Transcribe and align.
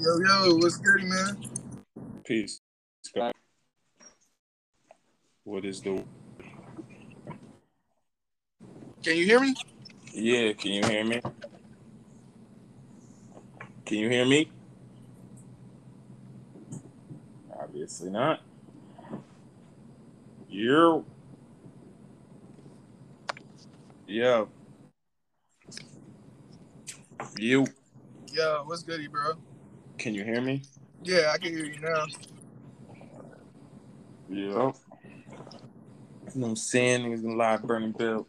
Yo, 0.00 0.18
yo, 0.18 0.56
what's 0.56 0.78
good, 0.78 1.04
man? 1.04 1.36
Peace. 2.24 2.62
What 5.44 5.66
is 5.66 5.82
the? 5.82 6.02
Can 9.04 9.16
you 9.18 9.26
hear 9.26 9.40
me? 9.40 9.54
Yeah, 10.14 10.54
can 10.54 10.72
you 10.72 10.82
hear 10.86 11.04
me? 11.04 11.20
Can 13.84 13.98
you 13.98 14.08
hear 14.08 14.24
me? 14.24 14.50
Obviously 17.60 18.08
not. 18.10 18.40
You're. 20.48 21.04
Yeah. 24.06 24.46
You. 27.36 27.66
Yo, 28.32 28.62
what's 28.64 28.82
goody, 28.82 29.08
bro? 29.08 29.34
Can 30.00 30.14
you 30.14 30.24
hear 30.24 30.40
me? 30.40 30.62
Yeah, 31.02 31.30
I 31.34 31.36
can 31.36 31.54
hear 31.54 31.66
you 31.66 31.78
now. 31.78 32.06
Yeah. 34.30 34.30
You 34.30 34.54
know 34.54 34.74
what 36.32 36.48
I'm 36.48 36.56
saying? 36.56 37.04
Niggas 37.04 37.22
gonna 37.22 37.36
lie, 37.36 37.58
burning 37.58 37.92
bill. 37.92 38.26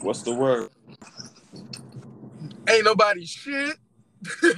What's 0.00 0.22
the 0.22 0.34
word? 0.34 0.70
Ain't 2.66 2.86
nobody 2.86 3.26
shit. 3.26 3.76
we 4.42 4.50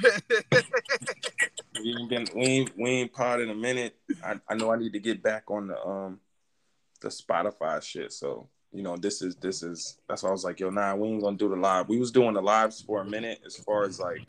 ain't 1.98 2.08
been 2.08 2.28
we 2.36 2.42
ain't, 2.42 2.70
we 2.78 2.90
ain't 2.90 3.12
pod 3.12 3.40
in 3.40 3.50
a 3.50 3.54
minute. 3.54 3.96
I, 4.24 4.36
I 4.48 4.54
know 4.54 4.72
I 4.72 4.78
need 4.78 4.92
to 4.92 5.00
get 5.00 5.24
back 5.24 5.50
on 5.50 5.66
the 5.66 5.84
um 5.84 6.20
the 7.00 7.08
Spotify 7.08 7.82
shit. 7.82 8.12
So 8.12 8.48
you 8.72 8.82
know 8.82 8.96
this 8.96 9.22
is 9.22 9.36
this 9.36 9.62
is 9.62 9.98
that's 10.08 10.22
why 10.22 10.30
I 10.30 10.32
was 10.32 10.44
like, 10.44 10.60
yo, 10.60 10.70
nah, 10.70 10.94
we 10.94 11.08
ain't 11.08 11.22
gonna 11.22 11.36
do 11.36 11.48
the 11.48 11.56
live. 11.56 11.88
We 11.88 11.98
was 11.98 12.10
doing 12.10 12.34
the 12.34 12.42
lives 12.42 12.80
for 12.80 13.00
a 13.02 13.04
minute 13.04 13.40
as 13.44 13.56
far 13.56 13.84
as 13.84 14.00
like 14.00 14.26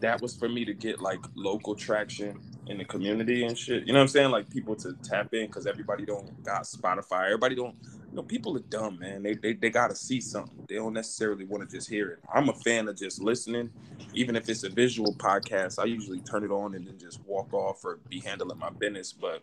that 0.00 0.20
was 0.20 0.36
for 0.36 0.48
me 0.48 0.64
to 0.64 0.74
get 0.74 1.00
like 1.00 1.20
local 1.34 1.74
traction 1.74 2.38
in 2.66 2.78
the 2.78 2.84
community 2.84 3.44
and 3.44 3.56
shit. 3.56 3.86
You 3.86 3.92
know 3.92 4.00
what 4.00 4.02
I'm 4.02 4.08
saying? 4.08 4.30
Like 4.30 4.50
people 4.50 4.76
to 4.76 4.92
tap 5.02 5.32
in 5.32 5.46
because 5.46 5.66
everybody 5.66 6.04
don't 6.04 6.42
got 6.44 6.64
Spotify. 6.64 7.26
Everybody 7.26 7.54
don't. 7.54 7.76
You 8.10 8.16
know, 8.16 8.22
people 8.22 8.56
are 8.56 8.60
dumb, 8.68 8.98
man. 8.98 9.22
They 9.22 9.34
they, 9.34 9.54
they 9.54 9.70
got 9.70 9.88
to 9.88 9.96
see 9.96 10.20
something. 10.20 10.64
They 10.68 10.76
don't 10.76 10.92
necessarily 10.92 11.44
want 11.44 11.68
to 11.68 11.76
just 11.76 11.88
hear 11.88 12.10
it. 12.10 12.18
I'm 12.32 12.48
a 12.48 12.54
fan 12.54 12.88
of 12.88 12.96
just 12.96 13.22
listening, 13.22 13.70
even 14.14 14.36
if 14.36 14.48
it's 14.48 14.64
a 14.64 14.68
visual 14.68 15.14
podcast. 15.14 15.78
I 15.78 15.84
usually 15.84 16.20
turn 16.20 16.44
it 16.44 16.50
on 16.50 16.74
and 16.74 16.86
then 16.86 16.98
just 16.98 17.20
walk 17.24 17.52
off 17.54 17.84
or 17.84 17.98
be 18.08 18.20
handling 18.20 18.58
my 18.58 18.70
business. 18.70 19.12
But 19.12 19.42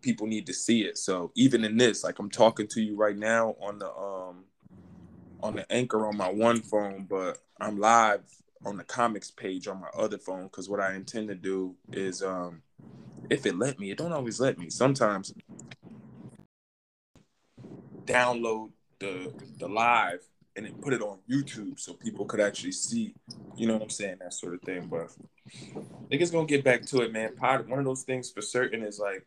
people 0.00 0.26
need 0.26 0.46
to 0.46 0.54
see 0.54 0.82
it. 0.82 0.98
So 0.98 1.32
even 1.34 1.64
in 1.64 1.76
this, 1.76 2.04
like 2.04 2.18
I'm 2.18 2.30
talking 2.30 2.66
to 2.68 2.80
you 2.80 2.96
right 2.96 3.16
now 3.16 3.56
on 3.60 3.78
the 3.78 3.90
um 3.90 4.44
on 5.42 5.56
the 5.56 5.70
anchor 5.72 6.06
on 6.06 6.16
my 6.16 6.30
one 6.30 6.60
phone, 6.60 7.06
but 7.08 7.38
I'm 7.60 7.78
live 7.78 8.22
on 8.64 8.76
the 8.76 8.84
comics 8.84 9.30
page 9.30 9.68
on 9.68 9.80
my 9.80 9.88
other 9.96 10.18
phone 10.18 10.44
because 10.44 10.68
what 10.68 10.80
I 10.80 10.94
intend 10.94 11.28
to 11.28 11.34
do 11.34 11.76
is 11.92 12.22
um 12.22 12.62
if 13.30 13.46
it 13.46 13.56
let 13.56 13.78
me, 13.78 13.90
it 13.90 13.98
don't 13.98 14.12
always 14.12 14.40
let 14.40 14.58
me. 14.58 14.70
Sometimes 14.70 15.32
download 18.04 18.70
the 18.98 19.32
the 19.58 19.68
live 19.68 20.20
and 20.56 20.66
then 20.66 20.74
put 20.74 20.92
it 20.92 21.00
on 21.00 21.18
YouTube 21.30 21.78
so 21.78 21.94
people 21.94 22.24
could 22.24 22.40
actually 22.40 22.72
see, 22.72 23.14
you 23.56 23.66
know 23.66 23.74
what 23.74 23.82
I'm 23.82 23.90
saying, 23.90 24.16
that 24.20 24.34
sort 24.34 24.54
of 24.54 24.62
thing. 24.62 24.88
But 24.88 25.10
niggas 26.10 26.32
gonna 26.32 26.46
get 26.46 26.64
back 26.64 26.84
to 26.86 27.02
it, 27.02 27.12
man. 27.12 27.36
Pod 27.36 27.68
one 27.68 27.78
of 27.78 27.84
those 27.84 28.02
things 28.02 28.30
for 28.30 28.42
certain 28.42 28.82
is 28.82 28.98
like 28.98 29.24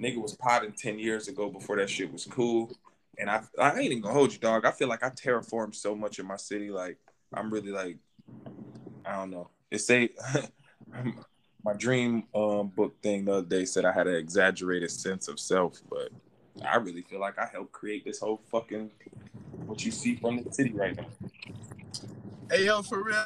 nigga 0.00 0.20
was 0.20 0.34
potting 0.34 0.72
10 0.72 0.98
years 0.98 1.28
ago 1.28 1.50
before 1.50 1.76
that 1.76 1.90
shit 1.90 2.12
was 2.12 2.24
cool. 2.24 2.72
And 3.18 3.28
I 3.28 3.42
I 3.58 3.72
ain't 3.72 3.82
even 3.82 4.00
gonna 4.00 4.14
hold 4.14 4.32
you, 4.32 4.38
dog. 4.38 4.64
I 4.64 4.70
feel 4.70 4.88
like 4.88 5.04
I 5.04 5.10
terraformed 5.10 5.74
so 5.74 5.94
much 5.94 6.18
in 6.18 6.26
my 6.26 6.36
city. 6.36 6.70
Like 6.70 6.96
I'm 7.34 7.50
really 7.52 7.70
like 7.70 7.98
I 9.04 9.16
don't 9.16 9.30
know. 9.30 9.50
It 9.70 9.80
say 9.80 10.10
my 11.64 11.74
dream 11.74 12.24
um, 12.34 12.68
book 12.68 13.00
thing 13.02 13.26
the 13.26 13.32
other 13.32 13.46
day 13.46 13.64
said 13.64 13.84
I 13.84 13.92
had 13.92 14.06
an 14.06 14.14
exaggerated 14.14 14.90
sense 14.90 15.28
of 15.28 15.38
self, 15.38 15.82
but 15.90 16.10
I 16.64 16.76
really 16.76 17.02
feel 17.02 17.20
like 17.20 17.38
I 17.38 17.46
helped 17.52 17.72
create 17.72 18.04
this 18.04 18.20
whole 18.20 18.40
fucking 18.50 18.90
what 19.66 19.84
you 19.84 19.90
see 19.90 20.16
from 20.16 20.42
the 20.42 20.52
city 20.52 20.72
right 20.72 20.96
now. 20.96 21.06
Hey 22.50 22.66
yo, 22.66 22.82
for 22.82 23.02
real, 23.02 23.24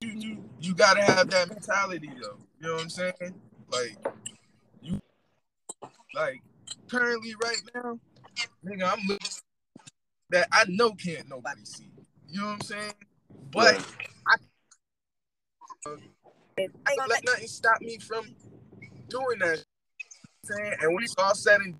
you 0.00 0.10
you, 0.10 0.44
you 0.60 0.74
gotta 0.74 1.02
have 1.02 1.30
that 1.30 1.48
mentality 1.48 2.10
though. 2.20 2.36
You 2.60 2.66
know 2.66 2.74
what 2.74 2.82
I'm 2.82 2.90
saying? 2.90 3.34
Like 3.70 3.96
like 6.14 6.42
currently 6.88 7.34
right 7.42 7.62
now, 7.74 7.98
nigga, 8.64 8.92
I'm 8.92 9.00
looking 9.06 9.28
that 10.30 10.48
I 10.50 10.64
know 10.68 10.92
can't 10.92 11.28
nobody 11.28 11.64
see. 11.64 11.90
You 12.28 12.40
know 12.40 12.46
what 12.48 12.52
I'm 12.54 12.60
saying? 12.62 12.92
But 13.52 13.74
yeah. 13.74 13.82
I 14.26 14.36
I 16.58 16.92
ain't 16.92 17.08
let 17.08 17.24
nothing 17.24 17.48
stop 17.48 17.80
me 17.80 17.98
from 17.98 18.26
doing 19.08 19.38
that. 19.40 19.64
Saying, 20.44 20.74
and 20.80 20.94
when 20.94 21.04
it's 21.04 21.14
all 21.18 21.34
said 21.34 21.60
and 21.60 21.76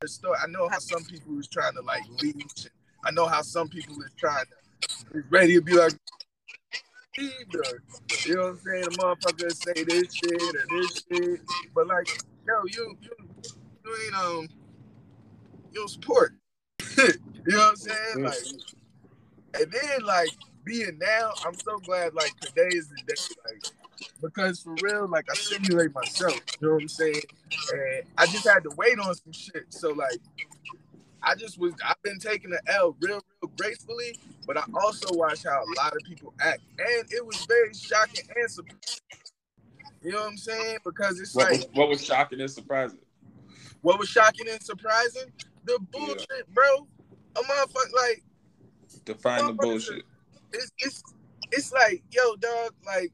done, 0.00 0.34
I 0.42 0.46
know 0.48 0.68
how 0.68 0.78
some 0.78 1.04
people 1.04 1.38
is 1.38 1.48
trying 1.48 1.74
to 1.74 1.82
like 1.82 2.02
leech. 2.22 2.68
I 3.04 3.10
know 3.10 3.26
how 3.26 3.42
some 3.42 3.68
people 3.68 3.94
is 4.02 4.12
trying 4.18 4.44
to 4.46 5.18
is 5.18 5.24
ready 5.30 5.54
to 5.54 5.62
be 5.62 5.74
like, 5.74 5.92
you 7.16 7.30
know 8.34 8.42
what 8.42 8.50
I'm 8.50 8.58
saying? 8.58 8.82
The 8.82 8.90
motherfucker 8.98 9.52
say 9.52 9.84
this 9.84 10.14
shit 10.14 10.42
or 10.42 10.80
this 10.80 11.04
shit, 11.10 11.40
but 11.74 11.86
like, 11.86 12.08
yo, 12.46 12.54
you 12.66 12.96
you 13.02 13.10
you 13.84 13.96
ain't 14.04 14.14
um 14.14 14.48
you 15.72 15.80
don't 15.80 15.88
support. 15.88 16.34
you 16.96 17.06
know 17.46 17.58
what 17.58 17.70
I'm 17.70 17.76
saying? 17.76 18.24
Like, 18.24 18.34
and 19.54 19.72
then 19.72 20.04
like 20.04 20.30
being 20.64 20.98
now, 20.98 21.32
I'm 21.44 21.54
so 21.54 21.78
glad 21.78 22.14
like 22.14 22.38
today 22.40 22.68
is 22.68 22.88
the 22.88 22.96
day, 23.06 23.20
like 23.46 23.62
because 24.22 24.60
for 24.60 24.74
real, 24.80 25.08
like 25.08 25.26
I 25.30 25.34
simulate 25.34 25.94
myself, 25.94 26.40
you 26.60 26.68
know 26.68 26.74
what 26.74 26.82
I'm 26.82 26.88
saying? 26.88 27.22
And 27.72 28.02
I 28.16 28.26
just 28.26 28.46
had 28.46 28.62
to 28.64 28.70
wait 28.76 28.98
on 28.98 29.14
some 29.14 29.32
shit. 29.32 29.66
So 29.68 29.90
like 29.90 30.18
I 31.22 31.34
just 31.34 31.58
was 31.58 31.72
I've 31.84 32.00
been 32.02 32.18
taking 32.18 32.50
the 32.50 32.60
L 32.68 32.96
real, 33.00 33.20
real 33.42 33.52
gracefully, 33.56 34.18
but 34.46 34.56
I 34.56 34.64
also 34.74 35.14
watch 35.16 35.44
how 35.44 35.62
a 35.62 35.70
lot 35.76 35.92
of 35.92 35.98
people 36.06 36.34
act. 36.40 36.60
And 36.78 37.10
it 37.10 37.24
was 37.24 37.44
very 37.46 37.74
shocking 37.74 38.24
and 38.34 38.50
surprising. 38.50 39.00
You 40.02 40.12
know 40.12 40.20
what 40.20 40.28
I'm 40.28 40.36
saying? 40.36 40.78
Because 40.84 41.18
it's 41.18 41.34
what 41.34 41.50
like 41.50 41.60
was, 41.60 41.68
what 41.72 41.88
was 41.88 42.04
shocking 42.04 42.40
and 42.40 42.50
surprising? 42.50 42.98
What 43.84 43.98
was 43.98 44.08
shocking 44.08 44.48
and 44.48 44.62
surprising? 44.62 45.30
The 45.64 45.78
bullshit, 45.92 46.26
yeah. 46.30 46.42
bro. 46.52 46.88
A 47.36 47.40
motherfucker 47.40 47.92
like 47.94 48.24
define 49.04 49.46
the 49.46 49.52
bullshit 49.52 50.04
it's 50.54 50.72
it's 50.78 51.02
it's 51.52 51.72
like, 51.72 52.02
yo, 52.10 52.36
dog, 52.36 52.72
like 52.86 53.12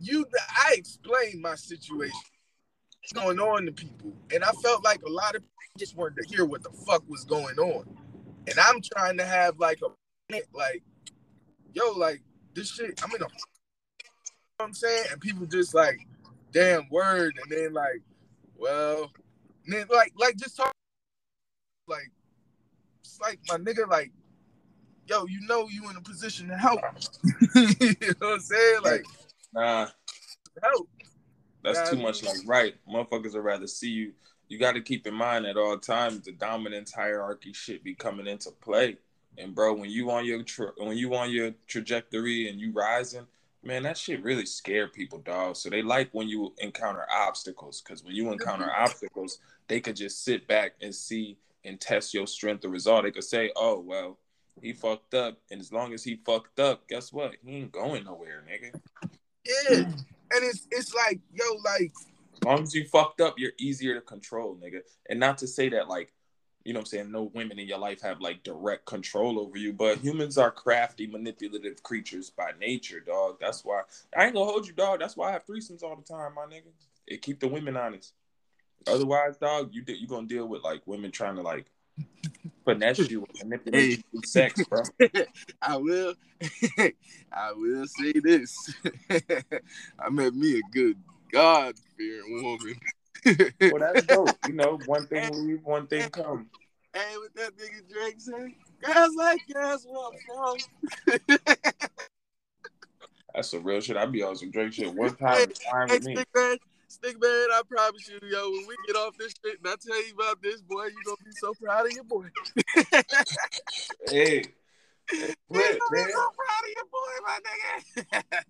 you 0.00 0.26
I 0.40 0.74
explained 0.76 1.40
my 1.40 1.54
situation 1.54 2.18
what's 3.00 3.12
going 3.12 3.38
on 3.38 3.66
to 3.66 3.72
people. 3.72 4.12
And 4.32 4.42
I 4.42 4.50
felt 4.62 4.84
like 4.84 5.02
a 5.02 5.10
lot 5.10 5.36
of 5.36 5.42
people 5.42 5.78
just 5.78 5.96
wanted 5.96 6.22
to 6.22 6.28
hear 6.28 6.44
what 6.44 6.62
the 6.62 6.70
fuck 6.70 7.08
was 7.08 7.24
going 7.24 7.58
on. 7.58 7.84
And 8.46 8.58
I'm 8.58 8.80
trying 8.80 9.18
to 9.18 9.24
have 9.24 9.58
like 9.58 9.80
a 9.82 10.34
like, 10.52 10.82
yo, 11.72 11.92
like 11.92 12.22
this 12.54 12.70
shit, 12.70 13.00
I'm 13.02 13.10
in 13.10 13.16
a 13.16 13.18
you 13.18 13.24
know 13.24 13.28
what 14.58 14.66
I'm 14.66 14.74
saying? 14.74 15.06
And 15.12 15.20
people 15.20 15.46
just 15.46 15.74
like, 15.74 16.06
damn 16.52 16.88
word, 16.90 17.38
and 17.42 17.50
then 17.50 17.72
like, 17.72 18.02
well, 18.56 19.10
then 19.66 19.86
like 19.92 20.12
like 20.18 20.36
just 20.36 20.56
talk 20.56 20.72
like 21.86 22.10
it's 23.00 23.20
like 23.20 23.38
my 23.48 23.56
nigga, 23.56 23.88
like 23.88 24.12
yo, 25.06 25.26
you 25.26 25.40
know 25.46 25.68
you 25.68 25.88
in 25.90 25.96
a 25.96 26.00
position 26.00 26.48
to 26.48 26.56
help. 26.56 26.80
you 27.54 27.94
know 28.00 28.14
what 28.18 28.32
I'm 28.34 28.40
saying? 28.40 28.80
Like, 28.82 29.04
nah, 29.52 29.88
help. 30.62 30.88
That's 31.62 31.88
too 31.90 31.96
much 31.96 32.22
like 32.22 32.36
right. 32.46 32.74
Motherfuckers 32.88 33.34
would 33.34 33.44
rather 33.44 33.66
see 33.66 33.90
you. 33.90 34.12
You 34.48 34.58
got 34.58 34.72
to 34.72 34.82
keep 34.82 35.06
in 35.06 35.14
mind 35.14 35.46
at 35.46 35.56
all 35.56 35.78
times 35.78 36.20
the 36.20 36.32
dominance 36.32 36.92
hierarchy 36.92 37.54
shit 37.54 37.82
be 37.82 37.94
coming 37.94 38.26
into 38.26 38.50
play. 38.50 38.98
And 39.38 39.54
bro, 39.54 39.72
when 39.72 39.90
you 39.90 40.10
on 40.10 40.26
your 40.26 40.42
tra- 40.42 40.72
when 40.76 40.96
you 40.96 41.14
on 41.14 41.30
your 41.30 41.52
trajectory 41.66 42.48
and 42.48 42.60
you 42.60 42.72
rising, 42.72 43.26
man, 43.64 43.82
that 43.84 43.98
shit 43.98 44.22
really 44.22 44.46
scare 44.46 44.88
people, 44.88 45.18
dog. 45.18 45.56
So 45.56 45.70
they 45.70 45.82
like 45.82 46.08
when 46.12 46.28
you 46.28 46.52
encounter 46.58 47.06
obstacles, 47.10 47.82
because 47.82 48.04
when 48.04 48.14
you 48.14 48.32
encounter 48.32 48.66
mm-hmm. 48.66 48.84
obstacles, 48.84 49.38
they 49.68 49.80
could 49.80 49.96
just 49.96 50.24
sit 50.24 50.46
back 50.46 50.74
and 50.80 50.94
see 50.94 51.38
and 51.64 51.80
test 51.80 52.14
your 52.14 52.26
strength 52.26 52.64
or 52.64 52.68
result. 52.68 53.04
They 53.04 53.10
could 53.10 53.24
say, 53.24 53.50
"Oh 53.56 53.80
well, 53.80 54.18
he 54.60 54.72
fucked 54.72 55.14
up, 55.14 55.38
and 55.50 55.60
as 55.60 55.72
long 55.72 55.92
as 55.92 56.04
he 56.04 56.20
fucked 56.24 56.60
up, 56.60 56.86
guess 56.88 57.12
what? 57.12 57.32
He 57.44 57.56
ain't 57.56 57.72
going 57.72 58.04
nowhere, 58.04 58.44
nigga. 58.48 58.80
Yeah, 59.44 59.80
and 59.80 60.44
it's 60.44 60.66
it's 60.70 60.94
like 60.94 61.20
yo, 61.32 61.44
like 61.64 61.92
as 62.34 62.44
long 62.44 62.62
as 62.62 62.74
you 62.74 62.86
fucked 62.86 63.20
up, 63.20 63.34
you're 63.38 63.52
easier 63.58 63.94
to 63.94 64.00
control, 64.00 64.56
nigga. 64.56 64.80
And 65.08 65.20
not 65.20 65.38
to 65.38 65.46
say 65.46 65.68
that 65.70 65.88
like, 65.88 66.12
you 66.64 66.72
know, 66.72 66.78
what 66.78 66.82
I'm 66.82 66.86
saying 66.86 67.12
no 67.12 67.30
women 67.34 67.58
in 67.58 67.68
your 67.68 67.78
life 67.78 68.00
have 68.02 68.20
like 68.20 68.42
direct 68.42 68.86
control 68.86 69.38
over 69.38 69.58
you, 69.58 69.72
but 69.72 69.98
humans 69.98 70.38
are 70.38 70.50
crafty, 70.50 71.06
manipulative 71.06 71.82
creatures 71.82 72.30
by 72.30 72.52
nature, 72.58 73.00
dog. 73.00 73.36
That's 73.40 73.64
why 73.64 73.82
I 74.16 74.24
ain't 74.24 74.34
gonna 74.34 74.50
hold 74.50 74.66
you, 74.66 74.72
dog. 74.72 75.00
That's 75.00 75.16
why 75.16 75.28
I 75.28 75.32
have 75.32 75.46
threesomes 75.46 75.82
all 75.82 75.96
the 75.96 76.02
time, 76.02 76.34
my 76.34 76.46
nigga. 76.46 76.72
It 77.06 77.22
keep 77.22 77.40
the 77.40 77.48
women 77.48 77.76
honest. 77.76 78.14
Otherwise, 78.86 79.36
dog, 79.36 79.70
you 79.72 79.82
you 79.86 80.06
gonna 80.06 80.26
deal 80.26 80.46
with 80.46 80.62
like 80.62 80.82
women 80.86 81.10
trying 81.10 81.36
to 81.36 81.42
like 81.42 81.66
finesse 82.64 82.98
you 83.10 83.26
manipulate 83.42 83.98
you 83.98 84.02
through 84.10 84.22
sex, 84.24 84.62
bro. 84.68 84.82
I 85.62 85.76
will. 85.76 86.14
I 87.32 87.52
will 87.52 87.86
say 87.86 88.12
this. 88.12 88.74
I 89.98 90.08
met 90.10 90.34
me 90.34 90.58
a 90.58 90.62
good 90.72 90.96
God 91.30 91.74
fearing 91.96 92.42
woman. 92.42 92.76
Well, 93.24 93.78
that's 93.78 94.06
dope. 94.06 94.36
You 94.46 94.54
know, 94.54 94.78
one 94.86 95.06
thing 95.06 95.46
leave, 95.46 95.60
one 95.64 95.86
thing 95.86 96.08
come. 96.10 96.48
Hey, 96.92 97.16
what 97.16 97.34
that 97.34 97.56
nigga 97.56 97.92
Drake 97.92 98.20
say? 98.20 98.54
Girls 98.82 99.14
like 99.16 99.40
girls 99.52 99.86
want 99.88 100.16
from. 100.26 101.16
That's 103.34 103.50
some 103.50 103.64
real 103.64 103.80
shit. 103.80 103.96
I 103.96 104.06
be 104.06 104.22
on 104.22 104.36
some 104.36 104.52
Drake 104.52 104.72
shit 104.72 104.94
one 104.94 105.16
time. 105.16 105.48
With 105.88 106.04
me. 106.04 106.14
Stick 106.14 106.28
man, 106.36 106.56
stick 106.86 107.20
man, 107.20 107.48
I 107.52 107.62
promise 107.68 108.08
you, 108.08 108.20
yo, 108.30 108.48
when 108.50 108.66
we 108.68 108.76
get 108.86 108.94
off 108.94 109.16
this 109.18 109.34
shit 109.44 109.58
and 109.58 109.66
I 109.66 109.74
tell 109.84 110.06
you 110.06 110.14
about 110.14 110.40
this, 110.40 110.60
boy, 110.60 110.84
you 110.84 111.02
gonna 111.04 111.16
be 111.24 111.32
so 111.32 111.52
proud 111.54 111.86
of 111.86 111.92
your 111.92 112.04
boy. 112.04 112.26
hey. 114.08 114.44
Hey, 115.10 115.34
man. 115.50 115.78
so 115.78 115.88
proud 115.90 116.62
of 116.62 116.70
your 116.76 116.86
boy, 116.92 117.14
my 117.26 117.38
nigga. 117.42 118.42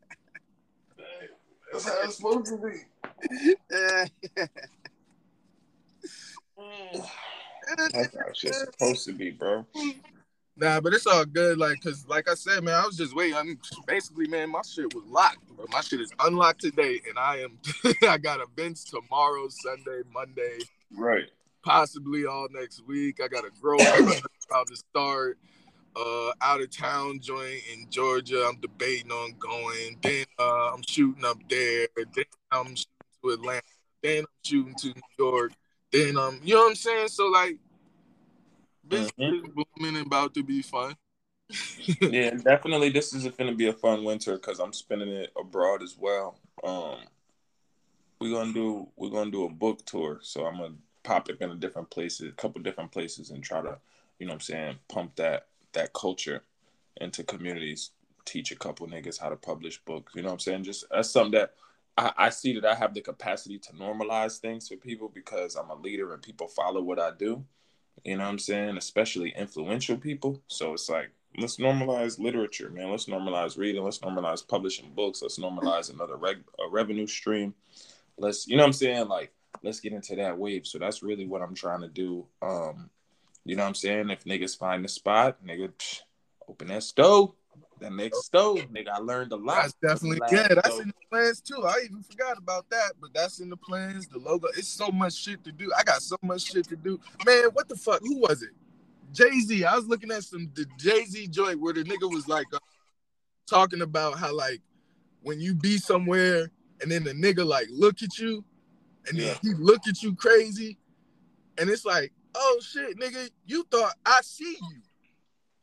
That's 1.75 1.89
how 1.89 2.03
it's 2.05 2.17
supposed 2.17 2.47
to 2.47 2.57
be. 2.57 3.55
That's 7.67 8.17
how 8.17 8.33
shit's 8.33 8.61
supposed 8.61 9.07
to 9.07 9.13
be, 9.13 9.31
bro. 9.31 9.67
Nah, 10.57 10.81
but 10.81 10.95
it's 10.95 11.07
all 11.07 11.25
good. 11.25 11.59
Like, 11.59 11.81
cause 11.81 12.07
like 12.07 12.31
I 12.31 12.35
said, 12.35 12.63
man, 12.63 12.75
I 12.75 12.87
was 12.87 12.97
just 12.97 13.15
waiting. 13.17 13.35
I 13.35 13.43
mean, 13.43 13.59
basically, 13.89 14.29
man, 14.29 14.51
my 14.51 14.63
shit 14.63 14.95
was 14.95 15.03
locked, 15.09 15.39
but 15.57 15.69
my 15.71 15.81
shit 15.81 16.01
is 16.01 16.13
unlocked 16.21 16.61
today, 16.61 17.01
and 17.09 17.19
I 17.19 17.39
am. 17.39 17.59
I 18.09 18.19
got 18.19 18.39
events 18.41 18.85
tomorrow, 18.85 19.49
Sunday, 19.49 20.03
Monday, 20.13 20.59
right? 20.97 21.25
Possibly 21.65 22.25
all 22.25 22.47
next 22.53 22.87
week. 22.87 23.21
I 23.21 23.27
got 23.27 23.45
a 23.45 23.51
grow 23.61 23.79
about 24.49 24.69
to 24.69 24.77
start. 24.77 25.39
Uh, 25.97 26.33
out 26.43 26.61
of 26.61 26.71
town 26.71 27.21
joint 27.21 27.61
in 27.73 27.87
Georgia. 27.89 28.47
I'm 28.49 28.61
debating 28.61 29.13
on 29.13 29.35
going. 29.39 29.97
Then 30.03 30.25
uh, 30.39 30.73
I'm 30.73 30.83
shooting 30.89 31.25
up 31.25 31.39
there. 31.49 31.87
Then 31.97 32.25
I'm 32.51 32.75
shooting 32.75 32.87
to 33.23 33.31
Atlanta. 33.31 33.63
Then 34.03 34.19
I'm 34.21 34.27
shooting 34.45 34.75
to 34.75 34.87
New 34.89 35.03
York. 35.19 35.53
Then 35.93 36.17
um, 36.17 36.41
you 36.43 36.55
know 36.55 36.63
what 36.63 36.71
I'm 36.71 36.75
saying? 36.75 37.09
So 37.09 37.27
like 37.27 37.59
Business 38.87 39.13
mm-hmm. 39.19 39.47
is 39.47 39.67
booming 39.77 39.97
and 39.97 40.07
about 40.07 40.35
to 40.35 40.43
be 40.43 40.63
fun. 40.63 40.95
yeah, 42.01 42.31
definitely. 42.31 42.91
This 42.91 43.13
is 43.15 43.25
going 43.25 43.51
to 43.51 43.57
be 43.57 43.69
a 43.69 43.73
fun 43.73 44.05
winter 44.05 44.35
because 44.35 44.59
I'm 44.61 44.73
spending 44.73 45.09
it 45.09 45.33
abroad 45.39 45.83
as 45.83 45.97
well. 45.99 46.39
Um, 46.63 46.99
we're 48.21 48.33
gonna 48.33 48.53
do 48.53 48.89
we're 48.97 49.11
gonna 49.11 49.31
do 49.31 49.45
a 49.45 49.51
book 49.51 49.85
tour, 49.85 50.19
so 50.23 50.47
I'm 50.47 50.57
gonna 50.57 50.75
pop 51.03 51.29
up 51.29 51.43
in 51.43 51.51
a 51.51 51.57
different 51.57 51.91
places, 51.91 52.29
a 52.29 52.33
couple 52.33 52.63
different 52.63 52.91
places, 52.91 53.31
and 53.31 53.43
try 53.43 53.61
to, 53.61 53.77
you 54.19 54.27
know, 54.27 54.31
what 54.31 54.37
I'm 54.37 54.41
saying, 54.41 54.77
pump 54.89 55.17
that 55.17 55.49
that 55.75 55.93
culture 55.93 56.43
into 57.01 57.23
communities. 57.23 57.91
Teach 58.25 58.51
a 58.53 58.57
couple 58.57 58.87
niggas 58.87 59.21
how 59.21 59.29
to 59.29 59.37
publish 59.37 59.79
books. 59.85 60.15
You 60.15 60.23
know 60.23 60.29
what 60.29 60.35
I'm 60.35 60.41
saying? 60.41 60.65
Just 60.65 60.87
that's 60.91 61.11
something 61.11 61.39
that 61.39 61.53
I, 61.97 62.13
I 62.17 62.31
see 62.31 62.59
that 62.59 62.65
I 62.65 62.75
have 62.75 62.95
the 62.95 63.01
capacity 63.01 63.59
to 63.59 63.73
normalize 63.73 64.39
things 64.39 64.69
for 64.69 64.77
people 64.77 65.11
because 65.13 65.57
I'm 65.57 65.71
a 65.71 65.75
leader 65.75 66.13
and 66.13 66.23
people 66.23 66.49
follow 66.49 66.83
what 66.83 66.99
I 66.99 67.11
do. 67.19 67.45
You 68.05 68.17
know 68.17 68.25
what 68.25 68.31
I'm 68.31 68.39
saying? 68.39 68.77
Especially 68.77 69.35
influential 69.37 69.97
people. 69.97 70.43
So 70.49 70.73
it's 70.73 70.89
like, 70.89 71.11
let's 71.39 71.59
normalize 71.59 72.19
literature, 72.19 72.71
man. 72.71 72.91
Let's 72.91 73.07
normalize 73.07 73.57
reading. 73.57 73.85
Let's 73.85 74.01
normalize 74.01 74.47
publishing 74.47 74.93
books. 74.95 75.23
Let's 75.23 75.39
normalize 75.39 75.93
another 75.93 76.17
reg- 76.17 76.45
revenue 76.71 77.07
stream. 77.07 77.55
Let's, 78.19 78.47
you 78.47 78.57
know 78.57 78.63
what 78.63 78.69
I'm 78.69 78.73
saying? 78.73 79.09
Like, 79.09 79.33
let's 79.63 79.81
get 79.81 79.93
into 79.93 80.17
that 80.17 80.37
wave. 80.37 80.67
So 80.67 80.79
that's 80.79 81.03
really 81.03 81.27
what 81.27 81.43
I'm 81.43 81.55
trying 81.55 81.81
to 81.83 81.89
do. 81.89 82.27
Um, 82.43 82.91
you 83.45 83.57
know 83.57 83.63
what 83.63 83.69
I'm 83.69 83.75
saying? 83.75 84.11
If 84.11 84.25
niggas 84.25 84.59
find 84.59 84.85
the 84.85 84.89
spot, 84.89 85.45
nigga, 85.45 85.71
psh, 85.73 86.01
open 86.49 86.69
that 86.69 86.83
stove. 86.83 87.33
That 87.81 87.93
next 87.93 88.25
stove, 88.25 88.59
nigga, 88.73 88.89
I 88.95 88.99
learned 88.99 89.33
a 89.33 89.37
lot. 89.37 89.63
That's 89.63 90.01
definitely 90.01 90.21
yeah. 90.31 90.47
That's 90.49 90.69
stove. 90.69 90.81
in 90.81 90.89
the 90.89 90.95
plans 91.11 91.41
too. 91.41 91.65
I 91.65 91.83
even 91.85 92.03
forgot 92.03 92.39
about 92.39 92.71
that, 92.71 92.93
but 93.01 93.13
that's 93.13 93.41
in 93.41 93.51
the 93.51 93.57
plans. 93.57 94.07
The 94.07 94.19
logo. 94.19 94.49
It's 94.57 94.69
so 94.69 94.89
much 94.89 95.15
shit 95.15 95.43
to 95.45 95.53
do. 95.53 95.73
I 95.77 95.83
got 95.83 96.01
so 96.01 96.17
much 96.23 96.53
shit 96.53 96.69
to 96.69 96.77
do. 96.77 97.01
Man, 97.27 97.47
what 97.53 97.69
the 97.69 97.77
fuck? 97.77 98.01
Who 98.01 98.21
was 98.21 98.43
it? 98.43 98.51
Jay 99.13 99.41
Z. 99.41 99.65
I 99.65 99.75
was 99.75 99.87
looking 99.87 100.11
at 100.13 100.23
some 100.23 100.51
the 100.55 100.67
Jay 100.79 101.05
Z 101.05 101.29
joint 101.29 101.61
where 101.61 101.73
the 101.73 101.83
nigga 101.83 102.11
was 102.11 102.29
like 102.29 102.47
uh, 102.55 102.59
talking 103.49 103.83
about 103.83 104.19
how 104.19 104.35
like 104.35 104.61
when 105.23 105.41
you 105.41 105.55
be 105.55 105.77
somewhere 105.77 106.51
and 106.81 106.91
then 106.91 107.03
the 107.03 107.13
nigga 107.13 107.45
like 107.45 107.67
look 107.71 108.03
at 108.03 108.19
you 108.19 108.45
and 109.09 109.19
then 109.19 109.27
yeah. 109.27 109.39
he 109.43 109.55
look 109.55 109.87
at 109.89 110.03
you 110.03 110.15
crazy 110.15 110.79
and 111.59 111.69
it's 111.71 111.85
like 111.85 112.13
oh 112.35 112.61
shit 112.61 112.99
nigga 112.99 113.31
you 113.47 113.67
thought 113.71 113.95
I 114.05 114.21
see 114.23 114.57
you 114.71 114.83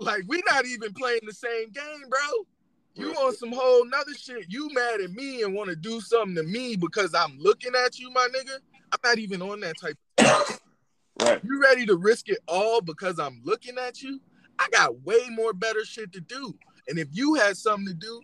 like 0.02 0.24
we 0.28 0.42
not 0.48 0.66
even 0.66 0.94
playing 0.94 1.22
the 1.26 1.34
same 1.34 1.70
game, 1.70 2.10
bro. 2.10 2.20
You 2.96 3.14
on 3.14 3.36
some 3.36 3.52
whole 3.52 3.86
nother 3.86 4.16
shit. 4.16 4.48
You 4.50 4.68
mad 4.74 5.00
at 5.00 5.12
me 5.12 5.44
and 5.44 5.54
want 5.54 5.70
to 5.70 5.76
do 5.76 6.02
something 6.02 6.36
to 6.36 6.44
me 6.44 6.76
because 6.76 7.14
I'm 7.14 7.38
looking 7.40 7.74
at 7.86 8.00
you, 8.00 8.12
my 8.12 8.28
nigga. 8.36 8.58
I'm 8.92 9.00
not 9.04 9.20
even 9.20 9.42
on 9.42 9.60
that 9.62 9.76
type 9.80 9.96
of 10.18 10.60
Right. 11.20 11.40
You 11.44 11.62
ready 11.62 11.86
to 11.86 11.98
risk 11.98 12.30
it 12.30 12.40
all 12.48 12.82
because 12.82 13.20
I'm 13.20 13.42
looking 13.44 13.78
at 13.78 14.02
you? 14.02 14.20
I 14.58 14.68
got 14.72 15.02
way 15.02 15.30
more 15.30 15.54
better 15.54 15.86
shit 15.86 16.12
to 16.14 16.22
do. 16.22 16.56
And 16.88 16.98
if 16.98 17.10
you 17.12 17.36
had 17.36 17.58
something 17.58 17.86
to 17.86 17.94
do, 17.94 18.22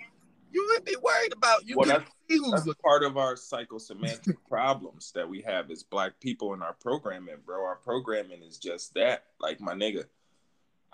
you 0.52 0.66
wouldn't 0.68 0.86
be 0.86 0.96
worried 1.02 1.34
about 1.34 1.68
you. 1.68 1.78
Well, 1.78 1.88
that's, 1.88 2.10
that's 2.52 2.78
part 2.84 3.04
of 3.04 3.18
our 3.18 3.36
psychosemantic 3.36 4.36
problems 4.50 5.12
that 5.14 5.28
we 5.28 5.42
have 5.42 5.70
as 5.72 5.84
black 5.84 6.20
people 6.20 6.54
in 6.54 6.62
our 6.62 6.74
programming, 6.74 7.36
bro. 7.46 7.64
Our 7.64 7.76
programming 7.76 8.42
is 8.44 8.58
just 8.58 8.94
that. 8.96 9.26
Like 9.40 9.60
my 9.60 9.74
nigga, 9.74 10.06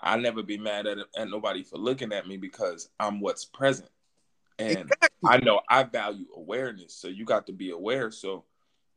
I 0.00 0.16
never 0.16 0.42
be 0.42 0.58
mad 0.58 0.86
at 0.86 0.98
at 1.16 1.28
nobody 1.28 1.62
for 1.62 1.78
looking 1.78 2.12
at 2.12 2.26
me 2.26 2.36
because 2.36 2.88
I'm 2.98 3.20
what's 3.20 3.44
present, 3.44 3.90
and 4.58 4.80
exactly. 4.80 5.08
I 5.26 5.38
know 5.38 5.60
I 5.68 5.84
value 5.84 6.26
awareness. 6.36 6.94
So 6.94 7.08
you 7.08 7.24
got 7.24 7.46
to 7.46 7.52
be 7.52 7.70
aware. 7.70 8.10
So 8.10 8.44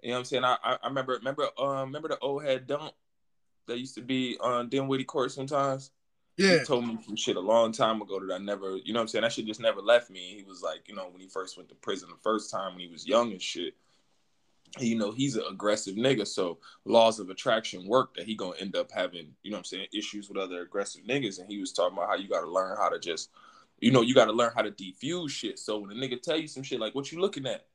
you 0.01 0.09
know 0.09 0.15
what 0.15 0.19
I'm 0.19 0.25
saying. 0.25 0.43
I 0.43 0.57
I, 0.63 0.87
remember 0.87 1.13
remember 1.13 1.47
um 1.57 1.87
remember 1.87 2.09
the 2.09 2.19
old 2.19 2.43
head 2.43 2.67
dump 2.67 2.93
that 3.67 3.79
used 3.79 3.95
to 3.95 4.01
be 4.01 4.37
on 4.41 4.69
Dinwiddie 4.69 5.03
Court 5.03 5.31
sometimes. 5.31 5.91
Yeah. 6.37 6.59
He 6.59 6.65
told 6.65 6.87
me 6.87 6.99
some 7.05 7.15
shit 7.15 7.35
a 7.35 7.39
long 7.41 7.71
time 7.71 8.01
ago 8.01 8.19
that 8.19 8.33
I 8.33 8.37
never, 8.37 8.77
you 8.77 8.93
know 8.93 8.99
what 8.99 9.01
I'm 9.01 9.07
saying? 9.07 9.23
That 9.23 9.33
shit 9.33 9.47
just 9.47 9.59
never 9.59 9.81
left 9.81 10.11
me. 10.11 10.35
He 10.37 10.43
was 10.43 10.61
like, 10.61 10.87
you 10.87 10.95
know, 10.95 11.07
when 11.11 11.19
he 11.19 11.27
first 11.27 11.57
went 11.57 11.67
to 11.69 11.75
prison 11.75 12.09
the 12.09 12.17
first 12.21 12.51
time 12.51 12.73
when 12.73 12.81
he 12.81 12.87
was 12.87 13.07
young 13.07 13.31
and 13.31 13.41
shit, 13.41 13.73
you 14.79 14.95
know 14.95 15.11
he's 15.11 15.35
an 15.35 15.43
aggressive 15.49 15.95
nigga. 15.95 16.27
So 16.27 16.59
laws 16.85 17.19
of 17.19 17.29
attraction 17.29 17.87
work 17.87 18.15
that 18.15 18.25
he 18.25 18.35
gonna 18.35 18.57
end 18.59 18.75
up 18.75 18.91
having 18.91 19.33
you 19.43 19.51
know 19.51 19.57
i'm 19.57 19.63
saying 19.63 19.87
issues 19.93 20.29
with 20.29 20.37
other 20.37 20.61
aggressive 20.61 21.03
niggas. 21.03 21.39
And 21.39 21.49
he 21.49 21.59
was 21.59 21.71
talking 21.71 21.97
about 21.97 22.09
how 22.09 22.15
you 22.15 22.27
gotta 22.27 22.49
learn 22.49 22.77
how 22.77 22.89
to 22.89 22.99
just 22.99 23.29
you 23.79 23.91
know 23.91 24.01
you 24.01 24.13
gotta 24.13 24.31
learn 24.33 24.51
how 24.55 24.61
to 24.61 24.71
defuse 24.71 25.29
shit. 25.29 25.59
So 25.59 25.79
when 25.79 25.91
a 25.91 25.95
nigga 25.95 26.21
tell 26.21 26.37
you 26.37 26.47
some 26.47 26.63
shit 26.63 26.79
like 26.79 26.95
what 26.95 27.11
you 27.11 27.19
looking 27.19 27.45
at? 27.45 27.65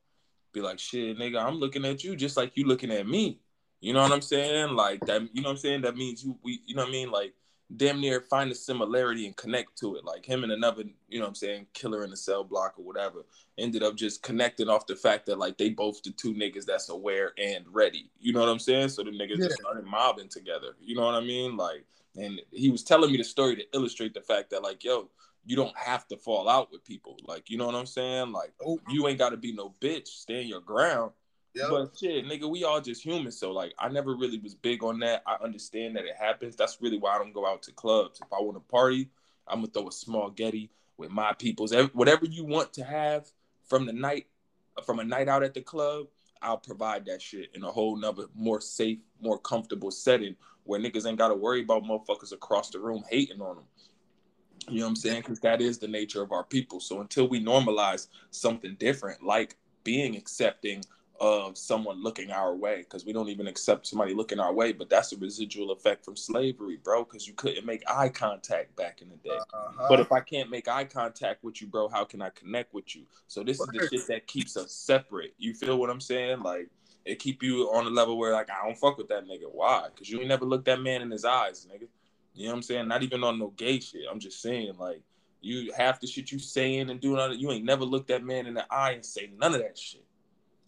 Be 0.52 0.61
like 0.61 0.78
shit 0.78 1.19
nigga 1.19 1.42
i'm 1.42 1.57
looking 1.57 1.85
at 1.85 2.04
you 2.04 2.14
just 2.14 2.37
like 2.37 2.52
you 2.57 2.66
looking 2.66 2.90
at 2.90 3.07
me. 3.07 3.40
You 3.81 3.95
know 3.95 4.02
what 4.02 4.12
i'm 4.12 4.23
saying? 4.23 4.75
Like 4.75 5.00
that 5.07 5.23
you 5.33 5.42
know 5.42 5.49
what 5.49 5.54
i'm 5.54 5.59
saying? 5.59 5.83
That 5.83 5.97
means 5.97 6.25
you 6.25 6.38
we 6.42 6.61
you 6.66 6.75
know 6.75 6.83
what 6.83 6.90
i 6.90 6.92
mean? 6.92 7.11
Like 7.11 7.35
damn 7.76 8.00
near 8.00 8.21
find 8.21 8.50
a 8.50 8.55
similarity 8.55 9.26
and 9.26 9.37
connect 9.37 9.79
to 9.79 9.97
it. 9.97 10.05
Like 10.05 10.25
him 10.25 10.43
and 10.43 10.52
another, 10.52 10.85
you 11.09 11.19
know 11.19 11.25
what 11.25 11.31
I'm 11.31 11.35
saying, 11.35 11.67
killer 11.75 12.05
in 12.05 12.11
the 12.11 12.17
cell 12.17 12.45
block 12.45 12.75
or 12.79 12.85
whatever, 12.85 13.25
ended 13.59 13.83
up 13.83 13.97
just 13.97 14.23
connecting 14.23 14.69
off 14.69 14.87
the 14.87 14.97
fact 14.97 15.26
that 15.26 15.38
like 15.38 15.59
they 15.59 15.71
both 15.71 16.02
the 16.02 16.11
two 16.11 16.35
niggas 16.35 16.64
that's 16.64 16.88
aware 16.88 17.33
and 17.38 17.64
ready. 17.71 18.11
You 18.21 18.33
know 18.33 18.41
what 18.41 18.49
I'm 18.49 18.59
saying? 18.59 18.91
So 18.91 19.02
the 19.02 19.11
niggas 19.11 19.38
yeah. 19.38 19.47
just 19.47 19.61
started 19.61 19.85
mobbing 19.85 20.29
together. 20.29 20.76
You 20.81 20.97
know 20.97 21.02
what 21.02 21.14
I 21.14 21.21
mean? 21.21 21.57
Like, 21.57 21.85
and 22.17 22.41
he 22.50 22.71
was 22.71 22.83
telling 22.83 23.11
me 23.11 23.17
the 23.17 23.25
story 23.25 23.57
to 23.57 23.64
illustrate 23.75 24.14
the 24.14 24.21
fact 24.21 24.50
that 24.50 24.62
like, 24.62 24.85
yo, 24.85 25.09
you 25.45 25.57
don't 25.57 25.76
have 25.76 26.07
to 26.09 26.17
fall 26.17 26.49
out 26.49 26.71
with 26.71 26.85
people. 26.85 27.17
Like, 27.26 27.50
you 27.50 27.59
know 27.59 27.67
what 27.67 27.75
I'm 27.75 27.87
saying? 27.87 28.33
Like, 28.33 28.52
oh. 28.64 28.79
you 28.88 29.09
ain't 29.09 29.19
gotta 29.19 29.37
be 29.37 29.52
no 29.52 29.75
bitch. 29.81 30.09
Stand 30.09 30.49
your 30.49 30.61
ground. 30.61 31.12
Yep. 31.54 31.68
But 31.68 31.90
shit, 31.99 32.25
nigga, 32.25 32.49
we 32.50 32.64
all 32.64 32.80
just 32.80 33.02
human. 33.02 33.30
So 33.30 33.52
like, 33.52 33.75
I 33.78 33.88
never 33.88 34.16
really 34.16 34.38
was 34.38 34.54
big 34.54 34.82
on 34.82 34.99
that. 35.00 35.23
I 35.26 35.37
understand 35.42 35.97
that 35.97 36.04
it 36.04 36.16
happens. 36.18 36.56
That's 36.56 36.78
really 36.80 36.99
why 36.99 37.14
I 37.14 37.18
don't 37.18 37.35
go 37.35 37.47
out 37.47 37.62
to 37.64 37.73
clubs. 37.73 38.21
If 38.21 38.32
I 38.32 38.40
want 38.40 38.56
to 38.56 38.61
party, 38.61 39.11
I'm 39.47 39.61
gonna 39.61 39.68
throw 39.68 39.88
a 39.88 39.92
small 39.92 40.30
getty 40.30 40.71
with 40.97 41.11
my 41.11 41.32
peoples. 41.35 41.75
Whatever 41.92 42.26
you 42.26 42.44
want 42.44 42.73
to 42.75 42.85
have 42.85 43.30
from 43.66 43.87
the 43.87 43.92
night, 43.92 44.26
from 44.85 44.99
a 44.99 45.04
night 45.04 45.28
out 45.28 45.42
at 45.42 45.52
the 45.52 45.61
club, 45.61 46.06
I'll 46.40 46.59
provide 46.59 47.06
that 47.06 47.21
shit 47.21 47.50
in 47.54 47.62
a 47.62 47.71
whole 47.71 47.97
nother, 47.97 48.25
more 48.35 48.61
safe, 48.61 48.99
more 49.21 49.38
comfortable 49.38 49.90
setting 49.90 50.37
where 50.64 50.80
niggas 50.80 51.06
ain't 51.06 51.18
gotta 51.18 51.35
worry 51.35 51.62
about 51.62 51.85
motherfuckers 51.85 52.32
across 52.32 52.71
the 52.71 52.78
room 52.78 53.04
hating 53.11 53.40
on 53.40 53.56
them. 53.56 53.64
You 54.68 54.78
know 54.78 54.85
what 54.85 54.90
I'm 54.90 54.97
saying? 54.97 55.23
Because 55.23 55.40
that 55.40 55.61
is 55.61 55.78
the 55.78 55.88
nature 55.88 56.23
of 56.23 56.32
our 56.32 56.44
people. 56.44 56.80
So 56.80 57.00
until 57.00 57.28
we 57.28 57.44
normalize 57.44 58.06
something 58.30 58.76
different, 58.78 59.23
like 59.23 59.56
being 59.82 60.16
accepting 60.16 60.85
of 61.23 61.57
someone 61.57 62.02
looking 62.02 62.31
our 62.31 62.55
way 62.55 62.79
because 62.79 63.07
we 63.07 63.12
don't 63.12 63.29
even 63.29 63.47
accept 63.47 63.87
somebody 63.87 64.12
looking 64.12 64.41
our 64.41 64.52
way 64.52 64.73
but 64.73 64.91
that's 64.91 65.12
a 65.12 65.17
residual 65.17 65.71
effect 65.71 66.05
from 66.05 66.17
slavery 66.17 66.76
bro 66.83 67.05
because 67.05 67.26
you 67.26 67.33
couldn't 67.35 67.64
make 67.64 67.83
eye 67.88 68.09
contact 68.09 68.75
back 68.76 69.00
in 69.00 69.09
the 69.09 69.17
day 69.17 69.38
uh-huh. 69.55 69.87
but 69.88 70.00
if 70.00 70.11
i 70.11 70.21
can't 70.21 70.50
make 70.50 70.67
eye 70.69 70.85
contact 70.85 71.43
with 71.45 71.61
you 71.61 71.67
bro 71.67 71.88
how 71.88 72.05
can 72.05 72.21
i 72.21 72.29
connect 72.31 72.75
with 72.75 72.95
you 72.95 73.02
so 73.29 73.43
this 73.43 73.61
is 73.61 73.67
the 73.69 73.88
shit 73.88 74.07
that 74.09 74.26
keeps 74.26 74.57
us 74.57 74.73
separate 74.73 75.33
you 75.38 75.55
feel 75.55 75.79
what 75.79 75.88
i'm 75.88 76.00
saying 76.00 76.41
like 76.41 76.69
it 77.05 77.19
keep 77.19 77.43
you 77.43 77.69
on 77.73 77.87
a 77.87 77.91
level 77.91 78.19
where 78.19 78.33
like 78.33 78.50
i 78.50 78.67
don't 78.67 78.76
fuck 78.76 78.99
with 78.99 79.09
that 79.09 79.25
nigga 79.25 79.50
why 79.50 79.87
because 79.95 80.11
you 80.11 80.19
ain't 80.19 80.29
never 80.29 80.45
looked 80.45 80.64
that 80.64 80.81
man 80.81 81.02
in 81.02 81.11
his 81.11 81.25
eyes 81.25 81.67
nigga 81.73 81.87
You 82.35 82.47
know 82.47 82.52
what 82.52 82.57
I'm 82.57 82.62
saying? 82.62 82.88
Not 82.88 83.02
even 83.02 83.25
on 83.25 83.38
no 83.38 83.49
gay 83.57 83.81
shit. 83.81 84.02
I'm 84.11 84.19
just 84.19 84.41
saying, 84.41 84.75
like, 84.79 85.02
you 85.41 85.73
half 85.76 86.00
the 86.00 86.07
shit 86.07 86.33
you 86.33 86.38
saying 86.38 86.88
and 86.91 87.00
doing, 87.00 87.19
all 87.19 87.35
you 87.35 87.50
ain't 87.50 87.64
never 87.64 87.85
looked 87.85 88.09
that 88.09 88.25
man 88.25 88.47
in 88.47 88.55
the 88.55 88.64
eye 88.73 88.93
and 88.93 89.05
say 89.05 89.31
none 89.38 89.55
of 89.55 89.61
that 89.61 89.76
shit. 89.76 90.05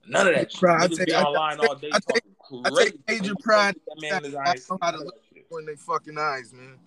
None 0.09 0.29
of 0.29 0.35
that 0.35 0.41
I 0.41 0.87
take- 0.89 1.07
be 1.07 1.15
I 1.15 1.23
take- 1.23 1.69
all 1.69 1.75
day 1.77 1.91
I 1.93 1.99
take- 2.13 2.25
I 2.65 2.71
take 2.71 3.09
major 3.09 3.35
pride 3.41 3.75
that 3.87 4.01
man 4.01 4.25
in 4.25 4.37
I 4.37 4.41
eye 4.41 4.51
and 4.51 4.61
say 4.61 4.67
know 4.71 4.79
how 4.83 4.91
to 4.91 4.99
look 4.99 5.21
in 5.59 5.67
their 5.67 5.77
fucking 5.77 6.19
eyes, 6.19 6.53
man. 6.53 6.79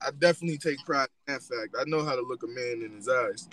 I 0.00 0.10
definitely 0.10 0.58
take 0.58 0.84
pride 0.84 1.08
in 1.28 1.34
that 1.34 1.42
fact. 1.42 1.74
I 1.78 1.84
know 1.86 2.04
how 2.04 2.16
to 2.16 2.22
look 2.22 2.42
a 2.42 2.46
man 2.48 2.82
in 2.84 2.96
his 2.96 3.08
eyes. 3.08 3.48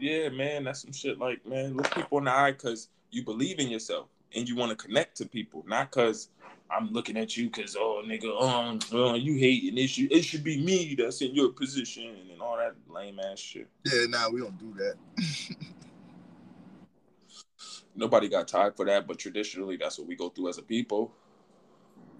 Yeah, 0.00 0.28
man, 0.30 0.64
that's 0.64 0.82
some 0.82 0.92
shit. 0.92 1.18
Like, 1.18 1.46
man, 1.46 1.76
look 1.76 1.94
people 1.94 2.18
in 2.18 2.24
the 2.24 2.32
eye 2.32 2.52
because 2.52 2.88
you 3.10 3.24
believe 3.24 3.58
in 3.60 3.68
yourself 3.68 4.08
and 4.34 4.48
you 4.48 4.56
want 4.56 4.70
to 4.70 4.76
connect 4.76 5.16
to 5.18 5.26
people, 5.26 5.64
not 5.66 5.90
because 5.90 6.28
I'm 6.70 6.90
looking 6.92 7.16
at 7.16 7.36
you 7.36 7.46
because 7.46 7.76
oh 7.78 8.02
nigga, 8.04 8.40
um, 8.42 8.78
uh, 8.92 9.14
you 9.14 9.34
hate 9.36 9.64
and 9.64 9.78
it 9.78 9.88
should 9.88 10.10
it 10.10 10.22
should 10.22 10.42
be 10.42 10.62
me 10.62 10.94
that's 10.98 11.20
in 11.20 11.34
your 11.34 11.50
position 11.50 12.16
and 12.30 12.40
all 12.40 12.56
that 12.56 12.74
lame 12.88 13.20
ass 13.20 13.38
shit. 13.38 13.68
Yeah, 13.84 14.06
nah, 14.08 14.28
we 14.30 14.40
don't 14.40 14.58
do 14.58 14.74
that. 14.78 14.94
Nobody 17.94 18.28
got 18.28 18.48
time 18.48 18.72
for 18.72 18.86
that, 18.86 19.06
but 19.06 19.18
traditionally 19.18 19.76
that's 19.76 19.98
what 19.98 20.08
we 20.08 20.16
go 20.16 20.30
through 20.30 20.48
as 20.48 20.58
a 20.58 20.62
people. 20.62 21.12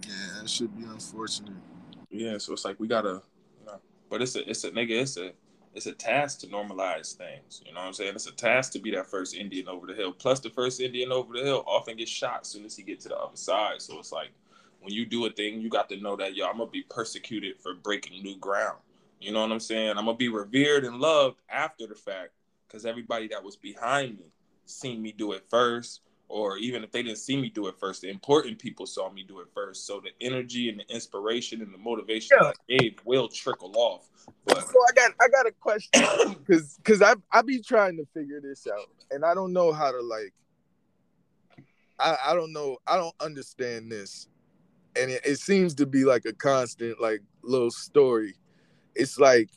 Yeah, 0.07 0.43
it 0.43 0.51
should 0.51 0.77
be 0.77 0.85
unfortunate. 0.85 1.55
Yeah, 2.11 2.39
so 2.39 2.53
it's 2.53 2.65
like 2.65 2.79
we 2.79 2.89
gotta, 2.89 3.23
you 3.61 3.67
know, 3.67 3.81
but 4.11 4.21
it's 4.21 4.37
a 4.37 4.49
it's 4.49 4.65
a 4.65 4.71
nigga, 4.71 5.01
it's 5.01 5.17
a 5.17 5.33
it's 5.75 5.87
a 5.87 5.93
task 5.93 6.41
to 6.41 6.47
normalize 6.49 7.15
things. 7.15 7.63
You 7.65 7.73
know 7.73 7.81
what 7.81 7.87
I'm 7.87 7.93
saying? 7.95 8.15
It's 8.15 8.27
a 8.27 8.33
task 8.33 8.73
to 8.73 8.79
be 8.79 8.91
that 8.91 9.07
first 9.07 9.35
Indian 9.35 9.69
over 9.69 9.87
the 9.87 9.95
hill. 9.95 10.13
Plus, 10.13 10.41
the 10.41 10.51
first 10.51 10.81
Indian 10.81 11.11
over 11.11 11.33
the 11.33 11.43
hill 11.43 11.65
often 11.67 11.97
gets 11.97 12.11
shot 12.11 12.41
as 12.43 12.49
soon 12.49 12.67
as 12.67 12.77
he 12.77 12.83
get 12.83 13.01
to 13.01 13.09
the 13.09 13.17
other 13.17 13.37
side. 13.37 13.81
So 13.81 13.99
it's 13.99 14.13
like 14.13 14.31
when 14.81 14.93
you 14.93 15.07
do 15.07 15.25
a 15.25 15.31
thing, 15.31 15.61
you 15.61 15.71
got 15.71 15.89
to 15.89 15.97
know 15.97 16.17
that 16.17 16.37
yo, 16.37 16.47
I'm 16.47 16.59
gonna 16.59 16.71
be 16.71 16.85
persecuted 16.91 17.59
for 17.61 17.75
breaking 17.75 18.23
new 18.23 18.37
ground. 18.37 18.79
You 19.21 19.33
know 19.33 19.41
what 19.41 19.53
I'm 19.53 19.61
saying? 19.61 19.91
I'm 19.91 20.05
gonna 20.05 20.15
be 20.15 20.29
revered 20.29 20.85
and 20.85 20.99
loved 20.99 21.39
after 21.49 21.87
the 21.87 21.95
fact 21.95 22.33
because 22.67 22.85
everybody 22.85 23.29
that 23.29 23.43
was 23.43 23.57
behind 23.57 24.19
me 24.19 24.27
seen 24.67 25.03
me 25.03 25.13
do 25.13 25.33
it 25.33 25.45
first. 25.49 26.01
Or 26.29 26.57
even 26.57 26.83
if 26.83 26.91
they 26.91 27.03
didn't 27.03 27.19
see 27.19 27.37
me 27.37 27.51
do 27.51 27.67
it 27.67 27.75
first, 27.79 28.01
the 28.01 28.09
important 28.09 28.59
people 28.59 28.87
saw 28.87 29.11
me 29.11 29.23
do 29.23 29.41
it 29.41 29.49
first. 29.53 29.87
So 29.87 30.01
the 30.01 30.13
energy 30.27 30.71
and 30.71 30.81
the 30.81 30.95
inspiration 30.95 31.61
and 31.61 31.75
the 31.75 31.79
motivation 31.79 32.39
Yeah. 32.41 32.49
I 32.49 32.79
gave 32.79 32.99
will 33.05 33.29
trickle 33.29 33.73
off. 33.77 34.09
But 34.47 34.67
So 34.67 34.79
I 34.89 34.93
got 34.95 35.13
I 35.21 35.29
got 35.29 35.47
a 35.47 35.53
question 35.53 36.37
because 36.47 36.79
because 36.79 37.03
I 37.03 37.17
I 37.33 37.43
be 37.43 37.61
trying 37.61 37.99
to 37.99 38.07
figure 38.15 38.41
this 38.41 38.67
out 38.67 38.89
and 39.11 39.27
I 39.27 39.35
don't 39.35 39.53
know 39.53 39.73
how 39.73 39.91
to 39.93 40.01
like 40.01 40.33
I 41.99 42.17
I 42.29 42.35
don't 42.35 42.53
know 42.53 42.79
I 42.87 42.97
don't 42.97 43.15
understand 43.21 43.93
this 43.93 44.27
and 44.97 45.11
it, 45.11 45.23
it 45.25 45.37
seems 45.37 45.75
to 45.75 45.87
be 45.87 46.05
like 46.05 46.25
a 46.25 46.33
constant 46.33 47.01
like 47.01 47.23
little 47.43 47.71
story. 47.71 48.35
It's 48.95 49.19
like 49.19 49.51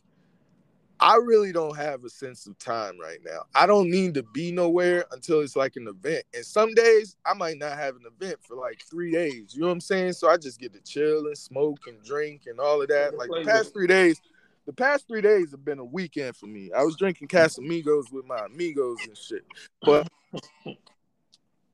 I 1.05 1.17
really 1.17 1.51
don't 1.51 1.77
have 1.77 2.03
a 2.03 2.09
sense 2.09 2.47
of 2.47 2.57
time 2.57 3.00
right 3.00 3.19
now. 3.24 3.43
I 3.53 3.67
don't 3.67 3.91
need 3.91 4.15
to 4.15 4.24
be 4.24 4.51
nowhere 4.51 5.05
until 5.12 5.41
it's 5.41 5.55
like 5.55 5.75
an 5.75 5.88
event. 5.88 6.25
And 6.33 6.43
some 6.43 6.74
days 6.74 7.15
I 7.24 7.35
might 7.35 7.59
not 7.59 7.77
have 7.77 7.95
an 7.95 8.05
event 8.07 8.39
for 8.41 8.55
like 8.55 8.81
three 8.89 9.12
days. 9.12 9.53
You 9.53 9.62
know 9.62 9.67
what 9.67 9.74
I'm 9.74 9.81
saying? 9.81 10.13
So 10.13 10.27
I 10.27 10.38
just 10.38 10.59
get 10.59 10.74
to 10.74 10.79
chill 10.79 11.27
and 11.27 11.38
smoke 11.38 11.81
and 11.85 12.03
drink 12.03 12.47
and 12.47 12.59
all 12.59 12.81
of 12.81 12.88
that. 12.88 13.15
Like 13.19 13.29
the 13.29 13.43
past 13.45 13.71
three 13.71 13.85
days, 13.85 14.19
the 14.65 14.74
past 14.74 15.07
three 15.07 15.21
days 15.21 15.51
have 15.51 15.63
been 15.63 15.77
a 15.77 15.85
weekend 15.85 16.35
for 16.38 16.47
me. 16.47 16.71
I 16.75 16.81
was 16.81 16.95
drinking 16.95 17.27
Casamigos 17.27 18.12
with 18.12 18.25
my 18.25 18.39
amigos 18.43 18.97
and 19.05 19.15
shit. 19.15 19.45
But 19.83 20.07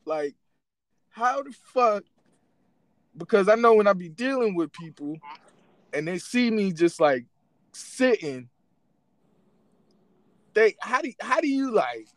like, 0.04 0.36
how 1.10 1.42
the 1.42 1.56
fuck? 1.74 2.04
Because 3.16 3.48
I 3.48 3.56
know 3.56 3.76
when 3.76 3.88
I 3.88 3.94
be 3.94 4.10
dealing 4.10 4.56
with 4.56 4.74
people 4.74 5.16
and 5.94 6.06
they 6.06 6.18
see 6.18 6.52
me 6.52 6.74
just 6.74 7.00
like 7.00 7.24
sitting, 7.72 8.50
they 10.54 10.76
how 10.82 11.02
do 11.02 11.12
how 11.22 11.40
do 11.42 11.48
you 11.48 11.72
like? 11.72 12.08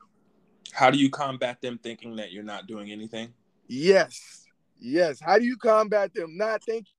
how 0.75 0.91
do 0.91 0.99
you 0.99 1.09
combat 1.09 1.63
them 1.63 1.79
thinking 1.79 2.17
that 2.17 2.33
you're 2.33 2.43
not 2.43 2.67
doing 2.67 2.91
anything? 2.91 3.33
Yes, 3.69 4.45
yes. 4.79 5.21
How 5.21 5.39
do 5.39 5.45
you 5.45 5.57
combat 5.57 6.13
them 6.13 6.37
not 6.37 6.65
thinking? 6.65 6.93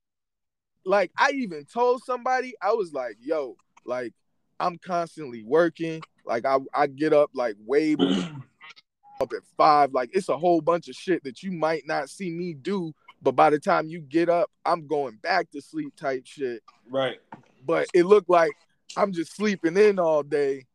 Like 0.85 1.11
I 1.17 1.31
even 1.31 1.65
told 1.65 2.01
somebody, 2.03 2.53
I 2.61 2.71
was 2.71 2.93
like, 2.93 3.17
"Yo, 3.19 3.57
like 3.85 4.13
I'm 4.59 4.77
constantly 4.77 5.43
working. 5.43 6.01
Like 6.25 6.45
I 6.45 6.57
I 6.73 6.87
get 6.87 7.11
up 7.11 7.31
like 7.33 7.55
way 7.65 7.95
up 9.21 9.33
at 9.33 9.43
five. 9.57 9.93
Like 9.93 10.11
it's 10.13 10.29
a 10.29 10.37
whole 10.37 10.61
bunch 10.61 10.87
of 10.87 10.95
shit 10.95 11.23
that 11.25 11.43
you 11.43 11.51
might 11.51 11.85
not 11.85 12.09
see 12.09 12.29
me 12.29 12.53
do, 12.53 12.93
but 13.21 13.35
by 13.35 13.49
the 13.49 13.59
time 13.59 13.89
you 13.89 13.99
get 13.99 14.29
up, 14.29 14.49
I'm 14.65 14.87
going 14.87 15.17
back 15.21 15.51
to 15.51 15.61
sleep 15.61 15.95
type 15.97 16.25
shit. 16.25 16.63
Right. 16.89 17.19
But 17.65 17.87
it 17.93 18.05
looked 18.05 18.29
like 18.29 18.53
I'm 18.95 19.11
just 19.11 19.35
sleeping 19.35 19.75
in 19.75 19.99
all 19.99 20.23
day, 20.23 20.65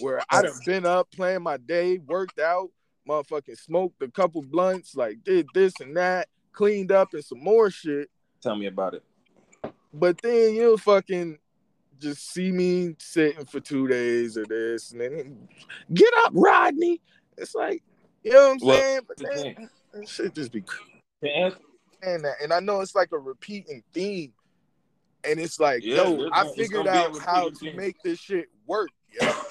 where 0.00 0.20
I 0.30 0.42
done 0.42 0.52
been 0.64 0.86
up 0.86 1.10
playing 1.10 1.42
my 1.42 1.56
day, 1.56 1.98
worked 1.98 2.38
out, 2.38 2.70
motherfucking 3.08 3.58
smoked 3.58 4.02
a 4.02 4.08
couple 4.08 4.42
blunts, 4.42 4.94
like 4.94 5.24
did 5.24 5.48
this 5.54 5.72
and 5.80 5.96
that, 5.96 6.28
cleaned 6.52 6.92
up 6.92 7.12
and 7.12 7.24
some 7.24 7.42
more 7.42 7.70
shit. 7.70 8.08
Tell 8.42 8.56
me 8.56 8.66
about 8.66 8.94
it. 8.94 9.02
But 9.92 10.22
then 10.22 10.54
you'll 10.54 10.78
fucking 10.78 11.38
just 11.98 12.32
see 12.32 12.50
me 12.50 12.94
sitting 12.98 13.44
for 13.44 13.60
two 13.60 13.88
days 13.88 14.36
or 14.36 14.46
this, 14.46 14.92
and 14.92 15.00
then 15.00 15.48
get 15.92 16.12
up, 16.24 16.32
Rodney. 16.34 17.00
It's 17.36 17.54
like, 17.54 17.82
you 18.22 18.32
know 18.32 18.48
what 18.48 18.52
I'm 18.52 18.58
Well, 18.62 18.80
saying? 18.80 19.00
But 19.08 19.16
then 19.18 19.54
thing. 19.54 20.06
shit 20.06 20.34
just 20.34 20.52
be 20.52 20.62
To 20.62 21.28
answer, 21.28 21.58
that, 22.02 22.34
and 22.42 22.52
I 22.52 22.60
know 22.60 22.80
it's 22.80 22.94
like 22.94 23.12
a 23.12 23.18
repeating 23.18 23.82
theme, 23.92 24.32
and 25.24 25.38
it's 25.40 25.60
like, 25.60 25.82
Yeah, 25.82 25.96
yo, 25.96 26.30
I 26.32 26.48
figured 26.54 26.84
gonna 26.86 26.92
be 26.92 27.18
a 27.18 27.18
out 27.18 27.18
how 27.18 27.50
to 27.50 27.72
make 27.74 27.96
this 28.02 28.18
shit 28.18 28.46
work. 28.66 28.90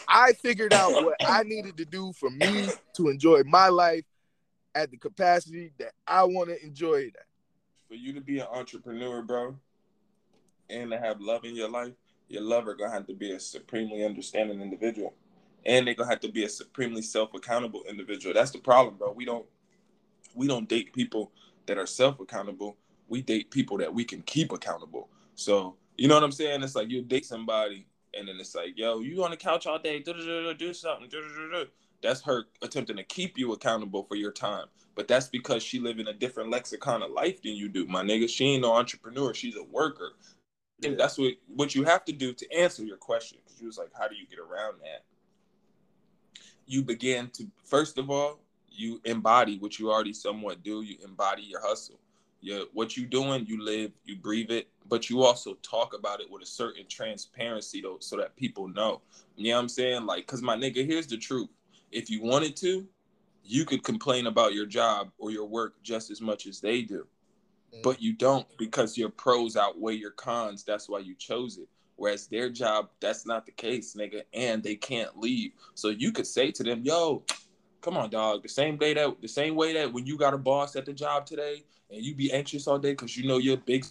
I 0.08 0.34
figured 0.34 0.74
out 0.74 0.92
what 1.04 1.20
I 1.26 1.44
needed 1.44 1.78
to 1.78 1.86
do 1.86 2.14
for 2.14 2.30
me 2.30 2.70
to 2.96 3.10
enjoy 3.10 3.44
my 3.44 3.68
life 3.68 4.06
at 4.76 4.92
the 4.92 4.98
capacity 4.98 5.72
that 5.78 5.94
I 6.08 6.24
want 6.24 6.50
to 6.50 6.64
enjoy 6.64 6.96
it 6.96 7.16
for 7.90 7.96
you 7.96 8.14
to 8.14 8.22
be 8.22 8.40
an 8.40 8.48
entrepreneur, 8.54 9.24
bro, 9.24 9.56
and 10.70 10.92
to 10.92 11.00
have 11.00 11.20
love 11.20 11.44
in 11.44 11.56
your 11.56 11.70
life, 11.70 11.94
your 12.30 12.44
lover 12.44 12.76
gonna 12.76 12.92
have 12.92 13.08
to 13.08 13.16
be 13.16 13.32
a 13.32 13.40
supremely 13.40 14.06
understanding 14.06 14.62
individual, 14.62 15.16
and 15.66 15.88
they're 15.88 15.96
gonna 15.96 16.10
have 16.10 16.20
to 16.20 16.32
be 16.32 16.46
a 16.46 16.50
supremely 16.50 17.02
self 17.02 17.34
accountable 17.34 17.84
individual. 17.90 18.34
That's 18.34 18.52
the 18.52 18.60
problem, 18.60 18.96
bro. 18.98 19.12
We 19.12 19.26
don't 19.26 19.46
we 20.36 20.48
don't 20.48 20.70
date 20.70 20.94
people 20.94 21.32
that 21.66 21.80
are 21.80 21.88
self 21.88 22.20
accountable. 22.20 22.78
We 23.08 23.24
date 23.24 23.50
people 23.50 23.80
that 23.80 23.92
we 23.92 24.06
can 24.06 24.22
keep 24.22 24.52
accountable. 24.52 25.10
So 25.34 25.76
you 25.98 26.08
know 26.08 26.14
what 26.14 26.24
I'm 26.24 26.32
saying? 26.32 26.62
It's 26.62 26.76
like 26.76 26.90
you 26.92 27.02
date 27.02 27.26
somebody, 27.26 27.88
and 28.14 28.28
then 28.28 28.38
it's 28.40 28.56
like, 28.56 28.78
yo, 28.78 29.00
you 29.00 29.24
on 29.24 29.32
the 29.32 29.38
couch 29.38 29.68
all 29.68 29.80
day, 29.80 30.00
do 30.00 30.54
do 30.58 30.74
something. 30.74 31.10
That's 32.02 32.22
her 32.22 32.46
attempting 32.62 32.98
to 32.98 33.04
keep 33.04 33.38
you 33.38 33.52
accountable 33.54 34.04
for 34.04 34.16
your 34.16 34.32
time. 34.32 34.68
But 34.96 35.08
that's 35.08 35.28
because 35.28 35.64
she 35.64 35.80
live 35.80 36.00
in 36.00 36.08
a 36.08 36.14
different 36.14 36.50
lexicon 36.50 37.04
of 37.04 37.12
life 37.12 37.42
than 37.42 37.54
you 37.54 37.70
do, 37.70 37.86
my 37.88 38.04
nigga. 38.04 38.28
She 38.30 38.46
ain't 38.46 38.64
no 38.64 38.74
entrepreneur. 38.74 39.34
She's 39.34 39.56
a 39.56 39.64
worker. 39.64 40.14
And 40.84 40.98
that's 40.98 41.18
what 41.18 41.34
what 41.48 41.76
you 41.76 41.84
have 41.84 42.06
to 42.06 42.14
do 42.14 42.34
to 42.34 42.54
answer 42.54 42.84
your 42.84 42.98
question. 42.98 43.40
Because 43.44 43.62
you 43.62 43.68
was 43.68 43.78
like, 43.78 43.92
how 43.98 44.08
do 44.08 44.16
you 44.16 44.26
get 44.28 44.40
around 44.40 44.76
that? 44.82 45.04
You 46.66 46.84
begin 46.84 47.30
to 47.32 47.48
first 47.64 47.98
of 47.98 48.10
all, 48.10 48.40
you 48.70 49.02
embody 49.04 49.58
what 49.58 49.78
you 49.78 49.92
already 49.92 50.14
somewhat 50.14 50.64
do. 50.64 50.82
You 50.82 50.98
embody 51.04 51.44
your 51.44 51.62
hustle. 51.62 52.00
Yeah, 52.42 52.62
what 52.74 52.96
you 52.96 53.06
doing, 53.06 53.46
you 53.46 53.64
live, 53.64 53.92
you 54.06 54.16
breathe 54.16 54.52
it, 54.52 54.70
but 54.88 55.10
you 55.10 55.24
also 55.24 55.56
talk 55.56 55.94
about 55.94 56.22
it 56.22 56.30
with 56.30 56.42
a 56.42 56.46
certain 56.46 56.86
transparency 56.88 57.82
though, 57.82 57.98
so 58.00 58.16
that 58.18 58.36
people 58.36 58.68
know. 58.68 59.02
You 59.36 59.52
know 59.52 59.58
what 59.58 59.62
I'm 59.64 59.70
saying? 59.70 60.06
Like, 60.06 60.26
cause 60.26 60.42
my 60.42 60.56
nigga, 60.56 60.86
here's 60.86 61.08
the 61.08 61.18
truth. 61.18 61.50
If 61.92 62.10
you 62.10 62.22
wanted 62.22 62.56
to, 62.58 62.88
you 63.44 63.66
could 63.66 63.84
complain 63.84 64.28
about 64.28 64.54
your 64.54 64.66
job 64.66 65.12
or 65.18 65.32
your 65.32 65.46
work 65.46 65.82
just 65.84 66.12
as 66.12 66.22
much 66.22 66.46
as 66.46 66.62
they 66.62 66.82
do. 66.82 67.06
But 67.84 68.02
you 68.02 68.14
don't 68.14 68.48
because 68.58 68.98
your 68.98 69.10
pros 69.10 69.56
outweigh 69.56 69.96
your 69.96 70.12
cons. 70.12 70.64
That's 70.64 70.90
why 70.90 71.00
you 71.00 71.16
chose 71.16 71.58
it. 71.58 71.68
Whereas 71.96 72.28
their 72.28 72.50
job, 72.50 72.90
that's 73.00 73.26
not 73.26 73.46
the 73.46 73.52
case, 73.52 73.96
nigga, 73.96 74.24
and 74.34 74.64
they 74.64 74.76
can't 74.76 75.18
leave. 75.18 75.52
So 75.76 75.90
you 75.90 76.12
could 76.12 76.28
say 76.28 76.52
to 76.52 76.64
them, 76.64 76.84
"Yo, 76.84 77.24
come 77.82 77.98
on, 77.98 78.10
dog. 78.10 78.44
The 78.44 78.50
same 78.50 78.78
day 78.78 78.94
that, 78.94 79.22
the 79.22 79.28
same 79.28 79.56
way 79.56 79.74
that 79.74 79.92
when 79.92 80.06
you 80.06 80.18
got 80.18 80.34
a 80.34 80.38
boss 80.38 80.76
at 80.76 80.86
the 80.86 80.94
job 80.94 81.26
today, 81.26 81.64
and 81.90 82.04
you 82.04 82.16
be 82.16 82.32
anxious 82.32 82.68
all 82.68 82.80
day 82.80 82.92
because 82.92 83.18
you 83.18 83.28
know 83.28 83.38
your 83.38 83.58
big 83.58 83.86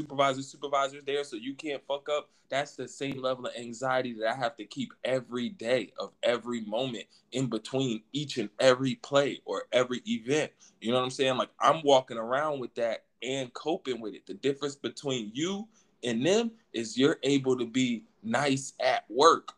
supervisor, 0.00 0.42
supervisors 0.42 1.02
there, 1.04 1.24
so 1.24 1.36
you 1.36 1.54
can't 1.54 1.82
fuck 1.86 2.08
up. 2.08 2.30
That's 2.48 2.74
the 2.74 2.88
same 2.88 3.22
level 3.22 3.46
of 3.46 3.52
anxiety 3.56 4.14
that 4.14 4.28
I 4.28 4.34
have 4.34 4.56
to 4.56 4.64
keep 4.64 4.92
every 5.04 5.50
day 5.50 5.92
of 5.98 6.12
every 6.22 6.62
moment 6.62 7.04
in 7.32 7.46
between 7.46 8.02
each 8.12 8.38
and 8.38 8.48
every 8.58 8.96
play 8.96 9.40
or 9.44 9.64
every 9.72 10.02
event. 10.06 10.50
You 10.80 10.90
know 10.90 10.98
what 10.98 11.04
I'm 11.04 11.10
saying? 11.10 11.36
Like 11.36 11.50
I'm 11.60 11.82
walking 11.84 12.16
around 12.18 12.60
with 12.60 12.74
that 12.74 13.04
and 13.22 13.52
coping 13.52 14.00
with 14.00 14.14
it. 14.14 14.26
The 14.26 14.34
difference 14.34 14.74
between 14.74 15.30
you 15.32 15.68
and 16.02 16.26
them 16.26 16.52
is 16.72 16.96
you're 16.98 17.18
able 17.22 17.56
to 17.58 17.66
be 17.66 18.04
nice 18.22 18.72
at 18.80 19.04
work. 19.08 19.52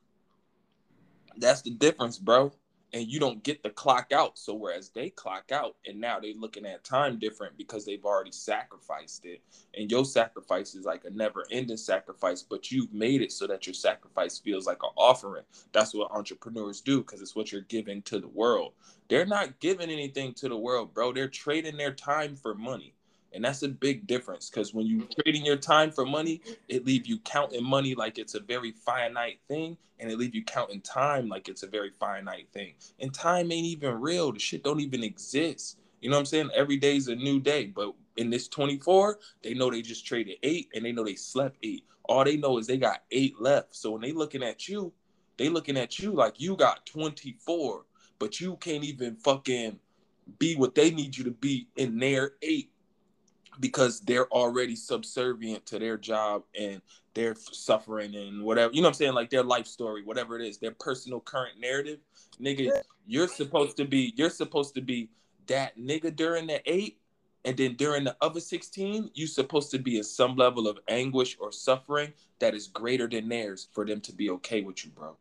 That's 1.37 1.63
the 1.63 1.71
difference, 1.71 2.19
bro. 2.19 2.53
And 2.93 3.09
you 3.09 3.19
don't 3.19 3.43
get 3.43 3.63
the 3.63 3.71
clock 3.71 4.13
out. 4.13 4.39
So 4.39 4.55
whereas 4.55 4.91
they 4.91 5.11
clock 5.11 5.51
out 5.53 5.77
and 5.87 6.01
now 6.01 6.21
they're 6.21 6.35
looking 6.35 6.67
at 6.67 6.85
time 6.85 7.19
different 7.19 7.57
because 7.57 7.85
they've 7.85 8.05
already 8.05 8.33
sacrificed 8.33 9.25
it. 9.25 9.41
And 9.75 9.91
your 9.91 10.05
sacrifice 10.05 10.75
is 10.75 10.85
like 10.85 11.05
a 11.05 11.11
never 11.11 11.45
ending 11.51 11.77
sacrifice, 11.77 12.43
but 12.43 12.71
you've 12.71 12.93
made 12.93 13.23
it 13.23 13.33
so 13.33 13.47
that 13.47 13.67
your 13.67 13.75
sacrifice 13.75 14.39
feels 14.39 14.67
like 14.67 14.83
an 14.83 14.91
offering. 14.97 15.45
That's 15.73 15.95
what 15.95 16.11
entrepreneurs 16.11 16.81
do 16.81 16.99
because 17.01 17.23
it's 17.23 17.37
what 17.37 17.53
you're 17.53 17.63
giving 17.63 18.03
to 18.03 18.21
the 18.21 18.29
world. 18.29 18.73
They're 19.09 19.27
not 19.27 19.61
giving 19.61 19.91
anything 19.91 20.35
to 20.35 20.49
the 20.49 20.57
world, 20.57 20.95
bro. 20.95 21.13
They're 21.13 21.29
trading 21.29 21.77
their 21.77 21.93
time 21.93 22.37
for 22.37 22.55
money. 22.55 22.95
And 23.35 23.45
that's 23.45 23.63
a 23.63 23.69
big 23.69 24.07
difference 24.07 24.51
because 24.51 24.75
when 24.75 24.87
you 24.87 25.07
trading 25.23 25.45
your 25.45 25.57
time 25.57 25.91
for 25.91 26.05
money, 26.05 26.43
it 26.69 26.85
leave 26.85 27.07
you 27.07 27.19
counting 27.21 27.65
money 27.65 27.95
like 27.95 28.19
it's 28.19 28.35
a 28.35 28.41
very 28.41 28.73
finite 28.73 29.41
thing, 29.49 29.77
and 29.99 30.11
it 30.11 30.19
leave 30.19 30.35
you 30.35 30.45
counting 30.45 30.81
time 30.81 31.29
like 31.29 31.49
it's 31.49 31.63
a 31.63 31.67
very 31.67 31.91
finite 31.99 32.49
thing. 32.53 32.75
And 33.01 33.13
time 33.13 33.51
ain't 33.53 33.67
even 33.67 34.01
real. 34.01 34.33
The 34.33 34.39
shit 34.39 34.65
don't 34.65 34.81
even 34.81 35.03
exist. 35.03 35.79
You 36.01 36.11
know 36.11 36.17
what 36.17 36.21
I'm 36.21 36.27
saying? 36.27 36.51
Every 36.55 36.77
day 36.77 36.97
is 36.97 37.09
a 37.09 37.15
new 37.15 37.41
day. 37.41 37.67
But 37.67 37.95
in 38.17 38.29
this 38.29 38.49
24, 38.49 39.19
they 39.43 39.55
know 39.55 39.71
they 39.71 39.83
just 39.83 40.05
traded 40.05 40.37
eight 40.43 40.69
and 40.75 40.85
they 40.85 40.93
know 40.93 41.05
they 41.05 41.15
slept 41.15 41.57
eight. 41.63 41.85
All 42.05 42.25
they 42.25 42.37
know 42.37 42.59
is 42.59 42.67
they 42.67 42.77
got 42.77 43.05
eight 43.13 43.41
left. 43.41 43.77
So 43.77 43.93
when 43.93 44.03
they 44.03 44.13
looking 44.13 44.43
at 44.43 44.69
you, 44.69 44.93
they 45.37 45.49
looking 45.49 45.77
at 45.77 45.99
you 45.99 46.13
like 46.13 46.41
you 46.41 46.57
got 46.57 46.85
24, 46.87 47.85
but 48.19 48.41
you 48.41 48.57
can't 48.57 48.85
even 48.85 49.17
fucking 49.17 49.79
be 50.39 50.57
what 50.57 50.75
they 50.75 50.91
need 50.91 51.17
you 51.17 51.25
to 51.25 51.31
be 51.31 51.69
in 51.77 51.99
their 51.99 52.33
eight 52.43 52.72
because 53.61 54.01
they're 54.01 54.29
already 54.29 54.77
subservient 54.77 55.67
to 55.67 55.79
their 55.79 55.97
job 55.97 56.45
and 56.59 56.81
their 57.15 57.35
suffering 57.35 58.15
and 58.15 58.43
whatever. 58.43 58.73
You 58.73 58.81
know 58.81 58.87
what 58.87 58.95
I'm 58.95 58.99
saying? 58.99 59.15
Like 59.15 59.31
their 59.31 59.43
life 59.43 59.67
story, 59.67 60.03
whatever 60.03 60.39
it 60.39 60.47
is, 60.47 60.59
their 60.59 60.73
personal 60.73 61.21
current 61.21 61.61
narrative. 61.61 61.99
Nigga, 62.41 62.71
you're 63.07 63.29
supposed 63.29 63.77
to 63.77 63.85
be 63.85 64.15
you're 64.17 64.31
supposed 64.31 64.75
to 64.75 64.81
be 64.81 65.11
that 65.47 65.77
nigga 65.79 66.15
during 66.15 66.47
the 66.47 66.63
8 66.71 66.97
and 67.45 67.57
then 67.57 67.75
during 67.75 68.05
the 68.05 68.17
other 68.21 68.41
16, 68.41 69.11
you're 69.15 69.27
supposed 69.27 69.71
to 69.73 69.79
be 69.79 69.99
in 69.99 70.05
some 70.05 70.37
level 70.37 70.69
of 70.69 70.79
anguish 70.89 71.37
or 71.41 71.51
suffering 71.51 72.13
that 72.39 72.55
is 72.55 72.69
greater 72.69 73.09
than 73.09 73.29
theirs 73.29 73.69
for 73.73 73.85
them 73.85 74.01
to 74.03 74.13
be 74.13 74.31
okay 74.31 74.61
with 74.63 74.85
you, 74.85 74.91
bro. 74.93 75.17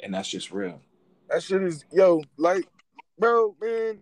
And 0.00 0.14
that's 0.14 0.28
just 0.28 0.52
real. 0.52 0.80
That 1.28 1.42
shit 1.42 1.62
is 1.62 1.84
yo, 1.92 2.22
like, 2.36 2.68
bro, 3.18 3.56
man. 3.60 4.00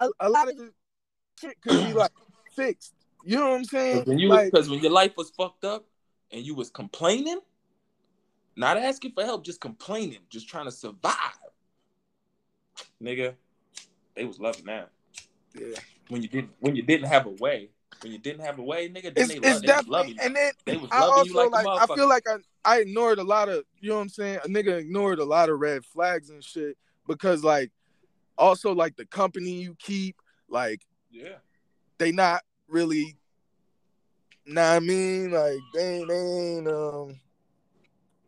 A, 0.00 0.08
a 0.20 0.28
lot 0.28 0.48
of 0.48 0.56
shit 1.40 1.60
could 1.60 1.86
be 1.86 1.92
like 1.92 2.12
fixed. 2.54 2.94
You 3.24 3.36
know 3.36 3.50
what 3.50 3.56
I'm 3.56 3.64
saying? 3.64 4.04
When 4.04 4.18
you 4.18 4.28
like, 4.28 4.52
because 4.52 4.70
when 4.70 4.80
your 4.80 4.92
life 4.92 5.16
was 5.16 5.30
fucked 5.30 5.64
up 5.64 5.84
and 6.30 6.42
you 6.42 6.54
was 6.54 6.70
complaining, 6.70 7.40
not 8.54 8.76
asking 8.76 9.12
for 9.12 9.24
help, 9.24 9.44
just 9.44 9.60
complaining, 9.60 10.20
just 10.30 10.48
trying 10.48 10.66
to 10.66 10.70
survive. 10.70 11.14
Nigga, 13.02 13.34
they 14.14 14.24
was 14.24 14.38
loving 14.38 14.64
that. 14.66 14.90
Yeah. 15.54 15.76
When 16.08 16.22
you 16.22 16.28
didn't 16.28 16.50
when 16.60 16.76
you 16.76 16.82
didn't 16.82 17.08
have 17.08 17.26
a 17.26 17.30
way. 17.30 17.70
When 18.02 18.12
you 18.12 18.18
didn't 18.18 18.44
have 18.44 18.58
a 18.58 18.62
way, 18.62 18.90
nigga, 18.90 19.14
then 19.14 19.14
it's, 19.16 19.28
they, 19.28 19.36
it's 19.36 19.44
love, 19.44 19.62
they 19.62 19.72
was 19.72 19.88
loving 19.88 20.12
you. 20.12 20.20
and 20.22 20.36
then 20.36 20.52
They 20.66 20.76
was 20.76 20.90
I 20.92 21.06
loving 21.06 21.32
you 21.32 21.34
like, 21.34 21.64
like 21.64 21.66
I 21.66 21.94
feel 21.94 22.08
like 22.08 22.24
I, 22.28 22.36
I 22.64 22.80
ignored 22.80 23.18
a 23.18 23.24
lot 23.24 23.48
of 23.48 23.64
you 23.80 23.88
know 23.88 23.96
what 23.96 24.02
I'm 24.02 24.08
saying? 24.10 24.40
A 24.44 24.48
nigga 24.48 24.78
ignored 24.78 25.18
a 25.18 25.24
lot 25.24 25.48
of 25.48 25.58
red 25.58 25.84
flags 25.84 26.28
and 26.28 26.44
shit 26.44 26.76
because 27.06 27.42
like 27.42 27.72
also 28.36 28.74
like 28.74 28.96
the 28.96 29.06
company 29.06 29.50
you 29.50 29.74
keep, 29.78 30.16
like 30.48 30.82
Yeah. 31.16 31.36
they 31.96 32.12
not 32.12 32.42
really 32.68 33.16
nah 34.44 34.74
I 34.74 34.80
mean 34.80 35.30
like 35.30 35.58
they, 35.72 36.04
they 36.06 36.14
ain't 36.14 36.68
um 36.68 37.18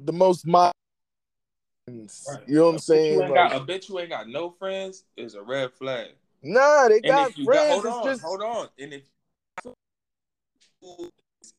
the 0.00 0.12
most 0.12 0.46
Right. 0.46 2.40
you 2.46 2.56
know 2.56 2.66
what 2.66 2.70
I'm 2.70 2.76
A 2.76 2.78
bitch 2.78 2.80
you 2.80 2.80
saying? 2.80 3.20
ain't 3.20 3.30
Like, 3.30 3.50
got, 3.50 3.56
a 3.56 3.60
bitch 3.60 3.88
you 3.88 3.98
ain't 3.98 4.08
got 4.08 4.28
no 4.28 4.50
friends 4.50 5.04
is 5.16 5.34
a 5.34 5.42
red 5.42 5.72
flag. 5.72 6.08
nah, 6.42 6.88
they 6.88 6.96
And 6.96 7.08
got 7.08 7.36
you 7.38 7.44
got, 7.44 7.66
friends. 7.66 7.82
hold 7.84 7.86
on, 7.86 8.04
just 8.04 8.22
hold 8.22 8.42
on. 8.42 8.68
And 8.78 8.92
if 8.94 9.02
it's 11.42 11.52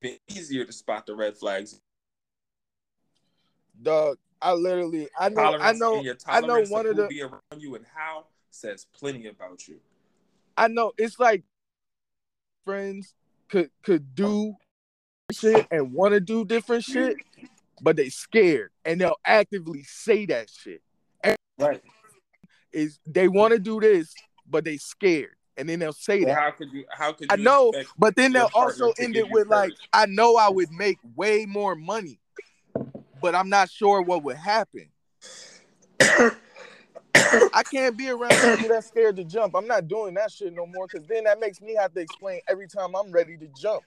been 0.00 0.16
easier 0.28 0.64
to 0.64 0.72
spot 0.72 1.06
the 1.06 1.14
red 1.14 1.36
flags, 1.36 1.78
dog. 3.82 4.16
I 4.40 4.54
literally 4.54 5.08
I 5.18 5.28
know 5.28 5.42
tolerance 5.42 5.64
I 5.64 5.72
know 5.72 6.04
I 6.26 6.40
know 6.40 6.62
one 6.64 6.86
of 6.86 6.96
the 6.96 7.06
be 7.06 7.22
around 7.22 7.40
you 7.58 7.76
and 7.76 7.84
how 7.94 8.24
says 8.50 8.86
plenty 8.92 9.28
about 9.28 9.68
you. 9.68 9.78
I 10.62 10.68
know 10.68 10.92
it's 10.96 11.18
like 11.18 11.42
friends 12.64 13.14
could 13.48 13.70
could 13.82 14.14
do 14.14 14.54
shit 15.32 15.66
and 15.72 15.92
want 15.92 16.12
to 16.12 16.20
do 16.20 16.44
different 16.44 16.84
shit, 16.84 17.16
but 17.80 17.96
they 17.96 18.10
scared 18.10 18.70
and 18.84 19.00
they'll 19.00 19.18
actively 19.26 19.82
say 19.82 20.24
that 20.26 20.48
shit. 20.48 20.80
Right. 21.58 21.82
Is 22.72 23.00
they 23.08 23.26
want 23.26 23.54
to 23.54 23.58
do 23.58 23.80
this, 23.80 24.14
but 24.48 24.64
they 24.64 24.76
scared, 24.76 25.34
and 25.56 25.68
then 25.68 25.80
they'll 25.80 25.92
say 25.92 26.22
Well, 26.24 26.32
that. 26.32 26.40
how 26.40 26.50
could 26.52 26.72
you? 26.72 26.84
How 26.90 27.12
could 27.12 27.22
you 27.22 27.28
I 27.30 27.36
know, 27.36 27.72
but 27.98 28.14
then 28.14 28.32
they'll 28.32 28.48
also 28.54 28.92
end 29.00 29.16
it 29.16 29.28
with 29.32 29.48
like. 29.48 29.72
I 29.92 30.06
know 30.06 30.36
I 30.36 30.48
would 30.48 30.70
make 30.70 30.98
way 31.16 31.44
more 31.44 31.74
money, 31.74 32.20
but 33.20 33.34
I'm 33.34 33.48
not 33.48 33.68
sure 33.68 34.00
what 34.00 34.22
would 34.22 34.36
happen. 34.36 34.90
I 37.14 37.62
can't 37.70 37.96
be 37.96 38.10
around 38.10 38.30
people 38.30 38.68
that 38.68 38.84
scared 38.84 39.16
to 39.16 39.24
jump. 39.24 39.54
I'm 39.54 39.66
not 39.66 39.88
doing 39.88 40.14
that 40.14 40.32
shit 40.32 40.54
no 40.54 40.66
more 40.66 40.86
because 40.86 41.06
then 41.06 41.24
that 41.24 41.40
makes 41.40 41.60
me 41.60 41.74
have 41.74 41.92
to 41.94 42.00
explain 42.00 42.40
every 42.48 42.68
time 42.68 42.94
I'm 42.94 43.12
ready 43.12 43.36
to 43.36 43.48
jump. 43.60 43.82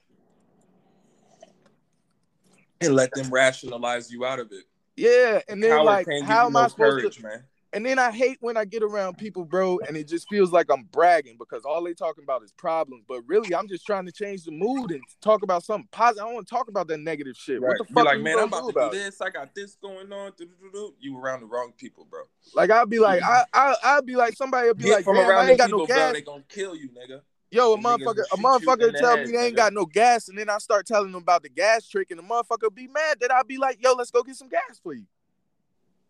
and 2.80 2.94
let 2.94 3.12
them 3.12 3.30
rationalize 3.30 4.10
you 4.10 4.24
out 4.24 4.38
of 4.38 4.52
it. 4.52 4.64
Yeah, 4.96 5.40
and 5.48 5.62
then 5.62 5.84
like, 5.84 6.06
how 6.24 6.46
am 6.46 6.56
I 6.56 6.68
supposed 6.68 7.00
courage, 7.00 7.16
to? 7.16 7.22
man. 7.22 7.44
And 7.72 7.84
then 7.84 7.98
I 7.98 8.10
hate 8.10 8.38
when 8.40 8.56
I 8.56 8.64
get 8.64 8.82
around 8.82 9.18
people, 9.18 9.44
bro, 9.44 9.78
and 9.86 9.96
it 9.96 10.08
just 10.08 10.28
feels 10.28 10.52
like 10.52 10.70
I'm 10.70 10.84
bragging 10.84 11.36
because 11.38 11.64
all 11.64 11.82
they 11.82 11.94
talking 11.94 12.24
about 12.24 12.42
is 12.42 12.52
problems. 12.52 13.04
But 13.06 13.22
really, 13.26 13.54
I'm 13.54 13.68
just 13.68 13.84
trying 13.84 14.06
to 14.06 14.12
change 14.12 14.44
the 14.44 14.52
mood 14.52 14.92
and 14.92 15.02
talk 15.20 15.42
about 15.42 15.64
something 15.64 15.88
positive. 15.90 16.22
I 16.22 16.26
don't 16.26 16.34
want 16.34 16.46
to 16.48 16.54
talk 16.54 16.68
about 16.68 16.86
that 16.88 16.98
negative 16.98 17.36
shit. 17.36 17.60
What 17.60 17.78
the 17.78 17.84
fuck 17.84 18.04
like, 18.04 18.20
man, 18.20 18.38
I'm 18.38 18.50
gonna 18.50 18.68
about 18.68 18.92
to 18.92 18.98
do 18.98 19.04
this. 19.04 19.20
I 19.20 19.30
got 19.30 19.54
this 19.54 19.76
going 19.76 20.12
on. 20.12 20.32
Do-do-do-do." 20.38 20.94
You 21.00 21.18
around 21.18 21.40
the 21.40 21.46
wrong 21.46 21.72
people, 21.76 22.06
bro. 22.08 22.22
Like 22.54 22.70
I'll 22.70 22.86
be 22.86 22.98
like, 22.98 23.22
I, 23.22 23.44
I, 23.52 23.74
I'll 23.82 24.02
be 24.02 24.16
like, 24.16 24.36
somebody 24.36 24.68
will 24.68 24.74
be 24.74 24.84
Get 24.84 24.94
like, 24.94 25.04
from 25.04 25.18
around 25.18 25.44
I 25.44 25.48
ain't 25.50 25.58
got 25.58 25.66
people, 25.66 25.80
no 25.80 25.86
bro. 25.86 25.96
gas. 25.96 26.12
They 26.12 26.22
gonna 26.22 26.44
kill 26.48 26.76
you, 26.76 26.88
nigga. 26.90 27.20
Yo, 27.50 27.72
a 27.72 27.76
Them 27.76 27.84
niggas 27.84 28.06
will 28.06 28.14
motherfucker, 28.14 28.24
a 28.32 28.36
motherfucker 28.36 28.96
tell 28.96 29.16
me 29.18 29.30
they 29.32 29.46
ain't 29.46 29.56
got 29.56 29.72
no 29.72 29.86
gas, 29.86 30.28
and 30.28 30.38
then 30.38 30.48
I 30.48 30.58
start 30.58 30.86
telling 30.86 31.12
them 31.12 31.22
about 31.22 31.42
the 31.42 31.48
gas 31.48 31.86
trick, 31.86 32.10
and 32.10 32.18
the 32.18 32.24
motherfucker 32.24 32.74
be 32.74 32.86
mad 32.88 33.18
that 33.20 33.30
I'll 33.30 33.44
be 33.44 33.58
like, 33.58 33.82
yo, 33.82 33.92
let's 33.92 34.10
go 34.10 34.22
get 34.22 34.36
some 34.36 34.48
gas 34.48 34.80
for 34.82 34.94
you. 34.94 35.04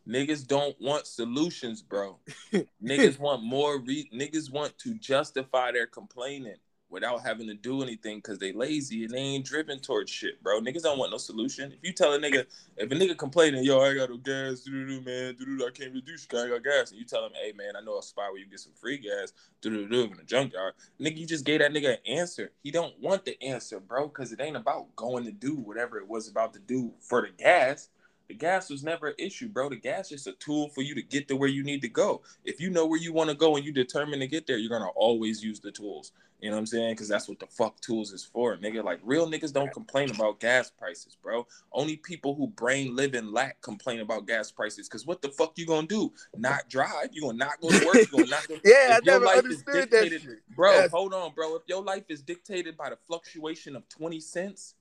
Niggas 0.08 0.48
don't 0.48 0.80
want 0.80 1.08
solutions, 1.08 1.82
bro. 1.82 2.20
niggas 2.84 3.20
want 3.20 3.44
more. 3.44 3.80
Re- 3.80 4.10
niggas 4.14 4.52
want 4.52 4.78
to 4.80 4.96
justify 4.96 5.72
their 5.72 5.88
complaining 5.88 6.58
without 6.90 7.22
having 7.26 7.48
to 7.48 7.54
do 7.54 7.82
anything 7.82 8.20
because 8.20 8.38
they 8.38 8.54
lazy 8.54 9.04
and 9.04 9.14
they 9.14 9.20
ain't 9.20 9.46
driven 9.46 9.80
towards 9.80 10.12
shit, 10.12 10.42
bro. 10.44 10.62
Niggas 10.62 10.84
don't 10.84 10.98
want 10.98 11.12
no 11.12 11.18
solution. 11.18 11.72
If 11.72 11.80
you 11.82 11.92
tell 11.92 12.14
a 12.14 12.20
nigga, 12.20 12.46
if 12.78 12.92
a 12.92 12.96
nigga 12.96 13.18
complaining, 13.18 13.64
yo, 13.64 13.82
I 13.82 13.94
got 13.96 14.10
no 14.10 14.18
gas, 14.18 14.62
doo-doo-doo, 14.62 15.02
man, 15.02 15.36
doo-doo-doo, 15.36 15.66
I 15.66 15.72
can't 15.72 15.94
do 15.94 16.40
I 16.40 16.50
got 16.50 16.64
gas, 16.64 16.92
and 16.92 17.00
you 17.00 17.06
tell 17.06 17.26
him, 17.26 17.32
hey, 17.34 17.52
man, 17.52 17.76
I 17.76 17.82
know 17.82 17.98
a 17.98 18.04
spot 18.04 18.32
where 18.32 18.40
you 18.40 18.48
get 18.48 18.60
some 18.60 18.74
free 18.74 18.98
gas, 18.98 19.34
doo-doo-doo, 19.62 20.04
in 20.04 20.18
the 20.18 20.24
junkyard. 20.24 20.74
Nigga, 21.00 21.18
you 21.18 21.26
just 21.26 21.46
gave 21.46 21.60
that 21.60 21.74
nigga 21.74 21.94
an 21.94 22.18
answer. 22.18 22.52
He 22.64 22.72
don't 22.72 22.98
want 23.02 23.26
the 23.26 23.42
answer, 23.44 23.80
bro, 23.80 24.08
because 24.08 24.32
it 24.32 24.40
ain't 24.40 24.56
about 24.56 24.96
going 24.96 25.26
to 25.26 25.32
do 25.32 25.56
whatever 25.56 25.98
it 25.98 26.08
was 26.08 26.28
about 26.28 26.54
to 26.54 26.60
do 26.60 26.94
for 27.00 27.22
the 27.22 27.30
gas. 27.30 27.90
The 28.28 28.34
gas 28.34 28.70
was 28.70 28.84
never 28.84 29.08
an 29.08 29.16
issue, 29.20 29.48
bro. 29.50 29.70
The 29.70 29.76
gas 29.76 30.12
is 30.12 30.26
a 30.26 30.32
tool 30.34 30.70
for 30.70 30.82
you 30.82 30.96
to 30.96 31.02
get 31.04 31.28
to 31.28 31.36
where 31.36 31.50
you 31.50 31.64
need 31.64 31.82
to 31.84 31.90
go. 31.90 32.24
If 32.44 32.60
you 32.60 32.70
know 32.72 32.86
where 32.88 33.00
you 33.00 33.14
want 33.14 33.30
to 33.30 33.36
go 33.36 33.56
and 33.56 33.64
you 33.66 33.72
determined 33.72 34.22
to 34.22 34.28
get 34.28 34.48
there, 34.48 34.58
you're 34.58 34.70
gonna 34.70 34.90
always 34.96 35.44
use 35.44 35.60
the 35.60 35.72
tools. 35.72 36.12
You 36.42 36.50
know 36.50 36.58
what 36.58 36.62
I'm 36.62 36.66
saying? 36.66 36.94
Because 36.94 37.08
that's 37.08 37.30
what 37.30 37.40
the 37.40 37.48
fuck 37.48 37.80
tools 37.82 38.12
is 38.12 38.24
for, 38.24 38.58
nigga. 38.58 38.84
Like 38.84 39.00
real 39.04 39.28
niggas 39.30 39.54
don't 39.54 39.72
complain 39.72 40.10
about 40.10 40.40
gas 40.40 40.70
prices, 40.70 41.16
bro. 41.22 41.48
Only 41.72 41.98
people 41.98 42.36
who 42.36 42.48
brain 42.48 42.96
live 42.96 43.14
and 43.14 43.32
lack 43.32 43.62
complain 43.62 44.00
about 44.00 44.28
gas 44.28 44.52
prices. 44.52 44.88
Because 44.90 45.06
what 45.06 45.22
the 45.22 45.30
fuck 45.30 45.54
you 45.58 45.66
gonna 45.66 45.88
do? 45.88 46.12
Not 46.36 46.68
drive? 46.70 47.10
You 47.14 47.22
gonna 47.22 47.38
not 47.38 47.62
go 47.62 47.72
to 47.72 47.86
work? 47.86 47.96
You 47.98 48.08
gonna 48.20 48.26
not 48.28 48.48
go? 48.48 48.56
Yeah, 48.64 48.74
I 48.92 48.98
If 48.98 49.06
your 49.06 49.14
never 49.16 49.26
life 49.26 49.38
is 49.38 49.44
understood 49.46 49.92
that 49.92 50.10
shit. 50.10 50.42
Bro, 50.56 50.72
Yes. 50.72 50.92
hold 50.92 51.14
on, 51.14 51.32
bro. 51.34 51.56
If 51.56 51.64
your 51.68 51.84
life 51.84 52.06
is 52.10 52.22
dictated 52.22 52.76
by 52.76 52.90
the 52.90 52.98
fluctuation 53.08 53.76
of 53.76 53.88
20 53.90 54.20
cents, 54.20 54.76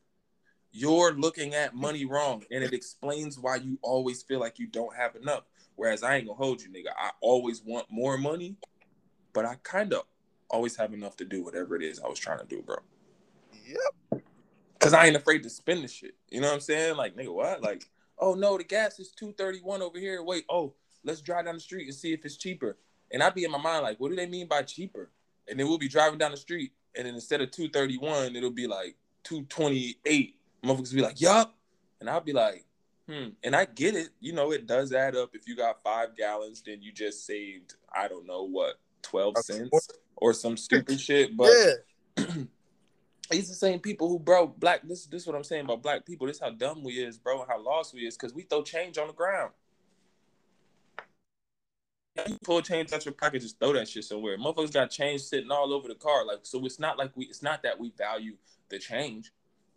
you're 0.74 1.12
looking 1.12 1.54
at 1.54 1.72
money 1.72 2.04
wrong. 2.04 2.42
And 2.50 2.64
it 2.64 2.74
explains 2.74 3.38
why 3.38 3.56
you 3.56 3.78
always 3.80 4.22
feel 4.24 4.40
like 4.40 4.58
you 4.58 4.66
don't 4.66 4.94
have 4.94 5.14
enough. 5.14 5.44
Whereas 5.76 6.02
I 6.02 6.16
ain't 6.16 6.26
gonna 6.26 6.36
hold 6.36 6.60
you, 6.60 6.68
nigga. 6.68 6.90
I 6.98 7.10
always 7.20 7.62
want 7.64 7.86
more 7.90 8.18
money, 8.18 8.56
but 9.32 9.44
I 9.44 9.54
kind 9.62 9.92
of 9.92 10.02
always 10.50 10.76
have 10.76 10.92
enough 10.92 11.16
to 11.18 11.24
do 11.24 11.44
whatever 11.44 11.76
it 11.76 11.82
is 11.82 12.00
I 12.00 12.08
was 12.08 12.18
trying 12.18 12.40
to 12.40 12.44
do, 12.44 12.60
bro. 12.60 12.76
Yep. 13.66 14.22
Cause 14.80 14.92
I 14.92 15.06
ain't 15.06 15.16
afraid 15.16 15.44
to 15.44 15.50
spend 15.50 15.84
the 15.84 15.88
shit. 15.88 16.16
You 16.28 16.40
know 16.40 16.48
what 16.48 16.54
I'm 16.54 16.60
saying? 16.60 16.96
Like, 16.96 17.16
nigga, 17.16 17.32
what? 17.32 17.62
Like, 17.62 17.84
oh 18.18 18.34
no, 18.34 18.58
the 18.58 18.64
gas 18.64 18.98
is 18.98 19.12
231 19.12 19.80
over 19.80 19.98
here. 19.98 20.22
Wait, 20.22 20.44
oh, 20.50 20.74
let's 21.04 21.20
drive 21.20 21.44
down 21.44 21.54
the 21.54 21.60
street 21.60 21.86
and 21.86 21.94
see 21.94 22.12
if 22.12 22.24
it's 22.24 22.36
cheaper. 22.36 22.76
And 23.12 23.22
I'd 23.22 23.34
be 23.34 23.44
in 23.44 23.50
my 23.52 23.58
mind 23.58 23.84
like, 23.84 24.00
what 24.00 24.10
do 24.10 24.16
they 24.16 24.26
mean 24.26 24.48
by 24.48 24.62
cheaper? 24.62 25.10
And 25.48 25.58
then 25.58 25.68
we'll 25.68 25.78
be 25.78 25.88
driving 25.88 26.18
down 26.18 26.32
the 26.32 26.36
street, 26.36 26.72
and 26.96 27.06
then 27.06 27.14
instead 27.14 27.40
of 27.40 27.50
231, 27.52 28.34
it'll 28.34 28.50
be 28.50 28.66
like 28.66 28.96
228. 29.22 30.36
Motherfuckers 30.64 30.94
be 30.94 31.02
like, 31.02 31.20
yup. 31.20 31.54
And 32.00 32.08
I'll 32.08 32.20
be 32.20 32.32
like, 32.32 32.64
hmm. 33.08 33.28
And 33.42 33.54
I 33.54 33.66
get 33.66 33.94
it. 33.94 34.10
You 34.20 34.32
know, 34.32 34.52
it 34.52 34.66
does 34.66 34.92
add 34.92 35.16
up. 35.16 35.30
If 35.34 35.46
you 35.46 35.56
got 35.56 35.82
five 35.82 36.16
gallons, 36.16 36.62
then 36.64 36.82
you 36.82 36.92
just 36.92 37.26
saved, 37.26 37.74
I 37.94 38.08
don't 38.08 38.26
know 38.26 38.44
what, 38.44 38.74
12 39.02 39.38
cents 39.38 39.88
or 40.16 40.32
some 40.32 40.56
stupid 40.56 41.00
shit. 41.00 41.36
But 41.36 41.50
yeah. 42.18 42.24
It's 43.30 43.48
the 43.48 43.54
same 43.54 43.80
people 43.80 44.08
who, 44.08 44.18
bro, 44.18 44.46
black. 44.46 44.86
This, 44.86 45.06
this 45.06 45.22
is 45.22 45.26
what 45.26 45.34
I'm 45.34 45.44
saying 45.44 45.64
about 45.64 45.82
black 45.82 46.04
people. 46.04 46.26
This 46.26 46.36
is 46.36 46.42
how 46.42 46.50
dumb 46.50 46.84
we 46.84 46.92
is, 46.92 47.16
bro, 47.16 47.40
and 47.40 47.50
how 47.50 47.58
lost 47.58 47.94
we 47.94 48.00
is, 48.00 48.16
because 48.16 48.34
we 48.34 48.42
throw 48.42 48.62
change 48.62 48.98
on 48.98 49.06
the 49.06 49.14
ground. 49.14 49.52
You 52.28 52.38
pull 52.44 52.60
change 52.60 52.92
out 52.92 53.04
your 53.04 53.14
pocket, 53.14 53.40
just 53.40 53.58
throw 53.58 53.72
that 53.72 53.88
shit 53.88 54.04
somewhere. 54.04 54.38
Motherfuckers 54.38 54.72
got 54.72 54.90
change 54.90 55.22
sitting 55.22 55.50
all 55.50 55.72
over 55.72 55.88
the 55.88 55.94
car, 55.94 56.24
like 56.24 56.40
so. 56.42 56.64
It's 56.64 56.78
not 56.78 56.98
like 56.98 57.10
we. 57.16 57.24
It's 57.24 57.42
not 57.42 57.62
that 57.62 57.80
we 57.80 57.92
value 57.96 58.36
the 58.68 58.78
change 58.78 59.32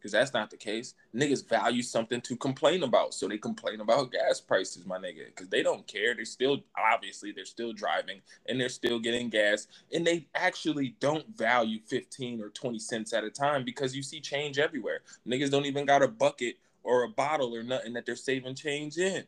because 0.07 0.13
that's 0.13 0.33
not 0.33 0.49
the 0.49 0.55
case. 0.55 0.93
Niggas 1.13 1.47
value 1.49 1.81
something 1.81 2.21
to 2.21 2.37
complain 2.37 2.83
about, 2.83 3.13
so 3.13 3.27
they 3.27 3.37
complain 3.37 3.81
about 3.81 4.09
gas 4.13 4.39
prices, 4.39 4.85
my 4.85 4.97
nigga, 4.97 5.25
because 5.25 5.49
they 5.49 5.61
don't 5.61 5.85
care. 5.85 6.15
They're 6.15 6.23
still 6.23 6.61
obviously 6.77 7.33
they're 7.33 7.43
still 7.43 7.73
driving 7.73 8.21
and 8.47 8.59
they're 8.59 8.69
still 8.69 8.99
getting 8.99 9.27
gas, 9.29 9.67
and 9.93 10.07
they 10.07 10.27
actually 10.33 10.95
don't 11.01 11.27
value 11.35 11.79
fifteen 11.85 12.41
or 12.41 12.49
twenty 12.49 12.79
cents 12.79 13.11
at 13.11 13.25
a 13.25 13.29
time 13.29 13.65
because 13.65 13.93
you 13.93 14.01
see 14.01 14.21
change 14.21 14.59
everywhere. 14.59 15.01
Niggas 15.27 15.51
don't 15.51 15.65
even 15.65 15.85
got 15.85 16.01
a 16.01 16.07
bucket 16.07 16.55
or 16.83 17.03
a 17.03 17.09
bottle 17.09 17.53
or 17.53 17.63
nothing 17.63 17.91
that 17.93 18.05
they're 18.05 18.15
saving 18.15 18.55
change 18.55 18.97
in. 18.97 19.25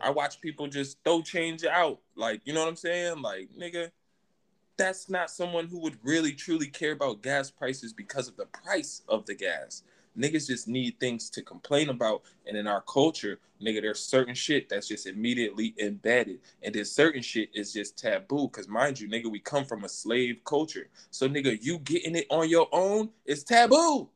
I 0.00 0.08
mm. 0.08 0.14
watch 0.14 0.40
people 0.40 0.68
just 0.68 0.96
throw 1.04 1.20
change 1.20 1.66
out, 1.66 2.00
like 2.16 2.40
you 2.46 2.54
know 2.54 2.60
what 2.60 2.70
I'm 2.70 2.76
saying, 2.76 3.20
like 3.20 3.50
nigga 3.60 3.90
that's 4.76 5.08
not 5.08 5.30
someone 5.30 5.68
who 5.68 5.78
would 5.80 5.98
really 6.02 6.32
truly 6.32 6.66
care 6.66 6.92
about 6.92 7.22
gas 7.22 7.50
prices 7.50 7.92
because 7.92 8.28
of 8.28 8.36
the 8.36 8.46
price 8.46 9.02
of 9.08 9.26
the 9.26 9.34
gas. 9.34 9.82
Niggas 10.18 10.46
just 10.46 10.68
need 10.68 10.98
things 11.00 11.28
to 11.30 11.42
complain 11.42 11.88
about. 11.88 12.22
And 12.46 12.56
in 12.56 12.66
our 12.66 12.82
culture, 12.82 13.38
nigga, 13.60 13.80
there's 13.82 14.00
certain 14.00 14.34
shit 14.34 14.68
that's 14.68 14.88
just 14.88 15.06
immediately 15.06 15.74
embedded. 15.78 16.40
And 16.62 16.74
then 16.74 16.84
certain 16.84 17.22
shit 17.22 17.50
is 17.54 17.72
just 17.72 17.98
taboo. 17.98 18.48
Cause 18.48 18.68
mind 18.68 19.00
you, 19.00 19.08
nigga, 19.08 19.30
we 19.30 19.40
come 19.40 19.64
from 19.64 19.84
a 19.84 19.88
slave 19.88 20.40
culture. 20.44 20.88
So 21.10 21.28
nigga, 21.28 21.58
you 21.60 21.78
getting 21.78 22.16
it 22.16 22.26
on 22.30 22.48
your 22.48 22.68
own 22.72 23.10
is 23.24 23.44
taboo. 23.44 24.08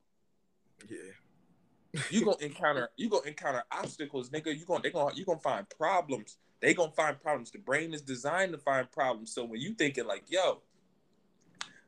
Yeah. 0.88 2.00
you 2.10 2.24
gonna 2.24 2.36
encounter 2.40 2.90
you 2.96 3.08
gonna 3.08 3.26
encounter 3.26 3.64
obstacles, 3.72 4.30
nigga. 4.30 4.56
You 4.56 4.64
gonna 4.64 4.82
they 4.82 4.90
gonna 4.90 5.14
you 5.14 5.24
gonna 5.24 5.40
find 5.40 5.68
problems. 5.70 6.36
They 6.60 6.74
gonna 6.74 6.92
find 6.92 7.20
problems. 7.20 7.50
The 7.50 7.58
brain 7.58 7.94
is 7.94 8.02
designed 8.02 8.52
to 8.52 8.58
find 8.58 8.90
problems. 8.90 9.32
So 9.32 9.44
when 9.44 9.60
you 9.60 9.74
thinking 9.74 10.06
like, 10.06 10.24
yo, 10.28 10.62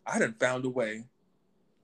I 0.07 0.19
done 0.19 0.35
found 0.39 0.65
a 0.65 0.69
way 0.69 1.05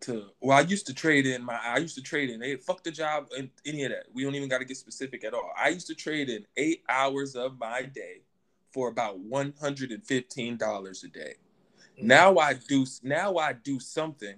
to 0.06 0.26
well, 0.40 0.56
I 0.56 0.62
used 0.62 0.86
to 0.86 0.94
trade 0.94 1.26
in 1.26 1.44
my 1.44 1.58
I 1.62 1.78
used 1.78 1.94
to 1.96 2.02
trade 2.02 2.30
in 2.30 2.40
hey, 2.40 2.56
fuck 2.56 2.82
the 2.82 2.90
job 2.90 3.28
and 3.36 3.50
any 3.64 3.84
of 3.84 3.90
that. 3.90 4.06
We 4.12 4.24
don't 4.24 4.34
even 4.34 4.48
got 4.48 4.58
to 4.58 4.64
get 4.64 4.76
specific 4.76 5.24
at 5.24 5.34
all. 5.34 5.52
I 5.56 5.68
used 5.68 5.86
to 5.88 5.94
trade 5.94 6.30
in 6.30 6.46
eight 6.56 6.82
hours 6.88 7.34
of 7.34 7.58
my 7.58 7.82
day 7.82 8.22
for 8.72 8.88
about 8.88 9.18
one 9.18 9.54
hundred 9.60 9.92
and 9.92 10.04
fifteen 10.06 10.56
dollars 10.56 11.04
a 11.04 11.08
day. 11.08 11.34
Mm-hmm. 11.98 12.06
Now 12.06 12.38
I 12.38 12.54
do 12.54 12.86
now 13.02 13.36
I 13.36 13.52
do 13.52 13.78
something 13.78 14.36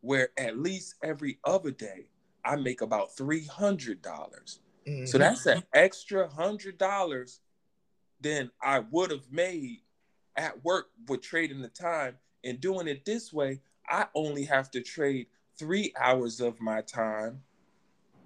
where 0.00 0.30
at 0.38 0.58
least 0.58 0.94
every 1.02 1.38
other 1.44 1.70
day 1.70 2.08
I 2.44 2.56
make 2.56 2.80
about 2.80 3.16
three 3.16 3.44
hundred 3.44 4.02
dollars. 4.02 4.60
Mm-hmm. 4.86 5.06
So 5.06 5.18
that's 5.18 5.46
an 5.46 5.62
extra 5.74 6.28
hundred 6.28 6.78
dollars 6.78 7.40
than 8.20 8.50
I 8.62 8.80
would 8.90 9.10
have 9.10 9.30
made 9.30 9.80
at 10.36 10.64
work 10.64 10.90
with 11.08 11.22
trading 11.22 11.60
the 11.60 11.68
time 11.68 12.16
and 12.44 12.60
doing 12.60 12.88
it 12.88 13.04
this 13.04 13.32
way 13.32 13.60
I 13.88 14.06
only 14.14 14.44
have 14.44 14.70
to 14.72 14.82
trade 14.82 15.26
three 15.58 15.92
hours 15.98 16.40
of 16.40 16.60
my 16.60 16.82
time 16.82 17.42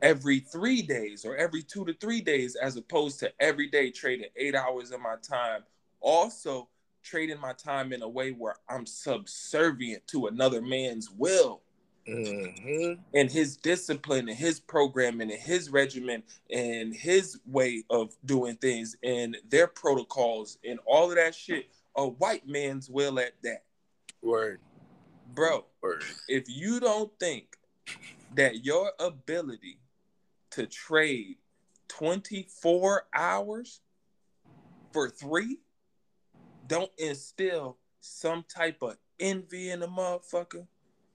every 0.03 0.41
three 0.41 0.83
days 0.83 1.25
or 1.25 1.37
every 1.37 1.63
two 1.63 1.85
to 1.85 1.95
three 1.95 2.21
days, 2.21 2.57
as 2.57 2.77
opposed 2.77 3.21
to 3.21 3.33
every 3.41 3.69
day 3.69 3.91
trading 3.91 4.29
eight 4.37 4.55
hours 4.55 4.91
of 4.91 5.01
my 5.01 5.15
time. 5.23 5.63
Also, 6.01 6.69
trading 7.03 7.41
my 7.41 7.53
time 7.53 7.93
in 7.93 8.03
a 8.03 8.09
way 8.09 8.31
where 8.31 8.57
I'm 8.69 8.87
subservient 8.87 10.07
to 10.09 10.27
another 10.27 10.61
man's 10.61 11.11
will. 11.11 11.63
Mm-hmm. 12.09 13.01
And 13.15 13.31
his 13.31 13.57
discipline 13.57 14.29
and 14.29 14.37
his 14.37 14.59
programming 14.59 15.31
and 15.31 15.41
his 15.41 15.71
regimen 15.71 16.25
and 16.51 16.93
his 16.93 17.39
way 17.47 17.85
of 17.91 18.13
doing 18.25 18.57
things 18.57 18.97
and 19.05 19.37
their 19.49 19.69
protocols 19.69 20.59
and 20.69 20.81
all 20.85 21.11
of 21.11 21.17
that 21.17 21.35
shit, 21.35 21.71
a 21.97 22.07
white 22.07 22.47
man's 22.49 22.91
will 22.91 23.21
at 23.21 23.35
that. 23.45 23.63
Word 24.21 24.61
bro, 25.35 25.65
if 26.29 26.45
you 26.49 26.81
don't 26.81 27.11
think 27.19 27.57
that 28.35 28.65
your 28.65 28.93
ability 28.99 29.79
to 30.51 30.67
trade 30.67 31.37
24 31.89 33.07
hours 33.15 33.81
for 34.93 35.09
three 35.09 35.59
don't 36.67 36.91
instill 36.99 37.79
some 38.01 38.45
type 38.49 38.83
of 38.83 38.97
envy 39.21 39.71
in 39.71 39.83
a 39.83 39.89
motherfucker, 39.89 40.67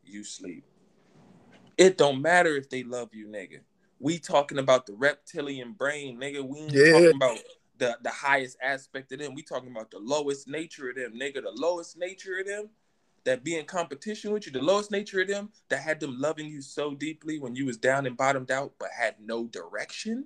you 0.04 0.24
sleep. 0.24 0.64
It 1.78 1.98
don't 1.98 2.22
matter 2.22 2.56
if 2.56 2.70
they 2.70 2.84
love 2.84 3.10
you, 3.14 3.28
nigga. 3.28 3.60
We 4.00 4.20
talking 4.20 4.60
about 4.60 4.86
the 4.86 4.94
reptilian 4.94 5.74
brain, 5.74 6.20
nigga. 6.20 6.44
We 6.44 6.60
ain't 6.60 6.74
yeah. 6.74 6.92
talking 6.92 7.16
about 7.16 7.38
the, 7.78 7.98
the 8.04 8.10
highest 8.10 8.58
aspect 8.62 9.12
of 9.12 9.20
them. 9.20 9.34
We 9.34 9.44
talking 9.44 9.72
about 9.72 9.92
the 9.92 10.00
lowest 10.00 10.48
nature 10.48 10.90
of 10.90 10.96
them, 10.96 11.14
nigga. 11.20 11.42
The 11.44 11.52
lowest 11.54 11.98
nature 11.98 12.40
of 12.40 12.48
them 12.48 12.70
that 13.28 13.44
be 13.44 13.58
in 13.58 13.66
competition 13.66 14.32
with 14.32 14.46
you, 14.46 14.54
the 14.54 14.62
lowest 14.62 14.90
nature 14.90 15.20
of 15.20 15.28
them, 15.28 15.50
that 15.68 15.82
had 15.82 16.00
them 16.00 16.18
loving 16.18 16.48
you 16.48 16.62
so 16.62 16.96
deeply 16.96 17.40
when 17.40 17.58
you 17.58 17.66
was 17.66 17.76
down 17.76 18.06
and 18.06 18.16
bottomed 18.16 18.50
out, 18.50 18.72
but 18.80 18.88
had 18.98 19.16
no 19.20 19.48
direction. 19.48 20.26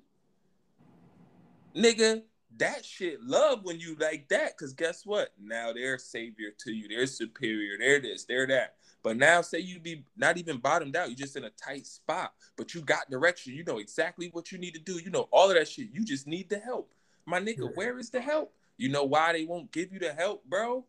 Nigga, 1.75 2.21
that 2.57 2.85
shit 2.85 3.19
love 3.23 3.63
when 3.63 3.79
you 3.79 3.97
like 3.99 4.29
that. 4.29 4.55
Cause 4.55 4.73
guess 4.73 5.03
what? 5.03 5.29
Now 5.41 5.73
they're 5.73 5.97
savior 5.97 6.49
to 6.59 6.71
you. 6.71 6.87
They're 6.87 7.07
superior. 7.07 7.75
They're 7.79 7.99
this, 7.99 8.25
they're 8.25 8.45
that. 8.45 8.75
But 9.01 9.17
now 9.17 9.41
say 9.41 9.57
you 9.57 9.79
be 9.79 10.05
not 10.15 10.37
even 10.37 10.57
bottomed 10.57 10.95
out, 10.95 11.09
you're 11.09 11.17
just 11.17 11.35
in 11.35 11.45
a 11.45 11.49
tight 11.49 11.87
spot, 11.87 12.33
but 12.55 12.75
you 12.75 12.81
got 12.81 13.09
direction. 13.09 13.55
You 13.55 13.63
know 13.63 13.79
exactly 13.79 14.29
what 14.31 14.51
you 14.51 14.59
need 14.59 14.75
to 14.75 14.79
do. 14.79 14.99
You 14.99 15.09
know 15.09 15.27
all 15.31 15.49
of 15.49 15.55
that 15.55 15.67
shit. 15.67 15.87
You 15.91 16.05
just 16.05 16.27
need 16.27 16.51
the 16.51 16.59
help. 16.59 16.93
My 17.25 17.39
nigga, 17.39 17.75
where 17.75 17.97
is 17.97 18.11
the 18.11 18.21
help? 18.21 18.53
You 18.77 18.89
know 18.89 19.05
why 19.05 19.33
they 19.33 19.45
won't 19.45 19.71
give 19.71 19.91
you 19.91 19.97
the 19.97 20.13
help, 20.13 20.45
bro? 20.45 20.85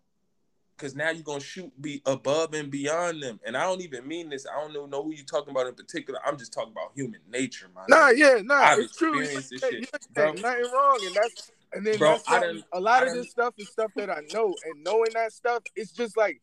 Because 0.77 0.95
now 0.95 1.11
you're 1.11 1.23
gonna 1.23 1.41
shoot 1.41 1.71
be 1.81 2.03
above 2.07 2.55
and 2.55 2.71
beyond 2.71 3.23
them. 3.23 3.39
And 3.47 3.57
I 3.57 3.63
don't 3.63 3.81
even 3.83 4.07
mean 4.07 4.29
this. 4.29 4.47
I 4.47 4.61
don't 4.61 4.91
know 4.91 5.03
who 5.03 5.13
you're 5.13 5.25
talking 5.25 5.51
about 5.51 5.67
in 5.67 5.75
particular. 5.75 6.19
I'm 6.27 6.37
just 6.37 6.53
talking 6.53 6.73
about 6.73 6.93
human 6.95 7.21
nature, 7.31 7.71
man. 7.75 7.85
Nah, 7.89 8.09
yeah, 8.09 8.41
nah, 8.43 8.55
I've 8.55 8.79
it's 8.81 8.97
true. 8.97 9.25
This 9.25 9.49
shit, 9.49 9.89
bro. 10.13 10.33
Nothing 10.33 10.71
wrong, 10.73 11.01
and 11.07 11.15
that's 11.15 11.53
and 11.73 11.87
then 11.87 11.99
bro, 11.99 12.19
that's 12.29 12.59
a 12.73 12.81
lot 12.81 13.07
of 13.07 13.15
this 13.15 13.31
stuff 13.31 13.55
is 13.59 13.69
stuff 13.69 13.93
that 13.97 14.11
I 14.11 14.21
know, 14.33 14.55
and 14.65 14.83
knowing 14.85 15.11
that 15.15 15.33
stuff, 15.33 15.63
it's 15.77 15.93
just 15.93 16.17
like 16.17 16.41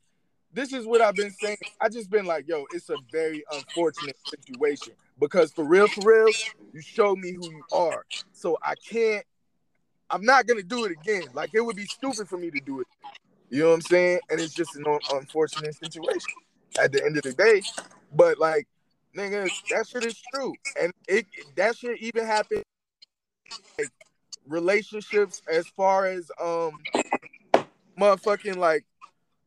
this 0.53 0.73
is 0.73 0.85
what 0.85 1.01
I've 1.01 1.15
been 1.15 1.31
saying. 1.31 1.57
I 1.79 1.89
just 1.89 2.09
been 2.09 2.25
like, 2.25 2.47
yo, 2.47 2.65
it's 2.71 2.89
a 2.89 2.97
very 3.11 3.43
unfortunate 3.51 4.17
situation 4.27 4.93
because 5.19 5.51
for 5.51 5.63
real, 5.63 5.87
for 5.87 6.01
real, 6.01 6.33
you 6.73 6.81
show 6.81 7.15
me 7.15 7.33
who 7.33 7.51
you 7.51 7.63
are, 7.71 8.05
so 8.31 8.57
I 8.63 8.75
can't. 8.75 9.25
I'm 10.09 10.23
not 10.25 10.47
gonna 10.47 10.63
do 10.63 10.85
it 10.85 10.91
again. 10.91 11.25
Like 11.33 11.51
it 11.53 11.61
would 11.61 11.75
be 11.75 11.85
stupid 11.85 12.27
for 12.27 12.37
me 12.37 12.49
to 12.49 12.59
do 12.59 12.81
it. 12.81 12.87
You 13.49 13.63
know 13.63 13.69
what 13.69 13.75
I'm 13.75 13.81
saying? 13.81 14.19
And 14.29 14.39
it's 14.39 14.53
just 14.53 14.75
an 14.75 14.85
unfortunate 15.11 15.75
situation 15.75 16.33
at 16.81 16.91
the 16.91 17.03
end 17.03 17.17
of 17.17 17.23
the 17.23 17.33
day. 17.33 17.63
But 18.13 18.37
like, 18.39 18.67
nigga, 19.17 19.49
that 19.71 19.87
shit 19.87 20.03
is 20.03 20.19
true, 20.33 20.53
and 20.79 20.93
it 21.07 21.25
that 21.55 21.77
shit 21.77 21.99
even 22.01 22.25
happen 22.25 22.63
like 23.77 23.89
relationships 24.47 25.41
as 25.51 25.67
far 25.67 26.05
as 26.05 26.31
um 26.41 26.79
motherfucking 27.99 28.57
like 28.57 28.85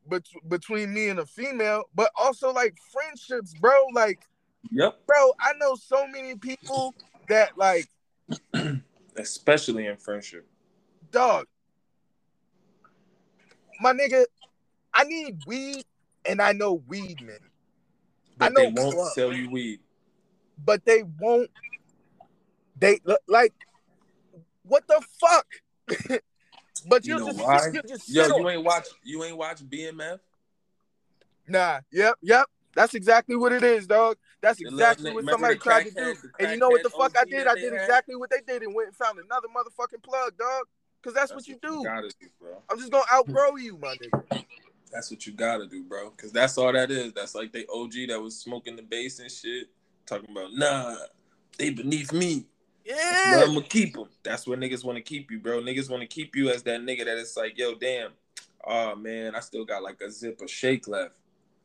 bet- 0.08 0.26
between 0.48 0.92
me 0.92 1.08
and 1.08 1.20
a 1.20 1.26
female, 1.26 1.84
but 1.94 2.10
also 2.16 2.52
like 2.52 2.76
friendships, 2.92 3.54
bro. 3.54 3.86
Like, 3.92 4.26
yep, 4.70 5.00
bro. 5.06 5.32
I 5.40 5.52
know 5.58 5.76
so 5.76 6.06
many 6.08 6.34
people 6.36 6.94
that 7.28 7.56
like, 7.56 7.88
especially 9.16 9.86
in 9.86 9.96
friendship, 9.96 10.48
dog 11.10 11.46
my 13.82 13.92
nigga, 13.92 14.24
I 14.94 15.04
need 15.04 15.38
weed, 15.44 15.84
and 16.24 16.40
I 16.40 16.52
know 16.52 16.82
weed 16.86 17.20
men. 17.20 17.38
But 18.38 18.46
I 18.46 18.48
know 18.50 18.70
they 18.70 18.80
won't 18.80 18.94
club, 18.94 19.12
sell 19.12 19.32
you 19.32 19.50
weed. 19.50 19.80
But 20.64 20.84
they 20.84 21.02
won't. 21.20 21.50
They 22.78 23.00
like, 23.26 23.54
what 24.62 24.86
the 24.86 25.02
fuck? 25.20 25.46
but 26.88 27.04
you, 27.04 27.18
just, 27.18 27.38
why? 27.38 27.70
You 27.72 27.82
just 27.82 28.08
Yo, 28.08 28.38
you 28.38 28.48
ain't 28.48 28.64
watch. 28.64 28.86
You 29.02 29.24
ain't 29.24 29.36
watch 29.36 29.58
BMF. 29.68 30.20
Nah. 31.48 31.80
Yep. 31.90 32.14
Yep. 32.22 32.46
That's 32.74 32.94
exactly 32.94 33.36
what 33.36 33.52
it 33.52 33.62
is, 33.62 33.86
dog. 33.86 34.16
That's 34.40 34.60
exactly 34.60 35.12
what 35.12 35.24
somebody 35.26 35.56
tried 35.58 35.84
to 35.84 35.90
do. 35.90 36.16
And 36.38 36.52
you 36.52 36.56
know 36.56 36.70
what 36.70 36.82
the 36.82 36.90
fuck 36.90 37.14
I 37.18 37.24
did? 37.24 37.46
I 37.46 37.54
did 37.54 37.74
exactly 37.74 38.16
what 38.16 38.30
they 38.30 38.40
did 38.46 38.62
and 38.62 38.74
went 38.74 38.88
and 38.88 38.96
found 38.96 39.18
another 39.18 39.48
motherfucking 39.48 40.02
plug, 40.02 40.38
dog. 40.38 40.64
Cause 41.02 41.14
that's, 41.14 41.32
that's 41.32 41.32
what 41.32 41.48
you 41.48 41.58
what 41.60 41.70
do. 41.70 41.78
You 41.78 41.84
gotta 41.84 42.08
do, 42.20 42.26
bro. 42.40 42.62
I'm 42.70 42.78
just 42.78 42.92
gonna 42.92 43.04
outgrow 43.12 43.56
you, 43.56 43.76
my 43.76 43.96
nigga. 43.96 44.44
That's 44.92 45.10
what 45.10 45.26
you 45.26 45.32
gotta 45.32 45.66
do, 45.66 45.82
bro. 45.82 46.10
Cause 46.10 46.32
that's 46.32 46.56
all 46.58 46.72
that 46.72 46.90
is. 46.90 47.12
That's 47.12 47.34
like 47.34 47.52
the 47.52 47.66
OG 47.72 48.08
that 48.08 48.20
was 48.20 48.38
smoking 48.38 48.76
the 48.76 48.82
bass 48.82 49.18
and 49.18 49.30
shit, 49.30 49.68
talking 50.06 50.30
about 50.30 50.52
nah, 50.52 50.96
they 51.58 51.70
beneath 51.70 52.12
me. 52.12 52.46
Yeah, 52.84 53.44
I'm 53.44 53.54
gonna 53.54 53.62
keep 53.62 53.94
them. 53.94 54.08
That's 54.22 54.46
where 54.46 54.58
niggas 54.58 54.84
want 54.84 54.96
to 54.96 55.02
keep 55.02 55.30
you, 55.30 55.38
bro. 55.38 55.60
Niggas 55.60 55.90
want 55.90 56.02
to 56.02 56.06
keep 56.06 56.36
you 56.36 56.50
as 56.50 56.62
that 56.64 56.80
nigga 56.80 57.04
that 57.04 57.18
it's 57.18 57.36
like, 57.36 57.58
yo, 57.58 57.74
damn, 57.74 58.10
oh 58.64 58.94
man, 58.94 59.34
I 59.34 59.40
still 59.40 59.64
got 59.64 59.82
like 59.82 60.00
a 60.00 60.10
zip 60.10 60.40
of 60.40 60.50
shake 60.50 60.86
left. 60.88 61.16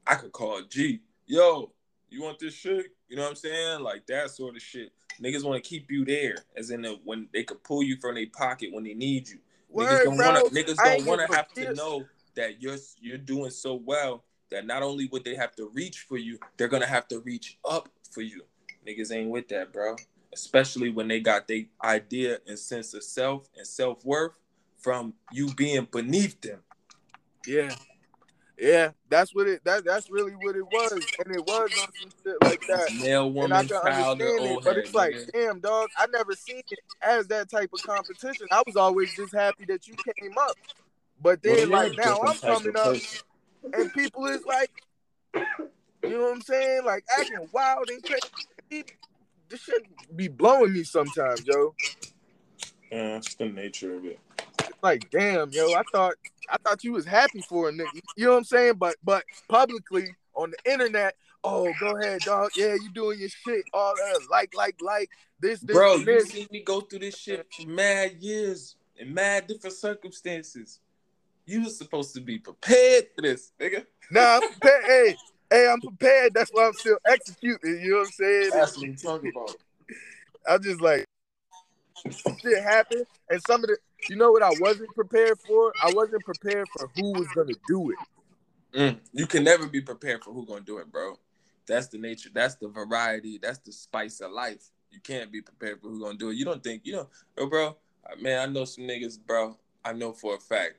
I 0.05 0.15
could 0.15 0.31
call 0.31 0.61
G, 0.63 1.01
yo, 1.25 1.71
you 2.09 2.23
want 2.23 2.39
this 2.39 2.53
shit? 2.53 2.87
You 3.09 3.17
know 3.17 3.23
what 3.23 3.29
I'm 3.29 3.35
saying? 3.35 3.81
Like 3.81 4.05
that 4.07 4.31
sort 4.31 4.55
of 4.55 4.61
shit. 4.61 4.91
Niggas 5.21 5.43
want 5.43 5.63
to 5.63 5.67
keep 5.67 5.91
you 5.91 6.05
there, 6.05 6.37
as 6.55 6.69
in 6.69 6.83
the, 6.83 6.99
when 7.03 7.27
they 7.33 7.43
could 7.43 7.63
pull 7.63 7.83
you 7.83 7.97
from 7.97 8.15
their 8.15 8.27
pocket 8.27 8.69
when 8.71 8.83
they 8.83 8.93
need 8.93 9.27
you. 9.27 9.39
Word, 9.69 9.89
niggas 9.89 10.03
don't 10.03 10.17
want 10.17 10.45
to. 10.45 10.51
Niggas 10.51 10.77
don't 10.77 11.05
want 11.05 11.21
to 11.21 11.35
have 11.35 11.53
to 11.53 11.73
know 11.73 12.05
that 12.35 12.61
you're 12.61 12.77
you're 13.01 13.17
doing 13.17 13.51
so 13.51 13.73
well 13.73 14.23
that 14.49 14.65
not 14.65 14.83
only 14.83 15.07
would 15.07 15.25
they 15.25 15.35
have 15.35 15.55
to 15.57 15.69
reach 15.73 16.05
for 16.07 16.17
you, 16.17 16.39
they're 16.55 16.67
gonna 16.67 16.85
have 16.85 17.07
to 17.09 17.19
reach 17.19 17.57
up 17.65 17.89
for 18.11 18.21
you. 18.21 18.43
Niggas 18.87 19.11
ain't 19.11 19.29
with 19.29 19.49
that, 19.49 19.73
bro. 19.73 19.95
Especially 20.33 20.89
when 20.89 21.07
they 21.07 21.19
got 21.19 21.47
their 21.47 21.63
idea 21.83 22.39
and 22.47 22.57
sense 22.57 22.93
of 22.93 23.03
self 23.03 23.49
and 23.57 23.67
self 23.67 24.05
worth 24.05 24.37
from 24.77 25.13
you 25.31 25.53
being 25.53 25.87
beneath 25.91 26.39
them. 26.41 26.59
Yeah. 27.45 27.75
Yeah, 28.59 28.91
that's 29.07 29.35
what 29.35 29.47
it. 29.47 29.63
That 29.65 29.85
that's 29.85 30.09
really 30.09 30.31
what 30.31 30.55
it 30.55 30.65
was, 30.65 30.91
and 30.91 31.35
it 31.35 31.45
was 31.45 31.69
on 31.79 31.87
some 32.01 32.09
shit 32.23 32.41
like 32.41 32.59
that. 32.67 32.91
Male, 32.99 33.29
woman, 33.29 33.43
and 33.43 33.53
I 33.53 33.63
can 33.63 33.69
child, 33.69 34.21
understand 34.21 34.47
it, 34.47 34.63
but 34.63 34.77
it's 34.77 34.95
like, 34.95 35.13
nigga. 35.13 35.31
damn, 35.31 35.59
dog. 35.59 35.89
I 35.95 36.07
never 36.07 36.33
seen 36.33 36.63
it 36.71 36.79
as 37.03 37.27
that 37.27 37.51
type 37.51 37.69
of 37.71 37.83
competition. 37.83 38.47
I 38.49 38.63
was 38.65 38.75
always 38.75 39.15
just 39.15 39.35
happy 39.35 39.65
that 39.65 39.87
you 39.87 39.93
came 39.93 40.35
up, 40.39 40.57
but 41.21 41.43
then 41.43 41.69
well, 41.69 41.87
like 41.87 41.97
now 41.97 42.19
I'm 42.19 42.39
coming 42.39 42.75
up, 42.75 42.95
and 43.73 43.93
people 43.93 44.25
is 44.25 44.43
like, 44.43 44.71
you 45.35 46.09
know 46.09 46.21
what 46.21 46.33
I'm 46.33 46.41
saying, 46.41 46.83
like 46.83 47.03
acting 47.15 47.47
wild 47.51 47.89
and 47.89 48.03
crazy. 48.03 48.85
This 49.49 49.61
shit 49.61 49.85
be 50.15 50.29
blowing 50.29 50.73
me 50.73 50.83
sometimes, 50.83 51.45
yo. 51.45 51.75
Yeah, 52.91 53.17
it's 53.17 53.35
the 53.35 53.45
nature 53.45 53.95
of 53.95 54.05
it. 54.05 54.19
Like, 54.81 55.09
damn, 55.09 55.51
yo, 55.51 55.73
I 55.73 55.83
thought 55.91 56.15
I 56.49 56.57
thought 56.57 56.83
you 56.83 56.93
was 56.93 57.05
happy 57.05 57.41
for 57.41 57.69
a 57.69 57.71
nigga. 57.71 58.01
You 58.15 58.25
know 58.25 58.31
what 58.31 58.37
I'm 58.37 58.43
saying? 58.43 58.75
But 58.75 58.95
but 59.03 59.23
publicly 59.49 60.15
on 60.35 60.51
the 60.51 60.71
internet, 60.71 61.15
oh, 61.43 61.73
go 61.79 61.97
ahead, 61.97 62.21
dog. 62.21 62.51
Yeah, 62.55 62.75
you 62.75 62.89
doing 62.93 63.19
your 63.19 63.29
shit. 63.29 63.65
All 63.73 63.93
that, 63.95 64.27
like, 64.29 64.53
like, 64.55 64.75
like 64.81 65.09
this, 65.39 65.59
this, 65.61 65.75
bro. 65.75 65.97
This. 65.99 66.33
You 66.33 66.41
see 66.41 66.47
me 66.51 66.63
go 66.63 66.81
through 66.81 66.99
this 66.99 67.17
shit 67.17 67.47
for 67.53 67.67
mad 67.67 68.17
years 68.19 68.75
in 68.97 69.13
mad 69.13 69.47
different 69.47 69.75
circumstances. 69.75 70.79
You 71.45 71.63
was 71.63 71.77
supposed 71.77 72.13
to 72.15 72.21
be 72.21 72.39
prepared 72.39 73.07
for 73.15 73.21
this, 73.21 73.51
nigga. 73.59 73.85
Nah, 74.11 74.37
I'm 74.37 74.41
prepared. 74.59 74.85
hey, 74.85 75.15
hey, 75.49 75.69
I'm 75.71 75.81
prepared. 75.81 76.33
That's 76.33 76.51
why 76.51 76.67
I'm 76.67 76.73
still 76.73 76.97
executing. 77.05 77.81
You 77.81 77.91
know 77.91 77.97
what 77.97 78.05
I'm 78.07 78.11
saying? 78.11 78.49
That's 78.53 78.77
what 78.77 78.87
I'm 78.87 78.95
talking 78.95 79.31
about. 79.35 79.55
I'm 80.47 80.63
just 80.63 80.81
like 80.81 81.05
shit 82.41 82.63
happened, 82.63 83.05
and 83.29 83.41
some 83.43 83.63
of 83.63 83.69
the 83.69 83.77
you 84.09 84.15
know 84.15 84.31
what 84.31 84.43
I 84.43 84.51
wasn't 84.59 84.93
prepared 84.95 85.39
for? 85.39 85.73
I 85.81 85.91
wasn't 85.93 86.23
prepared 86.23 86.67
for 86.77 86.89
who 86.95 87.11
was 87.13 87.27
gonna 87.35 87.53
do 87.67 87.91
it. 87.91 87.97
Mm, 88.73 88.99
you 89.13 89.27
can 89.27 89.43
never 89.43 89.67
be 89.67 89.81
prepared 89.81 90.23
for 90.23 90.31
who 90.33 90.45
gonna 90.45 90.61
do 90.61 90.77
it, 90.77 90.91
bro. 90.91 91.17
That's 91.67 91.87
the 91.87 91.97
nature. 91.97 92.29
That's 92.33 92.55
the 92.55 92.67
variety. 92.67 93.39
That's 93.41 93.59
the 93.59 93.71
spice 93.71 94.21
of 94.21 94.31
life. 94.31 94.69
You 94.91 94.99
can't 95.01 95.31
be 95.31 95.41
prepared 95.41 95.81
for 95.81 95.89
who 95.89 96.01
gonna 96.01 96.17
do 96.17 96.29
it. 96.29 96.35
You 96.35 96.45
don't 96.45 96.63
think 96.63 96.81
you 96.85 96.93
know, 96.93 97.09
oh, 97.37 97.47
bro. 97.47 97.77
Man, 98.21 98.39
I 98.39 98.51
know 98.51 98.63
some 98.63 98.85
niggas, 98.85 99.19
bro. 99.19 99.57
I 99.83 99.93
know 99.93 100.13
for 100.13 100.35
a 100.35 100.39
fact 100.39 100.75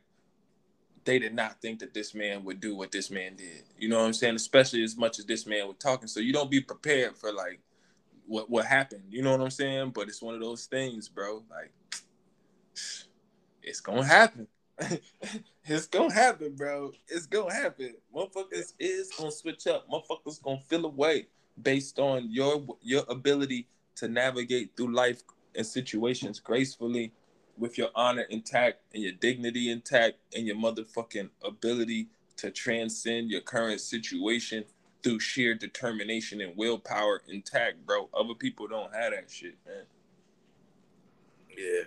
they 1.09 1.19
did 1.19 1.35
not 1.35 1.61
think 1.63 1.79
that 1.79 1.95
this 1.95 2.15
man 2.15 2.45
would 2.45 2.61
do 2.61 2.77
what 2.77 2.93
this 2.93 3.11
man 3.11 3.35
did. 3.35 3.65
You 3.79 3.89
know 3.89 3.99
what 3.99 4.05
I'm 4.05 4.13
saying? 4.13 4.37
Especially 4.37 4.83
as 4.83 4.95
much 4.95 5.19
as 5.19 5.25
this 5.25 5.47
man 5.47 5.67
was 5.67 5.77
talking. 5.79 6.07
So 6.07 6.21
you 6.21 6.35
don't 6.35 6.51
be 6.51 6.61
prepared 6.61 7.17
for 7.17 7.33
like 7.33 7.61
what 8.27 8.51
what 8.51 8.67
happened. 8.67 9.05
You 9.09 9.23
know 9.23 9.33
what 9.33 9.41
I'm 9.41 9.51
saying? 9.51 9.93
But 9.95 10.09
it's 10.09 10.21
one 10.21 10.35
of 10.35 10.41
those 10.41 10.67
things, 10.67 11.09
bro. 11.09 11.43
Like 11.51 11.73
it's 13.69 13.81
gonna 13.81 14.05
happen. 14.05 14.47
it's 15.65 15.87
gonna 15.87 16.13
happen, 16.13 16.55
bro. 16.57 16.93
It's 17.07 17.27
gonna 17.27 17.53
happen. 17.53 17.95
Motherfuckers 18.15 18.73
is 18.79 19.13
gonna 19.17 19.31
switch 19.31 19.67
up. 19.67 19.89
Motherfuckers 19.91 20.43
gonna 20.43 20.61
feel 20.61 20.87
away 20.87 21.27
based 21.63 21.99
on 21.99 22.31
your 22.31 22.65
your 22.81 23.05
ability 23.09 23.69
to 23.97 24.09
navigate 24.09 24.71
through 24.77 24.95
life 24.95 25.23
and 25.55 25.67
situations 25.67 26.41
gracefully 26.41 27.13
with 27.59 27.77
your 27.77 27.91
honor 27.95 28.23
intact 28.31 28.81
and 28.95 29.03
your 29.03 29.13
dignity 29.13 29.71
intact 29.71 30.17
and 30.35 30.47
your 30.47 30.57
motherfucking 30.57 31.29
ability 31.45 32.09
to 32.37 32.51
transcend 32.51 33.31
your 33.31 33.41
current 33.41 33.81
situation 33.81 34.65
through 35.03 35.19
sheer 35.19 35.55
determination 35.55 36.41
and 36.41 36.57
willpower 36.57 37.23
intact, 37.29 37.85
bro. 37.85 38.09
Other 38.15 38.35
people 38.35 38.67
don't 38.67 38.95
have 38.95 39.13
that 39.13 39.31
shit, 39.31 39.57
man. 39.67 39.85
Yeah 41.57 41.83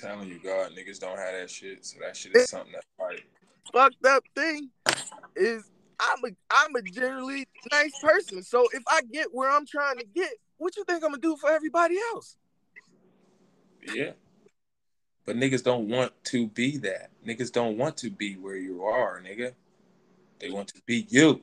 telling 0.00 0.28
you, 0.28 0.38
God, 0.42 0.72
niggas 0.72 1.00
don't 1.00 1.18
have 1.18 1.34
that 1.40 1.50
shit. 1.50 1.84
So 1.84 1.98
that 2.00 2.16
shit 2.16 2.34
is 2.34 2.48
something 2.48 2.72
that's 2.72 2.86
like 3.00 3.26
fucked 3.72 4.06
up 4.06 4.24
thing 4.34 4.70
is 5.36 5.64
I'm 6.00 6.24
a 6.24 6.28
I'm 6.50 6.74
a 6.76 6.82
generally 6.82 7.46
nice 7.72 7.98
person. 8.00 8.42
So 8.42 8.66
if 8.72 8.82
I 8.88 9.02
get 9.12 9.28
where 9.32 9.50
I'm 9.50 9.66
trying 9.66 9.98
to 9.98 10.04
get, 10.14 10.30
what 10.58 10.76
you 10.76 10.84
think 10.84 11.02
I'm 11.04 11.10
gonna 11.10 11.20
do 11.20 11.36
for 11.36 11.50
everybody 11.50 11.96
else? 12.12 12.36
Yeah. 13.94 14.12
But 15.24 15.36
niggas 15.36 15.62
don't 15.62 15.88
want 15.88 16.12
to 16.24 16.46
be 16.46 16.78
that. 16.78 17.10
Niggas 17.26 17.52
don't 17.52 17.76
want 17.76 17.96
to 17.98 18.10
be 18.10 18.36
where 18.36 18.56
you 18.56 18.84
are, 18.84 19.20
nigga. 19.20 19.52
They 20.38 20.50
want 20.50 20.68
to 20.68 20.80
be 20.86 21.06
you. 21.10 21.42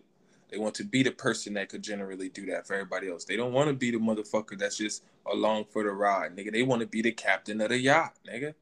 They 0.55 0.61
want 0.61 0.75
to 0.75 0.85
be 0.85 1.03
the 1.03 1.11
person 1.11 1.55
that 1.55 1.67
could 1.67 1.81
generally 1.81 2.29
do 2.29 2.45
that 2.45 2.65
for 2.65 2.75
everybody 2.75 3.09
else. 3.09 3.25
They 3.25 3.35
don't 3.35 3.51
want 3.51 3.67
to 3.67 3.73
be 3.73 3.91
the 3.91 3.97
motherfucker 3.97 4.57
that's 4.57 4.77
just 4.77 5.03
along 5.29 5.65
for 5.65 5.83
the 5.83 5.89
ride, 5.89 6.33
nigga. 6.33 6.49
They 6.49 6.63
want 6.63 6.79
to 6.79 6.87
be 6.87 7.01
the 7.01 7.11
captain 7.11 7.59
of 7.59 7.67
the 7.67 7.77
yacht, 7.77 8.13
nigga. 8.25 8.53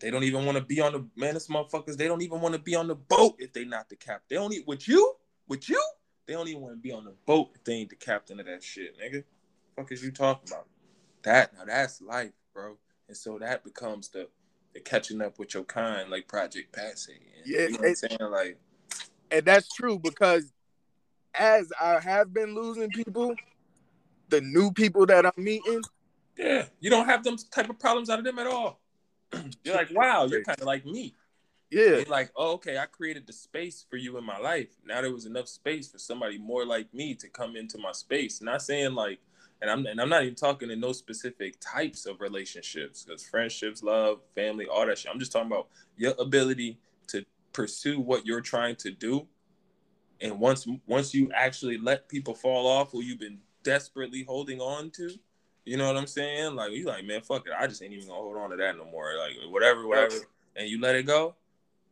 They 0.00 0.10
don't 0.10 0.24
even 0.24 0.44
want 0.44 0.58
to 0.58 0.64
be 0.64 0.80
on 0.80 0.92
the 0.92 1.06
man. 1.14 1.34
This 1.34 1.46
motherfuckers. 1.46 1.96
They 1.96 2.08
don't 2.08 2.22
even 2.22 2.40
want 2.40 2.54
to 2.54 2.58
be 2.58 2.74
on 2.74 2.88
the 2.88 2.96
boat 2.96 3.36
if 3.38 3.52
they 3.52 3.64
not 3.64 3.88
the 3.88 3.94
captain. 3.94 4.24
They 4.28 4.34
don't 4.34 4.52
even 4.52 4.64
with 4.66 4.88
you, 4.88 5.14
with 5.46 5.68
you. 5.68 5.80
They 6.26 6.32
don't 6.32 6.48
even 6.48 6.62
want 6.62 6.74
to 6.74 6.80
be 6.80 6.90
on 6.90 7.04
the 7.04 7.14
boat 7.24 7.50
if 7.54 7.62
they 7.62 7.74
ain't 7.74 7.90
the 7.90 7.94
captain 7.94 8.40
of 8.40 8.46
that 8.46 8.64
shit, 8.64 8.96
nigga. 8.98 9.22
Fuck 9.76 9.92
is 9.92 10.02
you 10.02 10.10
talking 10.10 10.50
about? 10.50 10.66
That 11.22 11.54
now 11.54 11.66
that's 11.66 12.02
life, 12.02 12.32
bro. 12.52 12.78
And 13.06 13.16
so 13.16 13.38
that 13.38 13.62
becomes 13.62 14.08
the 14.08 14.26
the 14.72 14.80
catching 14.80 15.22
up 15.22 15.38
with 15.38 15.54
your 15.54 15.62
kind, 15.62 16.10
like 16.10 16.26
Project 16.26 16.72
Pat 16.72 16.98
said. 16.98 17.14
Yeah, 17.44 17.60
you 17.60 17.70
know 17.70 17.78
what 17.78 17.88
I'm 17.90 17.94
saying? 17.94 18.18
Like, 18.20 18.58
and 19.30 19.44
that's 19.44 19.68
true 19.72 19.98
because 19.98 20.53
as 21.34 21.72
I 21.80 22.00
have 22.00 22.32
been 22.32 22.54
losing 22.54 22.90
people, 22.90 23.34
the 24.28 24.40
new 24.40 24.72
people 24.72 25.06
that 25.06 25.26
I'm 25.26 25.32
meeting. 25.36 25.82
Yeah, 26.36 26.64
you 26.80 26.90
don't 26.90 27.06
have 27.06 27.22
them 27.24 27.36
type 27.50 27.70
of 27.70 27.78
problems 27.78 28.10
out 28.10 28.18
of 28.18 28.24
them 28.24 28.38
at 28.38 28.46
all. 28.46 28.80
you're 29.64 29.74
like, 29.74 29.90
wow, 29.92 30.24
you're 30.24 30.42
kind 30.42 30.58
of 30.58 30.66
like 30.66 30.84
me. 30.84 31.14
Yeah. 31.70 31.96
You're 31.96 32.04
like, 32.04 32.30
oh, 32.36 32.52
okay, 32.52 32.78
I 32.78 32.86
created 32.86 33.26
the 33.26 33.32
space 33.32 33.84
for 33.88 33.96
you 33.96 34.16
in 34.16 34.24
my 34.24 34.38
life. 34.38 34.68
Now 34.86 35.00
there 35.00 35.12
was 35.12 35.26
enough 35.26 35.48
space 35.48 35.88
for 35.88 35.98
somebody 35.98 36.38
more 36.38 36.64
like 36.64 36.92
me 36.94 37.14
to 37.16 37.28
come 37.28 37.56
into 37.56 37.78
my 37.78 37.92
space. 37.92 38.40
Not 38.40 38.62
saying 38.62 38.94
like, 38.94 39.18
and 39.60 39.70
I'm 39.70 39.86
and 39.86 40.00
I'm 40.00 40.08
not 40.08 40.22
even 40.22 40.34
talking 40.34 40.70
in 40.70 40.80
no 40.80 40.92
specific 40.92 41.56
types 41.60 42.06
of 42.06 42.20
relationships, 42.20 43.04
because 43.04 43.26
friendships, 43.26 43.82
love, 43.82 44.20
family, 44.34 44.66
all 44.66 44.86
that 44.86 44.98
shit. 44.98 45.10
I'm 45.12 45.18
just 45.18 45.32
talking 45.32 45.50
about 45.50 45.68
your 45.96 46.14
ability 46.18 46.78
to 47.08 47.24
pursue 47.52 47.98
what 47.98 48.26
you're 48.26 48.40
trying 48.40 48.76
to 48.76 48.90
do. 48.90 49.26
And 50.20 50.38
once 50.38 50.66
once 50.86 51.12
you 51.14 51.30
actually 51.34 51.78
let 51.78 52.08
people 52.08 52.34
fall 52.34 52.66
off 52.66 52.92
who 52.92 53.02
you've 53.02 53.18
been 53.18 53.38
desperately 53.62 54.22
holding 54.22 54.60
on 54.60 54.90
to. 54.90 55.10
You 55.64 55.76
know 55.76 55.86
what 55.86 55.96
I'm 55.96 56.06
saying? 56.06 56.54
Like 56.54 56.72
you 56.72 56.84
like, 56.84 57.04
man, 57.04 57.22
fuck 57.22 57.46
it. 57.46 57.52
I 57.58 57.66
just 57.66 57.82
ain't 57.82 57.92
even 57.92 58.08
gonna 58.08 58.20
hold 58.20 58.36
on 58.36 58.50
to 58.50 58.56
that 58.56 58.76
no 58.76 58.84
more. 58.84 59.16
Like 59.18 59.32
whatever, 59.50 59.86
whatever. 59.86 60.16
And 60.56 60.68
you 60.68 60.80
let 60.80 60.94
it 60.94 61.06
go, 61.06 61.34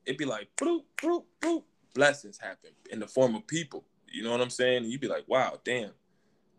it'd 0.06 0.18
be 0.18 0.24
like 0.24 0.48
boop, 0.56 0.82
boop, 0.98 1.24
boop. 1.40 1.62
Blessings 1.94 2.38
happen 2.38 2.70
in 2.90 3.00
the 3.00 3.06
form 3.06 3.34
of 3.34 3.46
people. 3.46 3.84
You 4.10 4.22
know 4.22 4.30
what 4.30 4.40
I'm 4.40 4.50
saying? 4.50 4.84
And 4.84 4.92
you'd 4.92 5.00
be 5.00 5.08
like, 5.08 5.24
wow, 5.26 5.58
damn. 5.64 5.92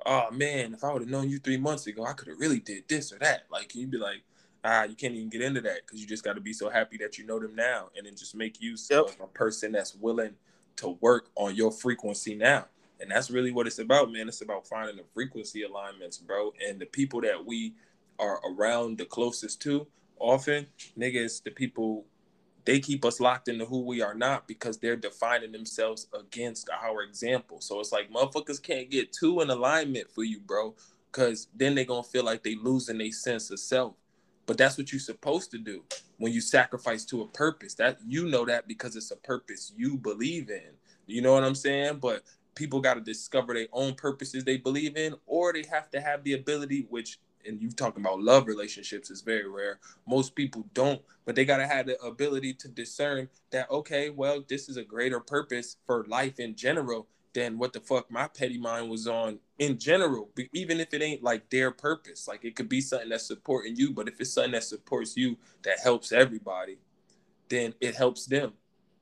Oh 0.06 0.30
man, 0.32 0.74
if 0.74 0.84
I 0.84 0.92
would 0.92 1.04
have 1.04 1.12
known 1.12 1.30
you 1.30 1.40
three 1.40 1.58
months 1.58 1.88
ago, 1.88 2.06
I 2.06 2.14
could 2.14 2.28
have 2.28 2.40
really 2.40 2.60
did 2.60 2.88
this 2.88 3.14
or 3.14 3.20
that. 3.20 3.46
Like 3.52 3.74
you'd 3.74 3.92
be 3.92 3.98
like, 3.98 4.24
ah, 4.64 4.84
you 4.84 4.96
can't 4.96 5.14
even 5.14 5.30
get 5.30 5.42
into 5.42 5.62
that 5.62 5.86
because 5.86 6.02
you 6.02 6.08
just 6.08 6.24
got 6.24 6.34
to 6.34 6.42
be 6.42 6.54
so 6.54 6.70
happy 6.70 6.98
that 6.98 7.18
you 7.18 7.26
know 7.26 7.40
them 7.40 7.56
now, 7.56 7.90
and 7.96 8.06
then 8.06 8.16
just 8.16 8.36
make 8.36 8.62
use 8.62 8.88
yep. 8.90 9.06
of 9.06 9.16
a 9.22 9.28
person 9.28 9.72
that's 9.72 9.96
willing 9.96 10.34
to 10.78 10.98
work 11.02 11.30
on 11.36 11.56
your 11.56 11.72
frequency 11.72 12.36
now. 12.36 12.66
And 13.00 13.12
that's 13.12 13.30
really 13.30 13.52
what 13.52 13.68
it's 13.68 13.80
about, 13.80 14.12
man. 14.12 14.28
It's 14.28 14.42
about 14.42 14.68
finding 14.68 14.96
the 14.96 15.04
frequency 15.14 15.64
alignments, 15.64 16.18
bro. 16.18 16.54
And 16.66 16.80
the 16.80 16.86
people 16.86 17.22
that 17.22 17.46
we 17.46 17.74
are 18.20 18.40
around 18.50 18.98
the 18.98 19.06
closest 19.06 19.62
to, 19.64 19.88
often, 20.20 20.68
niggas, 20.98 21.44
the 21.44 21.52
people, 21.52 22.06
they 22.66 22.80
keep 22.80 23.04
us 23.04 23.20
locked 23.20 23.50
into 23.50 23.66
who 23.66 23.82
we 23.82 24.02
are 24.02 24.14
not 24.14 24.48
because 24.48 24.78
they're 24.78 24.96
defining 24.96 25.52
themselves 25.52 26.08
against 26.18 26.70
our 26.70 27.04
example. 27.04 27.60
So 27.60 27.80
it's 27.80 27.92
like 27.92 28.12
motherfuckers 28.12 28.62
can't 28.62 28.90
get 28.90 29.12
too 29.12 29.42
in 29.42 29.50
alignment 29.50 30.10
for 30.10 30.24
you, 30.24 30.40
bro. 30.40 30.76
Cause 31.12 31.48
then 31.54 31.76
they're 31.76 31.86
gonna 31.86 32.04
feel 32.04 32.24
like 32.24 32.42
they 32.42 32.56
losing 32.56 32.98
their 32.98 33.12
sense 33.12 33.52
of 33.52 33.60
self. 33.60 33.96
But 34.46 34.58
that's 34.58 34.78
what 34.78 34.92
you're 34.92 35.00
supposed 35.00 35.52
to 35.52 35.58
do 35.58 35.84
when 36.18 36.34
you 36.34 36.42
sacrifice 36.42 37.06
to 37.06 37.22
a 37.22 37.28
purpose. 37.28 37.74
That 37.76 37.98
you 38.06 38.28
know 38.28 38.46
that 38.46 38.68
because 38.68 38.96
it's 38.96 39.12
a 39.12 39.18
purpose 39.18 39.74
you 39.76 39.98
believe 39.98 40.50
in. 40.50 40.72
You 41.06 41.22
know 41.22 41.34
what 41.34 41.44
I'm 41.44 41.56
saying? 41.56 42.00
But 42.00 42.24
people 42.56 42.82
got 42.82 42.96
to 42.96 43.02
discover 43.02 43.54
their 43.54 43.68
own 43.72 43.96
purposes 43.96 44.44
they 44.44 44.58
believe 44.58 44.98
in, 44.98 45.16
or 45.26 45.54
they 45.54 45.64
have 45.72 45.90
to 45.92 46.02
have 46.02 46.24
the 46.24 46.34
ability, 46.34 46.88
which 46.90 47.20
and 47.46 47.62
you 47.62 47.70
talking 47.70 48.04
about 48.04 48.22
love 48.22 48.48
relationships 48.48 49.10
is 49.10 49.22
very 49.22 49.50
rare. 49.50 49.80
Most 50.08 50.36
people 50.36 50.66
don't, 50.74 51.02
but 51.26 51.36
they 51.36 51.46
gotta 51.46 51.68
have 51.68 51.88
the 51.88 52.02
ability 52.02 52.54
to 52.56 52.68
discern 52.68 53.30
that 53.52 53.70
okay, 53.70 54.10
well, 54.10 54.44
this 54.48 54.70
is 54.70 54.78
a 54.78 54.84
greater 54.84 55.20
purpose 55.20 55.78
for 55.86 56.06
life 56.06 56.40
in 56.40 56.56
general 56.56 57.08
than 57.34 57.58
what 57.58 57.74
the 57.74 57.80
fuck 57.80 58.10
my 58.12 58.28
petty 58.28 58.58
mind 58.58 58.90
was 58.90 59.08
on 59.08 59.40
in 59.60 59.78
general. 59.78 60.30
Even 60.54 60.80
if 60.80 60.94
it 60.94 61.02
ain't 61.02 61.24
like 61.24 61.50
their 61.50 61.72
purpose, 61.72 62.28
like 62.28 62.46
it 62.46 62.56
could 62.56 62.70
be 62.70 62.82
something 62.82 63.10
that's 63.10 63.28
supporting 63.28 63.76
you, 63.76 63.92
but 63.92 64.08
if 64.08 64.20
it's 64.20 64.34
something 64.34 64.52
that 64.52 64.64
supports 64.64 65.18
you 65.18 65.38
that 65.64 65.80
helps 65.80 66.12
everybody, 66.12 66.78
then 67.50 67.74
it 67.82 67.96
helps 67.96 68.26
them, 68.26 68.54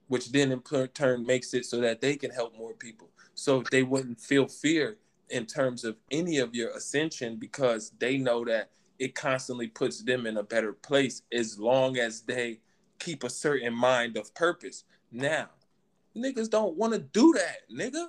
which 0.08 0.32
then 0.32 0.52
in 0.52 0.88
turn 0.90 1.26
makes 1.26 1.54
it 1.54 1.66
so 1.66 1.80
that 1.82 2.02
they 2.02 2.16
can 2.16 2.32
help 2.32 2.58
more 2.58 2.74
people. 2.74 3.10
So 3.36 3.64
they 3.72 3.84
wouldn't 3.84 4.20
feel 4.20 4.48
fear 4.48 4.98
in 5.30 5.46
terms 5.46 5.84
of 5.84 5.96
any 6.12 6.38
of 6.38 6.54
your 6.54 6.72
ascension 6.72 7.38
because 7.38 7.92
they 8.00 8.18
know 8.18 8.44
that 8.46 8.70
it 9.00 9.16
constantly 9.16 9.68
puts 9.68 10.04
them 10.04 10.28
in 10.28 10.38
a 10.38 10.44
better 10.44 10.74
place 10.74 11.24
as 11.34 11.58
long 11.58 11.98
as 11.98 12.22
they 12.22 12.60
keep 13.00 13.24
a 13.24 13.30
certain 13.30 13.74
mind 13.74 14.16
of 14.16 14.34
purpose. 14.36 14.84
Now, 15.12 15.50
niggas 16.16 16.50
don't 16.50 16.78
want 16.78 16.94
to 16.94 17.00
do 17.00 17.34
that, 17.34 17.62
nigga. 17.74 18.08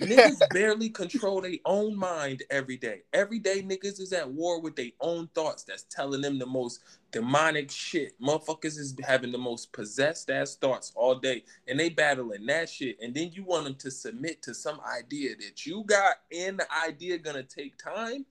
Niggas 0.00 0.40
barely 0.50 0.88
control 0.88 1.40
their 1.40 1.58
own 1.64 1.96
mind 1.96 2.42
every 2.50 2.76
day. 2.76 3.02
Every 3.12 3.38
day, 3.38 3.62
niggas 3.62 4.00
is 4.00 4.12
at 4.12 4.30
war 4.30 4.60
with 4.60 4.76
their 4.76 4.90
own 5.00 5.28
thoughts 5.34 5.62
that's 5.62 5.84
telling 5.84 6.20
them 6.20 6.38
the 6.38 6.46
most 6.46 6.80
demonic 7.10 7.70
shit. 7.70 8.20
Motherfuckers 8.20 8.78
is 8.78 8.94
having 9.04 9.32
the 9.32 9.38
most 9.38 9.72
possessed 9.72 10.30
ass 10.30 10.56
thoughts 10.56 10.92
all 10.94 11.14
day, 11.14 11.44
and 11.68 11.78
they 11.78 11.88
battling 11.88 12.46
that 12.46 12.68
shit. 12.68 12.98
And 13.00 13.14
then 13.14 13.30
you 13.32 13.44
want 13.44 13.64
them 13.64 13.74
to 13.76 13.90
submit 13.90 14.42
to 14.42 14.54
some 14.54 14.80
idea 14.80 15.36
that 15.36 15.66
you 15.66 15.84
got, 15.84 16.16
and 16.36 16.58
the 16.58 16.66
idea 16.86 17.18
gonna 17.18 17.42
take 17.42 17.76
time. 17.76 18.26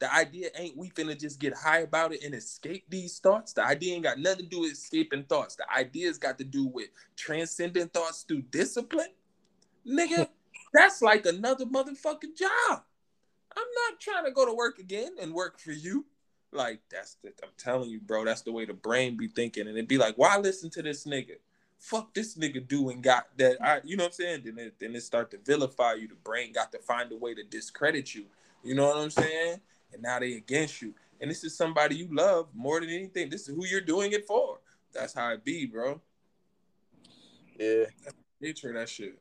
The 0.00 0.14
idea 0.14 0.50
ain't 0.54 0.76
we 0.76 0.90
finna 0.90 1.18
just 1.18 1.40
get 1.40 1.54
high 1.54 1.80
about 1.80 2.12
it 2.12 2.22
and 2.22 2.32
escape 2.32 2.84
these 2.88 3.18
thoughts. 3.18 3.52
The 3.52 3.64
idea 3.64 3.94
ain't 3.94 4.04
got 4.04 4.18
nothing 4.20 4.44
to 4.44 4.48
do 4.48 4.60
with 4.60 4.72
escaping 4.72 5.24
thoughts. 5.24 5.56
The 5.56 5.68
idea's 5.72 6.18
got 6.18 6.38
to 6.38 6.44
do 6.44 6.66
with 6.66 6.90
transcending 7.16 7.88
thoughts 7.88 8.22
through 8.22 8.42
discipline. 8.42 9.08
Nigga, 9.84 10.28
that's 10.72 11.02
like 11.02 11.26
another 11.26 11.66
motherfucking 11.66 12.36
job. 12.36 12.82
I'm 13.56 13.66
not 13.90 14.00
trying 14.00 14.24
to 14.24 14.30
go 14.30 14.46
to 14.46 14.52
work 14.54 14.78
again 14.78 15.16
and 15.20 15.32
work 15.32 15.58
for 15.58 15.72
you. 15.72 16.06
Like 16.52 16.80
that's 16.90 17.16
the, 17.22 17.28
I'm 17.42 17.50
telling 17.58 17.90
you, 17.90 18.00
bro. 18.00 18.24
That's 18.24 18.42
the 18.42 18.52
way 18.52 18.64
the 18.64 18.74
brain 18.74 19.16
be 19.16 19.28
thinking, 19.28 19.66
and 19.66 19.76
it'd 19.76 19.88
be 19.88 19.98
like, 19.98 20.16
why 20.16 20.38
listen 20.38 20.70
to 20.70 20.82
this 20.82 21.04
nigga? 21.04 21.36
Fuck 21.78 22.14
this 22.14 22.36
nigga 22.36 22.66
doing 22.66 23.00
got 23.00 23.26
that. 23.38 23.58
I, 23.62 23.80
you 23.84 23.96
know 23.96 24.04
what 24.04 24.08
I'm 24.08 24.14
saying? 24.14 24.42
Then 24.44 24.58
it, 24.58 24.74
then 24.78 24.94
it 24.96 25.02
start 25.02 25.30
to 25.30 25.38
vilify 25.38 25.94
you. 25.94 26.08
The 26.08 26.14
brain 26.14 26.52
got 26.52 26.72
to 26.72 26.78
find 26.78 27.12
a 27.12 27.16
way 27.16 27.34
to 27.34 27.44
discredit 27.44 28.14
you. 28.14 28.24
You 28.64 28.74
know 28.74 28.88
what 28.88 28.96
I'm 28.96 29.10
saying? 29.10 29.60
And 29.92 30.02
now 30.02 30.18
they 30.18 30.34
against 30.34 30.82
you. 30.82 30.94
And 31.20 31.30
this 31.30 31.44
is 31.44 31.56
somebody 31.56 31.96
you 31.96 32.08
love 32.10 32.48
more 32.54 32.80
than 32.80 32.90
anything. 32.90 33.30
This 33.30 33.48
is 33.48 33.54
who 33.54 33.64
you're 33.64 33.80
doing 33.80 34.12
it 34.12 34.26
for. 34.26 34.58
That's 34.92 35.14
how 35.14 35.30
it 35.32 35.44
be, 35.44 35.66
bro. 35.66 36.00
Yeah. 37.58 37.84
Nature 38.40 38.72
that 38.72 38.88
shit. 38.88 39.18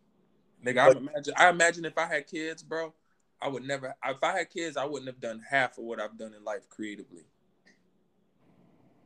Nigga, 0.68 0.80
I 0.80 0.92
imagine 0.92 1.34
I 1.38 1.50
imagine 1.50 1.86
if 1.86 1.98
I 1.98 2.08
had 2.08 2.28
kids, 2.28 2.62
bro, 2.62 2.94
I 3.42 3.48
would 3.48 3.64
never. 3.64 3.96
If 4.06 4.24
I 4.24 4.38
had 4.38 4.50
kids, 4.50 4.76
I 4.76 4.86
wouldn't 4.86 5.08
have 5.08 5.22
done 5.22 5.42
half 5.50 5.78
of 5.78 5.86
what 5.86 6.02
I've 6.02 6.18
done 6.18 6.34
in 6.34 6.44
life 6.44 6.68
creatively. 6.68 7.24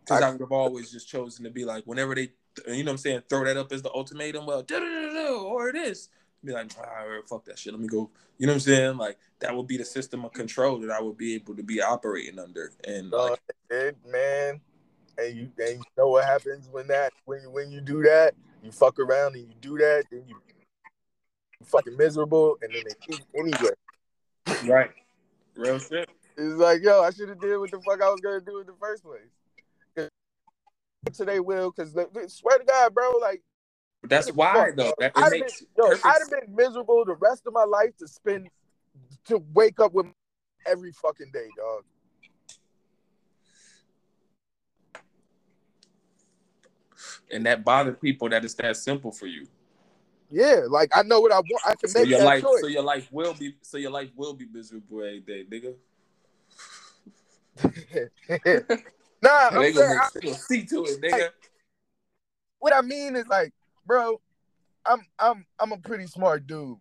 Because 0.03 0.23
I, 0.23 0.27
I, 0.27 0.31
would 0.31 0.41
have 0.41 0.51
always 0.51 0.91
just 0.91 1.07
chosen 1.07 1.43
to 1.43 1.51
be 1.51 1.63
like, 1.63 1.83
whenever 1.85 2.15
they, 2.15 2.31
you 2.67 2.83
know, 2.83 2.85
what 2.85 2.89
I'm 2.89 2.97
saying, 2.97 3.23
throw 3.29 3.45
that 3.45 3.57
up 3.57 3.71
as 3.71 3.83
the 3.83 3.91
ultimatum. 3.91 4.47
Well, 4.47 4.65
or 5.45 5.69
it 5.69 5.75
is. 5.75 6.09
Be 6.43 6.53
like, 6.53 6.71
ah, 6.79 7.03
fuck 7.29 7.45
that 7.45 7.59
shit. 7.59 7.71
Let 7.71 7.79
me 7.79 7.87
go. 7.87 8.09
You 8.39 8.47
know 8.47 8.53
what 8.53 8.55
I'm 8.55 8.59
saying? 8.61 8.97
Like 8.97 9.19
that 9.39 9.55
would 9.55 9.67
be 9.67 9.77
the 9.77 9.85
system 9.85 10.25
of 10.25 10.33
control 10.33 10.79
that 10.79 10.89
I 10.89 10.99
would 10.99 11.17
be 11.17 11.35
able 11.35 11.55
to 11.55 11.61
be 11.61 11.79
operating 11.83 12.39
under. 12.39 12.71
And 12.83 13.13
uh, 13.13 13.35
like, 13.69 13.95
man, 14.07 14.59
and 15.19 15.37
you 15.37 15.51
and 15.59 15.77
you 15.77 15.83
know 15.95 16.07
what 16.07 16.25
happens 16.25 16.67
when 16.71 16.87
that 16.87 17.13
when 17.25 17.43
you 17.43 17.51
when 17.51 17.71
you 17.71 17.81
do 17.81 18.01
that, 18.01 18.33
you 18.63 18.71
fuck 18.71 18.97
around 18.97 19.35
and 19.35 19.47
you 19.47 19.53
do 19.61 19.77
that, 19.77 20.05
then 20.09 20.23
you 20.27 20.41
fucking 21.63 21.97
miserable, 21.97 22.57
and 22.61 22.73
then 22.73 22.83
they 22.85 22.95
keep 23.05 23.25
anyway. 23.35 23.71
Right. 24.65 24.91
Real 25.55 25.79
shit. 25.79 26.09
It's 26.37 26.55
like, 26.55 26.81
yo, 26.81 27.01
I 27.01 27.11
should 27.11 27.29
have 27.29 27.39
did 27.39 27.57
what 27.57 27.71
the 27.71 27.79
fuck 27.79 28.01
I 28.01 28.09
was 28.09 28.21
gonna 28.21 28.41
do 28.41 28.59
in 28.59 28.67
the 28.67 28.75
first 28.79 29.03
place. 29.03 30.09
Today 31.13 31.39
will, 31.39 31.71
because 31.71 31.93
swear 32.27 32.59
to 32.59 32.63
God, 32.63 32.93
bro, 32.93 33.17
like. 33.19 33.41
That's 34.03 34.31
why 34.31 34.71
though. 34.75 34.93
That, 34.99 35.13
I'd, 35.15 35.31
makes 35.31 35.61
been, 35.61 35.67
yo, 35.77 35.91
I'd 36.03 36.19
have 36.19 36.29
been 36.29 36.55
miserable 36.55 37.03
the 37.05 37.15
rest 37.15 37.47
of 37.47 37.53
my 37.53 37.63
life 37.63 37.97
to 37.97 38.07
spend 38.07 38.49
to 39.25 39.43
wake 39.53 39.79
up 39.79 39.93
with 39.93 40.07
every 40.65 40.91
fucking 40.91 41.31
day, 41.33 41.47
dog. 41.57 41.83
And 47.31 47.45
that 47.45 47.63
bothers 47.63 47.97
people 47.99 48.29
that 48.29 48.45
it's 48.45 48.53
that 48.55 48.77
simple 48.77 49.11
for 49.11 49.25
you. 49.25 49.47
Yeah, 50.31 50.61
like 50.69 50.91
I 50.95 51.03
know 51.03 51.19
what 51.19 51.33
I 51.33 51.39
want. 51.39 51.61
I 51.65 51.75
can 51.75 51.89
so 51.89 51.99
make 51.99 52.09
your 52.09 52.19
that 52.19 52.25
life, 52.25 52.41
choice. 52.41 52.61
So 52.61 52.67
your 52.67 52.83
life 52.83 53.07
will 53.11 53.33
be. 53.33 53.55
So 53.61 53.77
your 53.77 53.91
life 53.91 54.09
will 54.15 54.33
be 54.33 54.47
miserable 54.51 54.99
every 54.99 55.19
day, 55.19 55.45
nigga. 55.45 55.73
nah, 59.21 59.49
I'm 59.51 59.61
they 59.61 59.73
gonna, 59.73 59.99
I, 60.01 60.31
see 60.31 60.65
to 60.65 60.85
it, 60.85 61.01
nigga. 61.01 61.11
Like, 61.11 61.33
what 62.59 62.73
I 62.73 62.81
mean 62.81 63.17
is 63.17 63.27
like, 63.27 63.53
bro, 63.85 64.21
I'm 64.85 65.01
I'm 65.19 65.45
I'm 65.59 65.73
a 65.73 65.77
pretty 65.77 66.07
smart 66.07 66.47
dude, 66.47 66.77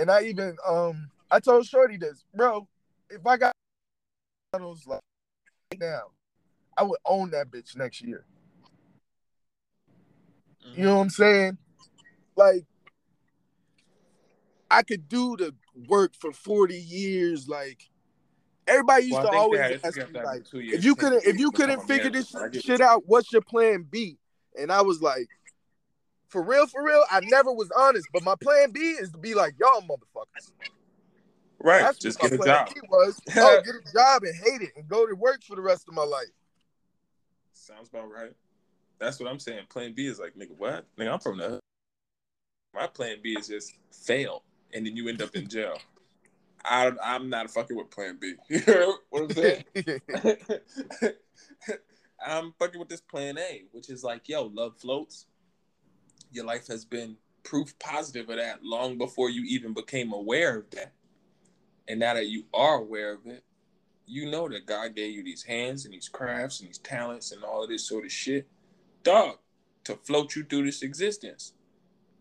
and 0.00 0.10
I 0.10 0.22
even 0.22 0.56
um 0.66 1.10
I 1.30 1.40
told 1.40 1.66
Shorty 1.66 1.98
this, 1.98 2.24
bro. 2.34 2.66
If 3.10 3.26
I 3.26 3.36
got 3.36 3.52
like 4.54 4.62
right 4.86 5.80
now, 5.80 6.04
I 6.76 6.84
would 6.84 7.00
own 7.04 7.30
that 7.32 7.50
bitch 7.50 7.76
next 7.76 8.00
year. 8.00 8.24
Mm-hmm. 10.66 10.80
You 10.80 10.86
know 10.86 10.96
what 10.96 11.02
I'm 11.02 11.10
saying? 11.10 11.58
Like 12.36 12.64
I 14.70 14.82
could 14.82 15.08
do 15.08 15.36
the 15.36 15.54
work 15.88 16.14
for 16.18 16.32
40 16.32 16.74
years. 16.76 17.48
Like 17.48 17.88
everybody 18.66 19.04
used 19.04 19.14
well, 19.14 19.30
to 19.30 19.36
always 19.36 19.60
ask 19.60 19.96
me, 19.96 20.20
like, 20.22 20.42
if 20.52 20.84
you 20.84 20.94
couldn't 20.94 21.24
if 21.24 21.38
you 21.38 21.50
couldn't 21.50 21.82
figure 21.82 22.10
this 22.10 22.34
shit 22.60 22.80
out, 22.80 23.02
what's 23.06 23.32
your 23.32 23.42
plan 23.42 23.86
B? 23.88 24.18
And 24.58 24.70
I 24.70 24.82
was 24.82 25.02
like, 25.02 25.28
for 26.28 26.42
real, 26.42 26.66
for 26.66 26.84
real, 26.84 27.02
I 27.10 27.20
never 27.24 27.52
was 27.52 27.70
honest. 27.76 28.06
But 28.12 28.22
my 28.22 28.34
plan 28.40 28.70
B 28.70 28.80
is 28.80 29.10
to 29.10 29.18
be 29.18 29.34
like 29.34 29.54
y'all 29.58 29.82
motherfuckers. 29.82 30.52
Right. 31.60 31.80
That's 31.80 31.98
just 31.98 32.20
get 32.20 32.32
a 32.32 32.38
job. 32.38 32.68
B 32.74 32.80
was 32.90 33.20
oh, 33.36 33.62
get 33.64 33.74
a 33.74 33.92
job 33.92 34.22
and 34.22 34.34
hate 34.34 34.62
it 34.62 34.72
and 34.76 34.86
go 34.88 35.06
to 35.06 35.14
work 35.14 35.42
for 35.42 35.56
the 35.56 35.62
rest 35.62 35.88
of 35.88 35.94
my 35.94 36.04
life. 36.04 36.26
Sounds 37.52 37.88
about 37.88 38.10
right. 38.10 38.32
That's 38.98 39.18
what 39.18 39.30
I'm 39.30 39.38
saying. 39.38 39.64
Plan 39.70 39.92
B 39.94 40.06
is 40.06 40.18
like, 40.18 40.34
nigga, 40.34 40.56
what? 40.56 40.84
Nigga, 40.98 41.12
I'm 41.12 41.18
from 41.20 41.38
the. 41.38 41.48
hood. 41.48 41.60
My 42.74 42.86
plan 42.86 43.18
B 43.22 43.36
is 43.38 43.48
just 43.48 43.74
fail 43.92 44.42
and 44.74 44.84
then 44.84 44.96
you 44.96 45.08
end 45.08 45.22
up 45.22 45.34
in 45.34 45.48
jail. 45.48 45.78
I, 46.64 46.92
I'm 47.02 47.30
not 47.30 47.50
fucking 47.50 47.76
with 47.76 47.90
Plan 47.90 48.18
B. 48.20 48.34
You 48.48 48.62
know 48.66 48.98
what 49.10 49.22
I'm 49.22 49.30
saying? 49.30 49.64
I'm 52.26 52.54
fucking 52.58 52.80
with 52.80 52.88
this 52.88 53.02
Plan 53.02 53.38
A, 53.38 53.64
which 53.72 53.90
is 53.90 54.02
like, 54.02 54.28
yo, 54.28 54.44
love 54.46 54.76
floats. 54.78 55.26
Your 56.32 56.44
life 56.44 56.66
has 56.68 56.84
been 56.84 57.16
proof 57.44 57.78
positive 57.78 58.28
of 58.30 58.36
that 58.36 58.64
long 58.64 58.98
before 58.98 59.30
you 59.30 59.44
even 59.44 59.74
became 59.74 60.12
aware 60.12 60.58
of 60.58 60.70
that. 60.70 60.92
And 61.86 62.00
now 62.00 62.14
that 62.14 62.28
you 62.28 62.44
are 62.54 62.78
aware 62.78 63.12
of 63.12 63.26
it, 63.26 63.44
you 64.06 64.30
know 64.30 64.48
that 64.48 64.66
God 64.66 64.96
gave 64.96 65.14
you 65.14 65.22
these 65.22 65.42
hands 65.42 65.84
and 65.84 65.94
these 65.94 66.08
crafts 66.08 66.60
and 66.60 66.68
these 66.68 66.78
talents 66.78 67.32
and 67.32 67.44
all 67.44 67.62
of 67.62 67.68
this 67.68 67.86
sort 67.86 68.04
of 68.04 68.12
shit, 68.12 68.48
dog, 69.02 69.36
to 69.84 69.96
float 69.96 70.34
you 70.34 70.44
through 70.44 70.64
this 70.64 70.82
existence. 70.82 71.52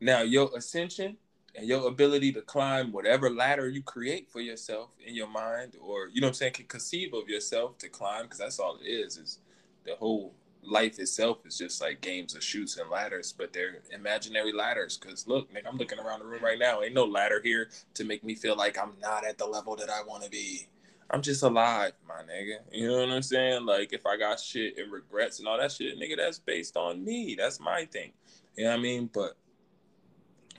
Now, 0.01 0.21
your 0.21 0.49
ascension 0.55 1.17
and 1.55 1.67
your 1.67 1.87
ability 1.87 2.31
to 2.31 2.41
climb 2.41 2.91
whatever 2.91 3.29
ladder 3.29 3.69
you 3.69 3.81
create 3.81 4.29
for 4.29 4.41
yourself 4.41 4.89
in 5.05 5.15
your 5.15 5.27
mind 5.27 5.75
or 5.81 6.07
you 6.11 6.21
know 6.21 6.27
what 6.27 6.31
i'm 6.31 6.35
saying 6.35 6.53
can 6.53 6.65
conceive 6.65 7.13
of 7.13 7.29
yourself 7.29 7.77
to 7.77 7.89
climb 7.89 8.23
because 8.23 8.39
that's 8.39 8.59
all 8.59 8.77
it 8.81 8.87
is 8.87 9.17
is 9.17 9.39
the 9.85 9.95
whole 9.95 10.33
life 10.65 10.97
itself 10.97 11.39
is 11.45 11.57
just 11.57 11.81
like 11.81 11.99
games 11.99 12.35
of 12.35 12.43
Chutes 12.43 12.77
and 12.77 12.89
Ladders 12.89 13.33
but 13.33 13.51
they're 13.51 13.79
imaginary 13.91 14.53
ladders 14.53 14.97
because 14.97 15.27
look 15.27 15.51
Nick, 15.53 15.65
i'm 15.67 15.77
looking 15.77 15.99
around 15.99 16.19
the 16.19 16.25
room 16.25 16.43
right 16.43 16.59
now 16.59 16.81
ain't 16.81 16.93
no 16.93 17.03
ladder 17.05 17.41
here 17.43 17.69
to 17.95 18.03
make 18.05 18.23
me 18.23 18.33
feel 18.33 18.55
like 18.55 18.77
i'm 18.77 18.93
not 19.01 19.25
at 19.25 19.37
the 19.37 19.45
level 19.45 19.75
that 19.75 19.89
i 19.89 20.01
want 20.03 20.23
to 20.23 20.29
be. 20.29 20.67
I'm 21.09 21.21
just 21.21 21.43
alive 21.43 21.91
my 22.07 22.21
nigga 22.23 22.59
you 22.71 22.87
know 22.87 22.99
what 22.99 23.09
i'm 23.09 23.21
saying? 23.21 23.65
Like 23.65 23.91
if 23.91 24.05
i 24.05 24.17
got 24.17 24.39
shit 24.39 24.77
and 24.77 24.91
regrets 24.91 25.39
and 25.39 25.47
all 25.47 25.57
that 25.57 25.71
shit 25.71 25.99
nigga 25.99 26.15
that's 26.17 26.39
based 26.39 26.77
on 26.77 27.03
me 27.03 27.35
that's 27.37 27.59
my 27.59 27.85
thing 27.85 28.13
you 28.55 28.63
know 28.63 28.71
what 28.71 28.79
i 28.79 28.81
mean? 28.81 29.09
But 29.13 29.35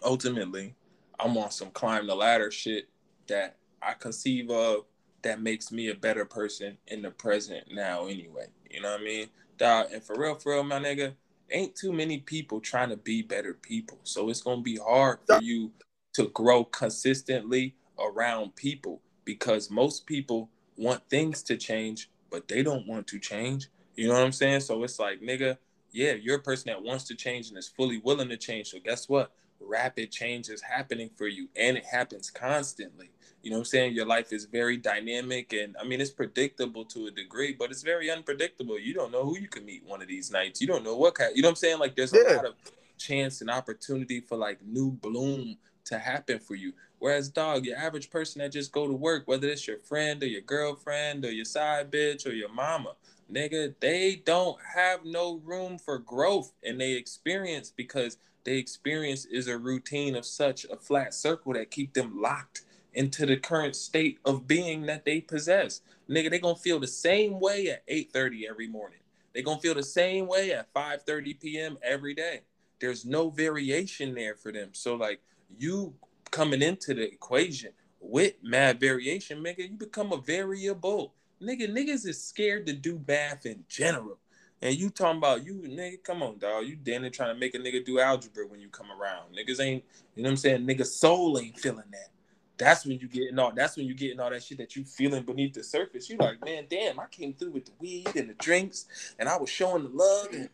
ultimately 0.02 0.74
I'm 1.18 1.36
on 1.36 1.50
some 1.50 1.70
climb 1.70 2.06
the 2.06 2.14
ladder 2.14 2.50
shit 2.50 2.88
that 3.28 3.56
I 3.82 3.94
conceive 3.94 4.50
of 4.50 4.84
that 5.22 5.40
makes 5.40 5.72
me 5.72 5.88
a 5.88 5.94
better 5.94 6.24
person 6.24 6.76
in 6.88 7.02
the 7.02 7.10
present 7.10 7.64
now 7.72 8.06
anyway. 8.06 8.46
You 8.70 8.82
know 8.82 8.92
what 8.92 9.00
I 9.00 9.04
mean? 9.04 9.28
Dog, 9.56 9.86
and 9.92 10.02
for 10.02 10.18
real, 10.18 10.34
for 10.34 10.52
real, 10.52 10.64
my 10.64 10.78
nigga, 10.78 11.14
ain't 11.50 11.74
too 11.74 11.92
many 11.92 12.18
people 12.18 12.60
trying 12.60 12.90
to 12.90 12.96
be 12.96 13.22
better 13.22 13.54
people. 13.54 13.98
So 14.02 14.28
it's 14.28 14.42
gonna 14.42 14.62
be 14.62 14.76
hard 14.76 15.18
for 15.26 15.40
you 15.40 15.72
to 16.14 16.28
grow 16.28 16.64
consistently 16.64 17.74
around 17.98 18.56
people 18.56 19.00
because 19.24 19.70
most 19.70 20.06
people 20.06 20.50
want 20.76 21.08
things 21.08 21.42
to 21.44 21.56
change, 21.56 22.10
but 22.30 22.48
they 22.48 22.62
don't 22.62 22.86
want 22.86 23.06
to 23.08 23.18
change. 23.18 23.68
You 23.94 24.08
know 24.08 24.14
what 24.14 24.24
I'm 24.24 24.32
saying? 24.32 24.60
So 24.60 24.82
it's 24.82 24.98
like, 24.98 25.20
nigga, 25.20 25.56
yeah, 25.92 26.12
you're 26.12 26.36
a 26.36 26.42
person 26.42 26.70
that 26.70 26.82
wants 26.82 27.04
to 27.04 27.14
change 27.14 27.48
and 27.48 27.56
is 27.56 27.68
fully 27.68 27.98
willing 27.98 28.28
to 28.28 28.36
change. 28.36 28.70
So 28.70 28.78
guess 28.84 29.08
what? 29.08 29.32
Rapid 29.60 30.10
change 30.10 30.48
is 30.48 30.62
happening 30.62 31.10
for 31.16 31.26
you, 31.26 31.48
and 31.56 31.76
it 31.76 31.84
happens 31.84 32.30
constantly. 32.30 33.10
You 33.44 33.50
know 33.50 33.56
what 33.56 33.60
I'm 33.60 33.66
saying? 33.66 33.94
Your 33.94 34.06
life 34.06 34.32
is 34.32 34.46
very 34.46 34.78
dynamic 34.78 35.52
and 35.52 35.76
I 35.78 35.84
mean 35.84 36.00
it's 36.00 36.10
predictable 36.10 36.86
to 36.86 37.08
a 37.08 37.10
degree, 37.10 37.52
but 37.52 37.70
it's 37.70 37.82
very 37.82 38.10
unpredictable. 38.10 38.78
You 38.78 38.94
don't 38.94 39.12
know 39.12 39.22
who 39.22 39.38
you 39.38 39.48
can 39.48 39.66
meet 39.66 39.84
one 39.84 40.00
of 40.00 40.08
these 40.08 40.30
nights. 40.30 40.62
You 40.62 40.66
don't 40.66 40.82
know 40.82 40.96
what 40.96 41.14
kind 41.16 41.36
you 41.36 41.42
know 41.42 41.48
what 41.48 41.52
I'm 41.52 41.56
saying? 41.56 41.78
Like 41.78 41.94
there's 41.94 42.14
a 42.14 42.24
yeah. 42.26 42.36
lot 42.36 42.46
of 42.46 42.54
chance 42.96 43.42
and 43.42 43.50
opportunity 43.50 44.20
for 44.20 44.38
like 44.38 44.64
new 44.64 44.92
bloom 44.92 45.58
to 45.84 45.98
happen 45.98 46.38
for 46.38 46.54
you. 46.54 46.72
Whereas 46.98 47.28
dog, 47.28 47.66
your 47.66 47.76
average 47.76 48.08
person 48.08 48.40
that 48.40 48.50
just 48.50 48.72
go 48.72 48.86
to 48.86 48.94
work, 48.94 49.28
whether 49.28 49.48
it's 49.48 49.68
your 49.68 49.78
friend 49.78 50.22
or 50.22 50.26
your 50.26 50.40
girlfriend 50.40 51.26
or 51.26 51.30
your 51.30 51.44
side 51.44 51.90
bitch 51.90 52.26
or 52.26 52.32
your 52.32 52.48
mama, 52.48 52.94
nigga, 53.30 53.74
they 53.78 54.22
don't 54.24 54.56
have 54.74 55.04
no 55.04 55.42
room 55.44 55.78
for 55.78 55.98
growth 55.98 56.52
and 56.62 56.80
they 56.80 56.92
experience 56.92 57.70
because 57.76 58.16
they 58.44 58.56
experience 58.58 59.24
is 59.24 59.48
a 59.48 59.58
routine 59.58 60.14
of 60.14 60.24
such 60.24 60.64
a 60.66 60.76
flat 60.76 61.14
circle 61.14 61.54
that 61.54 61.70
keep 61.70 61.94
them 61.94 62.20
locked 62.20 62.62
into 62.92 63.26
the 63.26 63.36
current 63.36 63.74
state 63.74 64.18
of 64.24 64.46
being 64.46 64.86
that 64.86 65.04
they 65.04 65.20
possess. 65.20 65.80
Nigga, 66.08 66.30
they 66.30 66.38
gonna 66.38 66.56
feel 66.56 66.78
the 66.78 66.86
same 66.86 67.40
way 67.40 67.68
at 67.68 67.82
8:30 67.88 68.46
every 68.46 68.68
morning. 68.68 69.00
They 69.32 69.42
gonna 69.42 69.60
feel 69.60 69.74
the 69.74 69.82
same 69.82 70.26
way 70.26 70.52
at 70.52 70.72
5:30 70.72 71.34
p.m. 71.34 71.78
every 71.82 72.14
day. 72.14 72.42
There's 72.80 73.04
no 73.04 73.30
variation 73.30 74.14
there 74.14 74.36
for 74.36 74.52
them. 74.52 74.70
So 74.72 74.94
like 74.94 75.20
you 75.58 75.94
coming 76.30 76.62
into 76.62 76.94
the 76.94 77.04
equation 77.04 77.72
with 78.00 78.34
mad 78.42 78.78
variation, 78.80 79.42
nigga, 79.42 79.70
you 79.70 79.76
become 79.76 80.12
a 80.12 80.18
variable. 80.18 81.14
Nigga, 81.40 81.68
niggas 81.68 82.06
is 82.06 82.22
scared 82.22 82.66
to 82.66 82.72
do 82.72 83.02
math 83.06 83.46
in 83.46 83.64
general. 83.68 84.18
And 84.64 84.74
you 84.74 84.90
talking 84.90 85.18
about 85.18 85.44
you, 85.44 85.54
nigga, 85.54 86.02
come 86.02 86.22
on, 86.22 86.38
dog. 86.38 86.66
You 86.66 86.74
damn 86.74 87.08
trying 87.12 87.34
to 87.34 87.38
make 87.38 87.54
a 87.54 87.58
nigga 87.58 87.84
do 87.84 88.00
algebra 88.00 88.46
when 88.48 88.60
you 88.60 88.68
come 88.68 88.90
around. 88.90 89.36
Niggas 89.36 89.60
ain't, 89.60 89.84
you 90.16 90.22
know 90.22 90.28
what 90.28 90.32
I'm 90.32 90.36
saying? 90.38 90.66
Nigga 90.66 90.86
soul 90.86 91.38
ain't 91.38 91.58
feeling 91.58 91.84
that 91.92 92.08
that's 92.56 92.86
when 92.86 92.98
you 92.98 93.08
getting 93.08 93.38
all 93.38 93.52
that's 93.52 93.76
when 93.76 93.86
you 93.86 93.94
getting 93.94 94.20
all 94.20 94.30
that 94.30 94.42
shit 94.42 94.58
that 94.58 94.76
you 94.76 94.84
feeling 94.84 95.24
beneath 95.24 95.54
the 95.54 95.62
surface. 95.62 96.08
You 96.08 96.16
like, 96.18 96.44
man, 96.44 96.66
damn, 96.68 97.00
I 97.00 97.06
came 97.06 97.34
through 97.34 97.50
with 97.50 97.66
the 97.66 97.72
weed 97.78 98.14
and 98.14 98.30
the 98.30 98.34
drinks 98.34 98.86
and 99.18 99.28
I 99.28 99.36
was 99.36 99.50
showing 99.50 99.82
the 99.82 99.88
love 99.90 100.28
and 100.32 100.48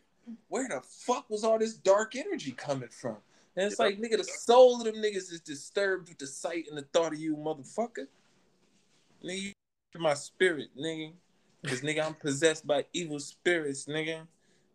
where 0.49 0.67
the 0.67 0.81
fuck 0.81 1.29
was 1.29 1.43
all 1.43 1.59
this 1.59 1.75
dark 1.75 2.15
energy 2.15 2.51
coming 2.51 2.89
from? 2.89 3.17
And 3.55 3.65
it's 3.65 3.79
like, 3.79 3.99
nigga, 3.99 4.17
the 4.17 4.23
soul 4.23 4.79
of 4.79 4.85
them 4.85 5.03
niggas 5.03 5.31
is 5.31 5.41
disturbed 5.41 6.09
with 6.09 6.17
the 6.17 6.27
sight 6.27 6.65
and 6.69 6.77
the 6.77 6.83
thought 6.93 7.13
of 7.13 7.19
you, 7.19 7.35
motherfucker. 7.35 8.07
Nigga, 9.23 9.53
you 9.93 9.99
my 9.99 10.13
spirit, 10.13 10.69
nigga. 10.77 11.13
Cause 11.65 11.81
nigga, 11.81 12.05
I'm 12.05 12.15
possessed 12.15 12.65
by 12.65 12.85
evil 12.93 13.19
spirits, 13.19 13.85
nigga. 13.85 14.27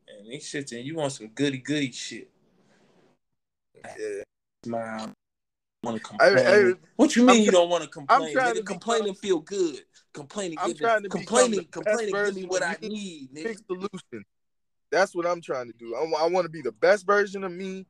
And 0.09 0.30
these 0.30 0.45
shits 0.45 0.72
and 0.76 0.84
you 0.84 0.95
want 0.95 1.12
some 1.12 1.28
goody 1.28 1.59
goody 1.59 1.91
shit. 1.91 2.30
Yeah. 3.84 4.22
Smile 4.64 5.12
want 5.87 5.97
to 5.97 6.03
complain. 6.03 6.39
I, 6.39 6.70
I, 6.70 6.72
what 6.97 7.16
you 7.16 7.24
mean 7.24 7.37
I'm, 7.37 7.43
you 7.43 7.51
don't 7.51 7.70
want 7.70 7.84
to 7.84 7.89
complain? 7.89 8.37
Nigga, 8.37 8.64
complain 8.64 9.07
and 9.07 9.16
feel 9.16 9.41
good. 9.41 9.80
Complaining, 10.12 10.59
I'm 10.61 10.74
trying 10.74 11.03
to 11.03 11.09
complaining, 11.09 11.66
complaining, 11.70 12.14
give 12.14 12.37
me 12.37 12.45
what 12.45 12.62
I 12.62 12.76
need. 12.82 13.30
Nigga. 13.34 13.57
solution. 13.66 14.24
That's 14.91 15.14
what 15.14 15.26
I'm 15.26 15.41
trying 15.41 15.66
to 15.66 15.74
do. 15.78 15.95
I, 15.95 16.24
I 16.24 16.28
want 16.28 16.45
to 16.45 16.51
be 16.51 16.62
the 16.62 16.72
best 16.72 17.07
version 17.07 17.45
of 17.45 17.53
me 17.53 17.87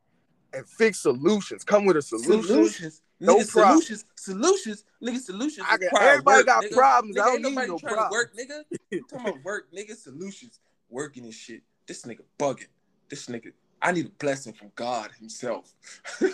and 0.52 0.66
fix 0.68 1.02
solutions. 1.02 1.64
Come 1.64 1.84
with 1.84 1.96
a 1.96 2.02
solution. 2.02 2.42
Solutions. 2.42 3.02
No 3.18 3.36
nigga, 3.36 3.50
problem. 3.50 3.80
solutions, 3.80 4.04
solutions, 4.14 4.84
nigga, 5.02 5.18
solutions. 5.18 5.66
I 5.68 5.78
got, 5.78 6.02
everybody 6.02 6.38
work, 6.38 6.46
got 6.46 6.64
nigga. 6.64 6.72
problems. 6.72 7.16
Nigga, 7.16 7.22
I 7.22 7.24
don't 7.24 7.42
need 7.42 7.54
no 7.54 7.78
trying 7.78 7.94
problems. 7.94 8.08
To 8.08 8.12
work, 8.12 8.36
nigga. 8.36 8.62
You 8.90 9.04
talking 9.08 9.28
about 9.28 9.44
work, 9.44 9.72
nigga, 9.72 9.96
solutions, 9.96 10.60
working 10.90 11.24
and 11.24 11.32
shit. 11.32 11.62
This 11.86 12.02
nigga 12.02 12.20
bugging. 12.38 12.66
This 13.08 13.26
nigga, 13.26 13.52
I 13.80 13.92
need 13.92 14.06
a 14.06 14.10
blessing 14.10 14.52
from 14.52 14.70
God 14.74 15.12
Himself. 15.18 15.72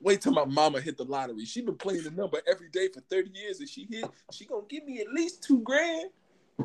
Wait 0.00 0.20
till 0.20 0.32
my 0.32 0.44
mama 0.44 0.80
hit 0.80 0.96
the 0.96 1.04
lottery. 1.04 1.44
She 1.44 1.60
been 1.60 1.76
playing 1.76 2.04
the 2.04 2.10
number 2.10 2.40
every 2.50 2.68
day 2.68 2.88
for 2.88 3.00
30 3.00 3.30
years 3.34 3.58
and 3.60 3.68
she 3.68 3.86
hit, 3.90 4.04
she 4.32 4.44
gonna 4.44 4.62
give 4.68 4.84
me 4.84 5.00
at 5.00 5.12
least 5.12 5.42
two 5.42 5.60
grand. 5.60 6.10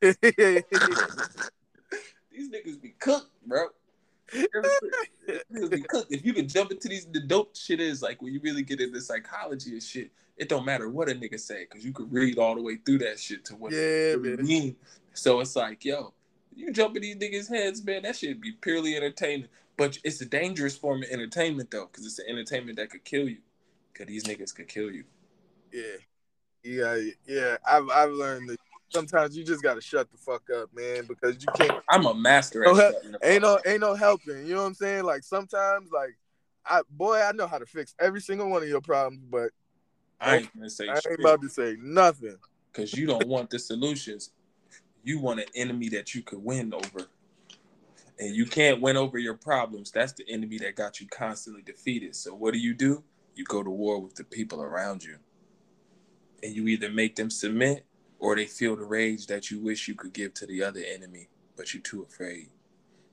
These 2.30 2.50
niggas 2.50 2.80
be 2.80 2.94
cooked, 2.98 3.30
bro. 3.46 3.68
Niggas 4.34 5.70
be 5.70 5.82
cooked. 5.82 6.12
If 6.12 6.24
you 6.24 6.32
can 6.32 6.48
jump 6.48 6.70
into 6.70 6.88
these 6.88 7.06
the 7.06 7.20
dope 7.20 7.56
shit 7.56 7.80
is 7.80 8.02
like 8.02 8.22
when 8.22 8.32
you 8.32 8.40
really 8.42 8.62
get 8.62 8.80
into 8.80 9.00
psychology 9.00 9.72
and 9.72 9.82
shit, 9.82 10.10
it 10.36 10.48
don't 10.48 10.64
matter 10.64 10.88
what 10.88 11.08
a 11.08 11.14
nigga 11.14 11.38
say, 11.38 11.66
because 11.68 11.84
you 11.84 11.92
can 11.92 12.10
read 12.10 12.38
all 12.38 12.54
the 12.54 12.62
way 12.62 12.76
through 12.76 12.98
that 12.98 13.18
shit 13.18 13.44
to 13.46 13.54
what 13.54 13.72
yeah, 13.72 13.78
it 14.16 14.40
mean. 14.40 14.76
So 15.14 15.40
it's 15.40 15.56
like, 15.56 15.84
yo, 15.84 16.14
you 16.54 16.72
jump 16.72 16.96
in 16.96 17.02
these 17.02 17.16
niggas' 17.16 17.48
heads, 17.48 17.84
man, 17.84 18.02
that 18.02 18.16
should 18.16 18.40
be 18.40 18.52
purely 18.52 18.96
entertaining. 18.96 19.48
But 19.76 19.98
it's 20.04 20.20
a 20.20 20.26
dangerous 20.26 20.76
form 20.76 21.02
of 21.02 21.10
entertainment 21.10 21.70
though, 21.70 21.86
because 21.86 22.06
it's 22.06 22.18
an 22.18 22.26
entertainment 22.28 22.78
that 22.78 22.90
could 22.90 23.04
kill 23.04 23.28
you. 23.28 23.38
Cause 23.94 24.06
these 24.06 24.24
niggas 24.24 24.54
could 24.54 24.68
kill 24.68 24.90
you. 24.90 25.04
Yeah, 25.70 25.96
yeah, 26.62 27.10
yeah. 27.26 27.56
I've 27.66 27.88
I've 27.90 28.12
learned 28.12 28.48
that 28.48 28.58
sometimes 28.92 29.36
you 29.36 29.44
just 29.44 29.62
gotta 29.62 29.80
shut 29.80 30.10
the 30.10 30.18
fuck 30.18 30.42
up, 30.50 30.70
man, 30.74 31.06
because 31.06 31.42
you 31.42 31.48
can't. 31.56 31.82
I'm 31.88 32.06
a 32.06 32.14
master 32.14 32.64
at 32.64 32.74
no, 32.74 32.92
ain't 33.22 33.42
no 33.42 33.58
ain't 33.66 33.80
no 33.80 33.94
helping. 33.94 34.46
You 34.46 34.54
know 34.54 34.62
what 34.62 34.68
I'm 34.68 34.74
saying? 34.74 35.04
Like 35.04 35.24
sometimes, 35.24 35.90
like 35.92 36.16
I 36.64 36.82
boy, 36.90 37.20
I 37.20 37.32
know 37.32 37.46
how 37.46 37.58
to 37.58 37.66
fix 37.66 37.94
every 37.98 38.20
single 38.20 38.48
one 38.48 38.62
of 38.62 38.68
your 38.68 38.80
problems, 38.80 39.24
but 39.30 39.50
I 40.20 40.38
ain't 40.38 40.54
gonna 40.56 40.70
say. 40.70 40.88
I 40.88 41.00
ain't 41.08 41.20
about 41.20 41.42
to 41.42 41.48
say 41.48 41.76
nothing. 41.80 42.36
Cause 42.72 42.94
you 42.94 43.06
don't 43.06 43.26
want 43.26 43.50
the 43.50 43.58
solutions. 43.58 44.30
You 45.04 45.18
want 45.18 45.40
an 45.40 45.46
enemy 45.54 45.88
that 45.90 46.14
you 46.14 46.22
could 46.22 46.42
win 46.42 46.72
over 46.72 47.08
and 48.18 48.34
you 48.34 48.46
can't 48.46 48.80
win 48.80 48.96
over 48.96 49.18
your 49.18 49.34
problems. 49.34 49.90
That's 49.90 50.12
the 50.12 50.24
enemy 50.28 50.58
that 50.58 50.76
got 50.76 51.00
you 51.00 51.08
constantly 51.08 51.62
defeated. 51.62 52.14
So 52.14 52.34
what 52.34 52.52
do 52.52 52.60
you 52.60 52.72
do? 52.72 53.02
You 53.34 53.44
go 53.44 53.62
to 53.62 53.70
war 53.70 54.00
with 54.00 54.14
the 54.14 54.24
people 54.24 54.62
around 54.62 55.02
you. 55.02 55.16
And 56.42 56.54
you 56.54 56.68
either 56.68 56.90
make 56.90 57.16
them 57.16 57.30
submit 57.30 57.84
or 58.22 58.36
they 58.36 58.46
feel 58.46 58.76
the 58.76 58.84
rage 58.84 59.26
that 59.26 59.50
you 59.50 59.58
wish 59.58 59.88
you 59.88 59.96
could 59.96 60.12
give 60.12 60.32
to 60.32 60.46
the 60.46 60.62
other 60.62 60.80
enemy, 60.94 61.28
but 61.56 61.74
you're 61.74 61.82
too 61.82 62.04
afraid. 62.08 62.48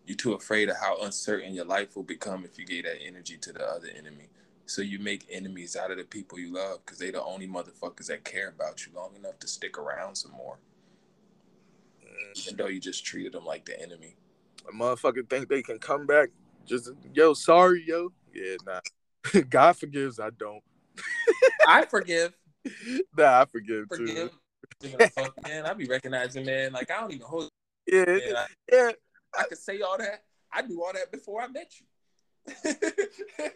You're 0.05 0.15
too 0.15 0.33
afraid 0.33 0.69
of 0.69 0.77
how 0.77 1.01
uncertain 1.01 1.55
your 1.55 1.65
life 1.65 1.95
will 1.95 2.03
become 2.03 2.45
if 2.45 2.59
you 2.59 2.65
gave 2.65 2.83
that 2.83 3.01
energy 3.03 3.35
to 3.37 3.51
the 3.51 3.65
other 3.67 3.87
enemy. 3.97 4.29
So 4.67 4.83
you 4.83 4.99
make 4.99 5.25
enemies 5.31 5.75
out 5.75 5.89
of 5.89 5.97
the 5.97 6.03
people 6.03 6.37
you 6.37 6.53
love 6.53 6.85
because 6.85 6.99
they're 6.99 7.11
the 7.11 7.23
only 7.23 7.47
motherfuckers 7.47 8.05
that 8.05 8.23
care 8.23 8.49
about 8.49 8.85
you 8.85 8.91
long 8.95 9.15
enough 9.15 9.39
to 9.39 9.47
stick 9.47 9.79
around 9.79 10.13
some 10.13 10.31
more. 10.33 10.59
Even 12.35 12.57
though 12.57 12.67
you 12.67 12.79
just 12.79 13.03
treated 13.03 13.33
them 13.33 13.45
like 13.45 13.65
the 13.65 13.81
enemy. 13.81 14.15
A 14.69 14.71
motherfucker 14.71 15.27
think 15.27 15.49
they 15.49 15.63
can 15.63 15.79
come 15.79 16.05
back. 16.05 16.29
Just 16.67 16.91
yo, 17.15 17.33
sorry, 17.33 17.83
yo. 17.87 18.11
Yeah, 18.31 18.57
nah. 18.63 19.41
God 19.49 19.75
forgives. 19.75 20.19
I 20.19 20.29
don't. 20.29 20.61
I 21.67 21.85
forgive. 21.85 22.33
Nah, 23.17 23.41
I 23.41 23.45
forgive, 23.45 23.87
forgive. 23.87 24.29
too. 24.29 24.29
Fuck, 25.15 25.33
man, 25.47 25.65
I 25.65 25.73
be 25.73 25.85
recognizing, 25.85 26.45
man. 26.45 26.73
Like 26.73 26.91
I 26.91 27.01
don't 27.01 27.13
even 27.13 27.25
hold. 27.25 27.49
Yeah, 27.91 28.05
man, 28.05 28.35
I, 28.35 28.45
yeah. 28.71 28.91
I, 29.35 29.41
I 29.41 29.43
could 29.45 29.57
say 29.57 29.81
all 29.81 29.97
that. 29.97 30.23
I 30.53 30.61
do 30.61 30.79
all 30.83 30.93
that 30.93 31.11
before 31.11 31.41
I 31.41 31.47
met 31.47 31.71
you. 31.79 31.87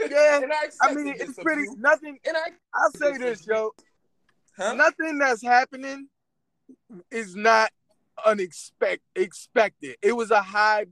yeah, 0.10 0.42
I, 0.42 0.70
I, 0.82 0.94
mean 0.96 1.14
it's 1.20 1.38
pretty 1.38 1.62
you. 1.62 1.76
nothing. 1.78 2.18
And 2.26 2.36
I, 2.36 2.50
I'll 2.74 2.92
say 2.92 3.18
this, 3.18 3.46
yo. 3.46 3.72
Huh? 4.58 4.74
Nothing 4.74 5.20
that's 5.20 5.44
happening 5.44 6.08
is 7.12 7.36
not 7.36 7.72
unexpected. 8.26 9.02
Expected. 9.16 9.98
It 10.02 10.14
was 10.14 10.32
a 10.32 10.42
high 10.42 10.86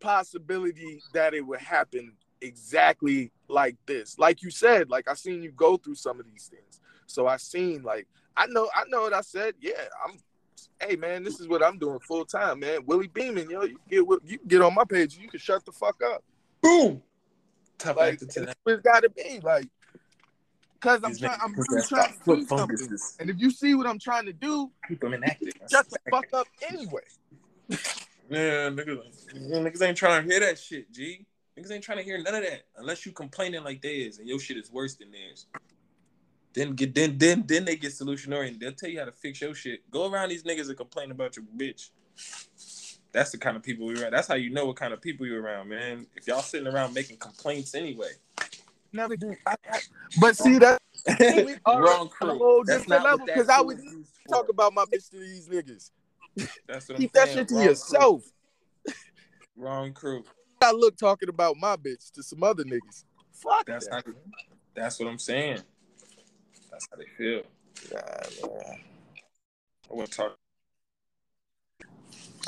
possibility 0.00 1.02
that 1.12 1.34
it 1.34 1.44
would 1.44 1.60
happen 1.60 2.12
exactly 2.40 3.32
like 3.48 3.76
this. 3.86 4.18
Like 4.18 4.42
you 4.42 4.50
said, 4.50 4.90
like 4.90 5.08
I 5.08 5.14
seen 5.14 5.42
you 5.42 5.52
go 5.52 5.76
through 5.76 5.96
some 5.96 6.20
of 6.20 6.26
these 6.26 6.48
things. 6.48 6.80
So 7.06 7.26
I 7.26 7.36
seen 7.36 7.82
like 7.82 8.06
I 8.36 8.46
know 8.46 8.68
I 8.74 8.84
know 8.88 9.02
what 9.02 9.14
I 9.14 9.22
said. 9.22 9.54
Yeah, 9.60 9.72
I'm 10.04 10.18
hey 10.80 10.96
man, 10.96 11.24
this 11.24 11.40
is 11.40 11.48
what 11.48 11.62
I'm 11.62 11.78
doing 11.78 11.98
full 12.00 12.24
time, 12.24 12.60
man. 12.60 12.80
Willie 12.86 13.08
Beeman, 13.08 13.50
yo, 13.50 13.62
you 13.62 13.78
get 13.88 13.98
you 14.24 14.38
can 14.38 14.48
get 14.48 14.62
on 14.62 14.74
my 14.74 14.84
page, 14.84 15.18
you 15.18 15.28
can 15.28 15.40
shut 15.40 15.64
the 15.64 15.72
fuck 15.72 16.02
up. 16.02 16.22
Boom. 16.62 17.02
Tough 17.78 17.96
like, 17.96 18.20
it's 18.22 18.82
gotta 18.82 19.10
be 19.10 19.40
like 19.42 19.68
because 20.74 21.00
I'm 21.02 21.16
trying 21.16 21.38
I'm 21.42 21.54
really 21.68 21.82
trying 21.86 22.12
to 22.12 22.36
do 22.36 22.46
something. 22.46 22.98
And 23.20 23.30
if 23.30 23.38
you 23.38 23.50
see 23.50 23.74
what 23.74 23.86
I'm 23.86 23.98
trying 23.98 24.26
to 24.26 24.32
do, 24.32 24.70
keep 24.88 25.00
them 25.00 25.14
inactive. 25.14 25.52
Shut 25.70 25.88
the 25.90 25.98
fuck 26.10 26.26
up 26.32 26.46
anyway. 26.68 27.02
Yeah, 28.28 28.70
niggas, 28.70 29.32
niggas 29.36 29.82
ain't 29.82 29.96
trying 29.96 30.24
to 30.24 30.28
hear 30.28 30.40
that 30.40 30.58
shit, 30.58 30.92
G. 30.92 31.24
Niggas 31.56 31.70
ain't 31.70 31.84
trying 31.84 31.98
to 31.98 32.04
hear 32.04 32.20
none 32.20 32.34
of 32.34 32.42
that 32.42 32.62
unless 32.76 33.06
you 33.06 33.12
complaining 33.12 33.62
like 33.62 33.80
theirs 33.80 34.18
and 34.18 34.28
your 34.28 34.40
shit 34.40 34.56
is 34.56 34.72
worse 34.72 34.96
than 34.96 35.12
theirs. 35.12 35.46
Then 36.56 36.72
get 36.72 36.94
then 36.94 37.18
then 37.18 37.44
then 37.46 37.66
they 37.66 37.76
get 37.76 37.92
solution 37.92 38.32
oriented. 38.32 38.60
They'll 38.60 38.72
tell 38.72 38.88
you 38.88 38.98
how 38.98 39.04
to 39.04 39.12
fix 39.12 39.42
your 39.42 39.54
shit. 39.54 39.88
Go 39.90 40.10
around 40.10 40.30
these 40.30 40.42
niggas 40.42 40.68
and 40.68 40.76
complain 40.76 41.10
about 41.10 41.36
your 41.36 41.44
bitch. 41.54 41.90
That's 43.12 43.30
the 43.30 43.36
kind 43.36 43.58
of 43.58 43.62
people 43.62 43.86
we're 43.86 44.00
around. 44.00 44.12
That's 44.12 44.26
how 44.26 44.36
you 44.36 44.48
know 44.48 44.64
what 44.64 44.76
kind 44.76 44.94
of 44.94 45.02
people 45.02 45.26
you're 45.26 45.42
around, 45.42 45.68
man. 45.68 46.06
If 46.16 46.26
y'all 46.26 46.40
sitting 46.40 46.66
around 46.66 46.94
making 46.94 47.18
complaints 47.18 47.74
anyway. 47.74 48.12
Never 48.90 49.18
do. 49.18 49.36
I, 49.46 49.56
I, 49.70 49.80
but 50.18 50.34
see 50.38 50.58
that 50.58 50.80
we 51.44 51.56
are 51.66 51.82
Wrong 51.82 52.00
on 52.00 52.06
a 52.06 52.08
crew. 52.08 52.38
whole 52.38 52.64
That's 52.64 52.88
different 52.88 53.02
not 53.02 53.04
level 53.04 53.26
because 53.26 53.50
I 53.50 53.56
crew 53.56 53.66
would 53.66 53.80
talk 54.32 54.48
about 54.48 54.72
my 54.72 54.86
bitch 54.86 55.10
to 55.10 55.18
these 55.18 55.48
niggas. 55.48 55.90
That's 56.66 56.88
what 56.88 56.96
Keep 56.96 57.12
I'm 57.12 57.20
that 57.20 57.28
saying. 57.28 57.36
shit 57.36 57.48
to 57.48 57.54
Wrong 57.54 57.64
crew. 57.64 57.70
yourself. 57.70 58.22
Wrong 59.56 59.92
crew. 59.92 60.24
I 60.62 60.70
look 60.72 60.96
talking 60.96 61.28
about 61.28 61.58
my 61.58 61.76
bitch 61.76 62.10
to 62.12 62.22
some 62.22 62.42
other 62.42 62.64
niggas. 62.64 63.04
Fuck 63.34 63.66
That's 63.66 63.88
that. 63.88 64.04
how. 64.06 64.12
That's 64.74 64.98
what 64.98 65.08
I'm 65.08 65.18
saying. 65.18 65.60
That's 66.76 66.88
how 66.90 66.96
they 66.98 67.06
feel. 67.16 67.42
Nah, 67.90 68.48
man. 68.48 68.80
I 69.90 69.94
wouldn't 69.94 70.12
talk. 70.12 70.36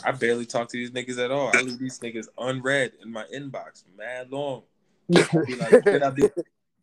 I 0.04 0.12
barely 0.12 0.44
talk 0.44 0.68
to 0.68 0.76
these 0.76 0.90
niggas 0.90 1.18
at 1.18 1.30
all. 1.30 1.48
I 1.48 1.62
leave 1.62 1.78
these 1.78 1.98
niggas 2.00 2.26
unread 2.36 2.92
in 3.02 3.10
my 3.10 3.24
inbox, 3.34 3.84
mad 3.96 4.30
long. 4.30 4.64
Like, 5.08 6.14
be, 6.14 6.28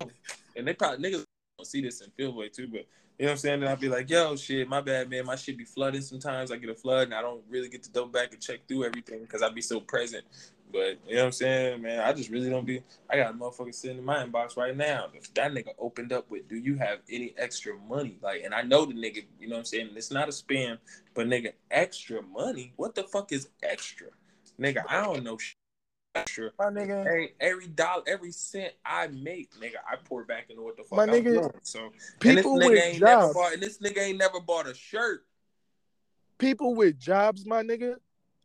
and 0.56 0.68
they 0.68 0.74
probably 0.74 1.08
niggas 1.08 1.24
don't 1.60 1.68
see 1.68 1.82
this 1.82 2.02
in 2.02 2.10
Fieldway 2.18 2.52
too, 2.52 2.68
but 2.68 2.88
you 3.20 3.26
know 3.26 3.28
what 3.28 3.32
I'm 3.32 3.38
saying. 3.38 3.60
Then 3.60 3.70
I'll 3.70 3.76
be 3.76 3.90
like, 3.90 4.10
yo, 4.10 4.36
shit, 4.36 4.68
my 4.68 4.82
bad, 4.82 5.08
man. 5.08 5.28
My 5.28 5.36
shit 5.36 5.56
be 5.56 5.66
flooding 5.66 6.02
sometimes. 6.02 6.52
I 6.52 6.58
get 6.58 6.72
a 6.72 6.76
flood, 6.76 7.04
and 7.04 7.14
I 7.14 7.22
don't 7.22 7.44
really 7.48 7.70
get 7.70 7.84
to 7.84 7.92
double 7.92 8.10
back 8.10 8.34
and 8.34 8.42
check 8.42 8.68
through 8.68 8.86
everything 8.86 9.22
because 9.22 9.44
I'd 9.44 9.54
be 9.54 9.62
so 9.62 9.80
present. 9.80 10.26
But 10.76 11.00
you 11.08 11.16
know 11.16 11.22
what 11.22 11.26
I'm 11.28 11.32
saying, 11.32 11.82
man. 11.82 12.02
I 12.02 12.12
just 12.12 12.30
really 12.30 12.50
don't 12.50 12.66
be. 12.66 12.84
I 13.10 13.16
got 13.16 13.32
a 13.32 13.34
motherfucker 13.34 13.74
sitting 13.74 13.98
in 14.00 14.04
my 14.04 14.26
inbox 14.26 14.58
right 14.58 14.76
now. 14.76 15.08
If 15.14 15.34
that 15.36 15.54
nigga 15.54 15.70
opened 15.80 16.12
up 16.12 16.30
with, 16.30 16.50
"Do 16.50 16.58
you 16.58 16.76
have 16.76 17.00
any 17.10 17.34
extra 17.38 17.78
money?" 17.88 18.18
Like, 18.22 18.42
and 18.44 18.54
I 18.54 18.62
know 18.62 18.86
the 18.86 18.94
nigga. 18.94 19.24
You 19.40 19.48
know 19.48 19.56
what 19.56 19.60
I'm 19.60 19.66
saying. 19.66 19.92
It's 19.96 20.12
not 20.12 20.28
a 20.28 20.32
spam, 20.34 20.78
but 21.14 21.28
nigga, 21.28 21.54
extra 21.72 22.22
money. 22.22 22.74
What 22.76 22.94
the 22.94 23.04
fuck 23.04 23.32
is 23.32 23.48
extra, 23.64 24.08
nigga? 24.60 24.84
I 24.90 25.02
don't 25.02 25.24
know. 25.24 25.38
Shit. 25.38 25.56
Extra. 26.14 26.52
My 26.60 26.66
nigga. 26.66 27.06
Every, 27.06 27.34
every 27.40 27.68
dollar, 27.68 28.04
every 28.06 28.32
cent 28.32 28.74
I 28.86 29.08
make, 29.08 29.54
nigga, 29.56 29.78
I 29.90 29.96
pour 30.04 30.26
back 30.26 30.50
into 30.50 30.62
what 30.62 30.76
the 30.76 30.84
fuck 30.84 30.98
My 30.98 31.04
I'm 31.04 31.10
nigga, 31.10 31.24
doing. 31.36 31.52
So 31.64 31.86
and 31.86 31.94
this 32.22 32.36
People 32.36 32.58
nigga 32.58 32.66
with 32.68 32.84
ain't 32.84 33.02
never 33.02 33.22
jobs. 33.22 33.34
bought, 33.34 33.54
and 33.54 33.64
this 33.64 33.78
nigga 33.78 34.00
ain't 34.00 34.18
never 34.18 34.42
bought 34.42 34.68
a 34.68 34.74
shirt. 34.74 35.26
People 36.38 36.76
with 36.76 37.00
jobs, 37.00 37.46
my 37.46 37.64
nigga, 37.64 37.96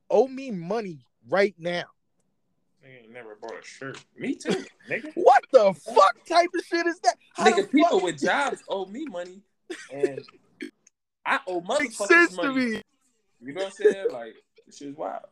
owe 0.08 0.28
me 0.28 0.52
money 0.52 1.04
right 1.28 1.54
now. 1.58 1.84
Nigga 2.84 3.02
ain't 3.02 3.12
never 3.12 3.36
bought 3.40 3.52
a 3.60 3.66
shirt. 3.66 4.02
Me 4.16 4.34
too, 4.34 4.64
nigga. 4.88 5.12
What 5.14 5.44
the 5.52 5.74
fuck 5.74 6.24
type 6.26 6.48
of 6.54 6.64
shit 6.64 6.86
is 6.86 6.98
that? 7.00 7.16
How 7.34 7.44
nigga, 7.46 7.70
people 7.70 8.00
fuck 8.00 8.02
with 8.02 8.20
jobs 8.20 8.62
owe 8.68 8.86
me 8.86 9.04
money, 9.06 9.42
and 9.92 10.20
I 11.26 11.40
owe 11.46 11.60
makes 11.60 11.96
motherfuckers 11.96 12.06
sense 12.06 12.36
to 12.36 12.42
money. 12.42 12.66
me? 12.66 12.82
You 13.42 13.52
know 13.54 13.64
what 13.64 13.66
I'm 13.66 13.92
saying? 13.92 14.06
Like 14.12 14.34
this 14.66 14.78
shit's 14.78 14.96
wild. 14.96 15.26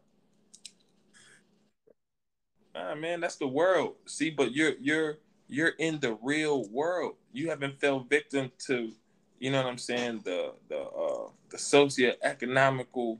Nah, 2.75 2.95
man, 2.95 3.21
that's 3.21 3.37
the 3.37 3.49
world. 3.49 3.95
See, 4.07 4.31
but 4.31 4.53
you're 4.53 4.75
you're 4.81 5.19
you're 5.49 5.73
in 5.79 5.99
the 6.01 6.19
real 6.23 6.69
world. 6.69 7.15
You 7.33 7.49
haven't 7.49 7.81
fell 7.81 8.01
victim 8.01 8.53
to, 8.67 8.93
you 9.39 9.51
know 9.51 9.63
what 9.63 9.69
I'm 9.69 9.79
saying, 9.79 10.21
the 10.25 10.53
the 10.69 10.81
uh 10.81 11.31
the 11.51 11.57
socioeconomical, 11.57 13.19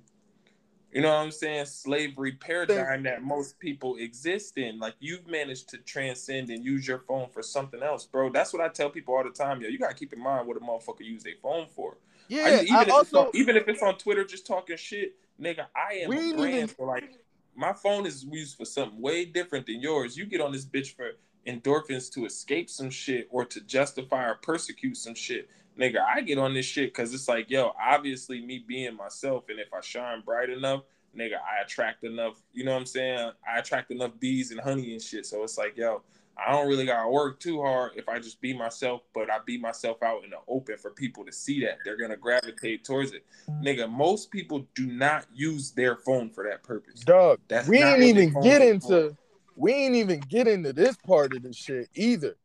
you 0.93 1.03
know 1.03 1.09
what 1.09 1.21
I'm 1.23 1.31
saying, 1.31 1.67
slavery 1.67 2.33
paradigm 2.33 3.03
that 3.05 3.23
most 3.23 3.59
people 3.59 3.97
exist 3.97 4.57
in. 4.57 4.79
Like 4.79 4.95
you've 5.01 5.27
managed 5.27 5.69
to 5.71 5.79
transcend 5.79 6.51
and 6.51 6.65
use 6.65 6.87
your 6.87 7.01
phone 7.01 7.29
for 7.31 7.43
something 7.43 7.83
else, 7.83 8.07
bro. 8.07 8.31
That's 8.31 8.53
what 8.53 8.63
I 8.63 8.69
tell 8.69 8.91
people 8.91 9.15
all 9.15 9.25
the 9.25 9.31
time, 9.31 9.61
yo. 9.61 9.69
You 9.69 9.79
gotta 9.79 9.95
keep 9.95 10.13
in 10.13 10.21
mind 10.21 10.47
what 10.47 10.57
a 10.57 10.61
motherfucker 10.61 11.01
use 11.05 11.23
their 11.23 11.35
phone 11.43 11.67
for. 11.75 11.99
Yeah, 12.29 12.45
I, 12.45 12.63
even 12.63 12.75
I, 12.77 12.81
if 12.83 12.89
it's 12.89 12.97
also 12.97 13.19
on, 13.27 13.31
even 13.35 13.57
if 13.57 13.69
it's 13.69 13.83
on 13.83 13.97
Twitter 13.99 14.25
just 14.25 14.47
talking 14.47 14.77
shit, 14.77 15.15
nigga, 15.41 15.67
I 15.75 15.95
am 15.97 16.09
We 16.11 16.33
a 16.33 16.35
brand 16.35 16.55
even- 16.55 16.69
for 16.69 16.87
like 16.87 17.11
my 17.55 17.73
phone 17.73 18.07
is 18.07 18.25
used 18.25 18.57
for 18.57 18.65
something 18.65 19.01
way 19.01 19.25
different 19.25 19.67
than 19.67 19.81
yours. 19.81 20.17
You 20.17 20.27
get 20.27 20.41
on 20.41 20.53
this 20.53 20.65
bitch 20.65 20.95
for 20.95 21.13
endorphins 21.47 22.13
to 22.13 22.25
escape 22.25 22.71
some 22.71 22.91
shit 22.91 23.27
or 23.31 23.45
to 23.47 23.61
justify 23.63 24.29
or 24.29 24.37
persecute 24.37 24.97
some 24.97 25.15
shit. 25.15 25.49
Nigga, 25.79 26.01
I 26.01 26.23
get 26.23 26.39
on 26.39 26.55
this 26.55 26.67
shit 26.67 26.93
because 26.93 27.15
it's 27.15 27.29
like, 27.29 27.51
yo, 27.51 27.73
obviously 27.81 28.45
me 28.45 28.65
being 28.67 28.97
myself, 28.97 29.45
and 29.49 29.61
if 29.61 29.73
I 29.73 29.81
shine 29.81 30.23
bright 30.23 30.51
enough, 30.51 30.83
nigga, 31.17 31.37
I 31.37 31.63
attract 31.63 32.05
enough, 32.05 32.43
you 32.53 32.65
know 32.65 32.73
what 32.73 32.81
I'm 32.81 32.87
saying? 32.87 33.31
I 33.49 33.59
attract 33.59 33.91
enough 33.91 34.13
bees 34.19 34.51
and 34.51 34.61
honey 34.61 34.93
and 34.93 35.03
shit. 35.03 35.27
So 35.27 35.45
it's 35.45 35.57
like, 35.57 35.77
yo, 35.77 36.03
I 36.37 36.53
don't 36.53 36.69
really 36.69 36.87
gotta 36.87 37.09
work 37.09 37.41
too 37.41 37.61
hard 37.61 37.93
if 37.97 38.09
I 38.09 38.19
just 38.19 38.41
be 38.41 38.53
myself, 38.53 39.03
but 39.13 39.31
I 39.31 39.39
be 39.45 39.59
myself 39.59 40.03
out 40.03 40.25
in 40.25 40.31
the 40.31 40.37
open 40.47 40.79
for 40.79 40.91
people 40.91 41.25
to 41.25 41.33
see 41.33 41.61
that. 41.65 41.79
They're 41.85 41.97
gonna 41.97 42.17
gravitate 42.17 42.85
towards 42.85 43.13
it. 43.13 43.25
Nigga, 43.63 43.91
most 43.91 44.31
people 44.31 44.67
do 44.75 44.87
not 44.87 45.27
use 45.35 45.73
their 45.73 45.97
phone 45.97 46.31
for 46.31 46.45
that 46.49 46.63
purpose. 46.63 47.01
dog. 47.01 47.41
That's 47.49 47.69
we 47.69 47.79
ain't 47.79 48.03
even 48.03 48.41
get 48.41 48.63
into 48.63 49.17
we 49.57 49.73
ain't 49.73 49.97
even 49.97 50.21
get 50.21 50.47
into 50.47 50.73
this 50.73 50.97
part 51.05 51.35
of 51.35 51.43
the 51.43 51.53
shit 51.53 51.89
either. 51.95 52.37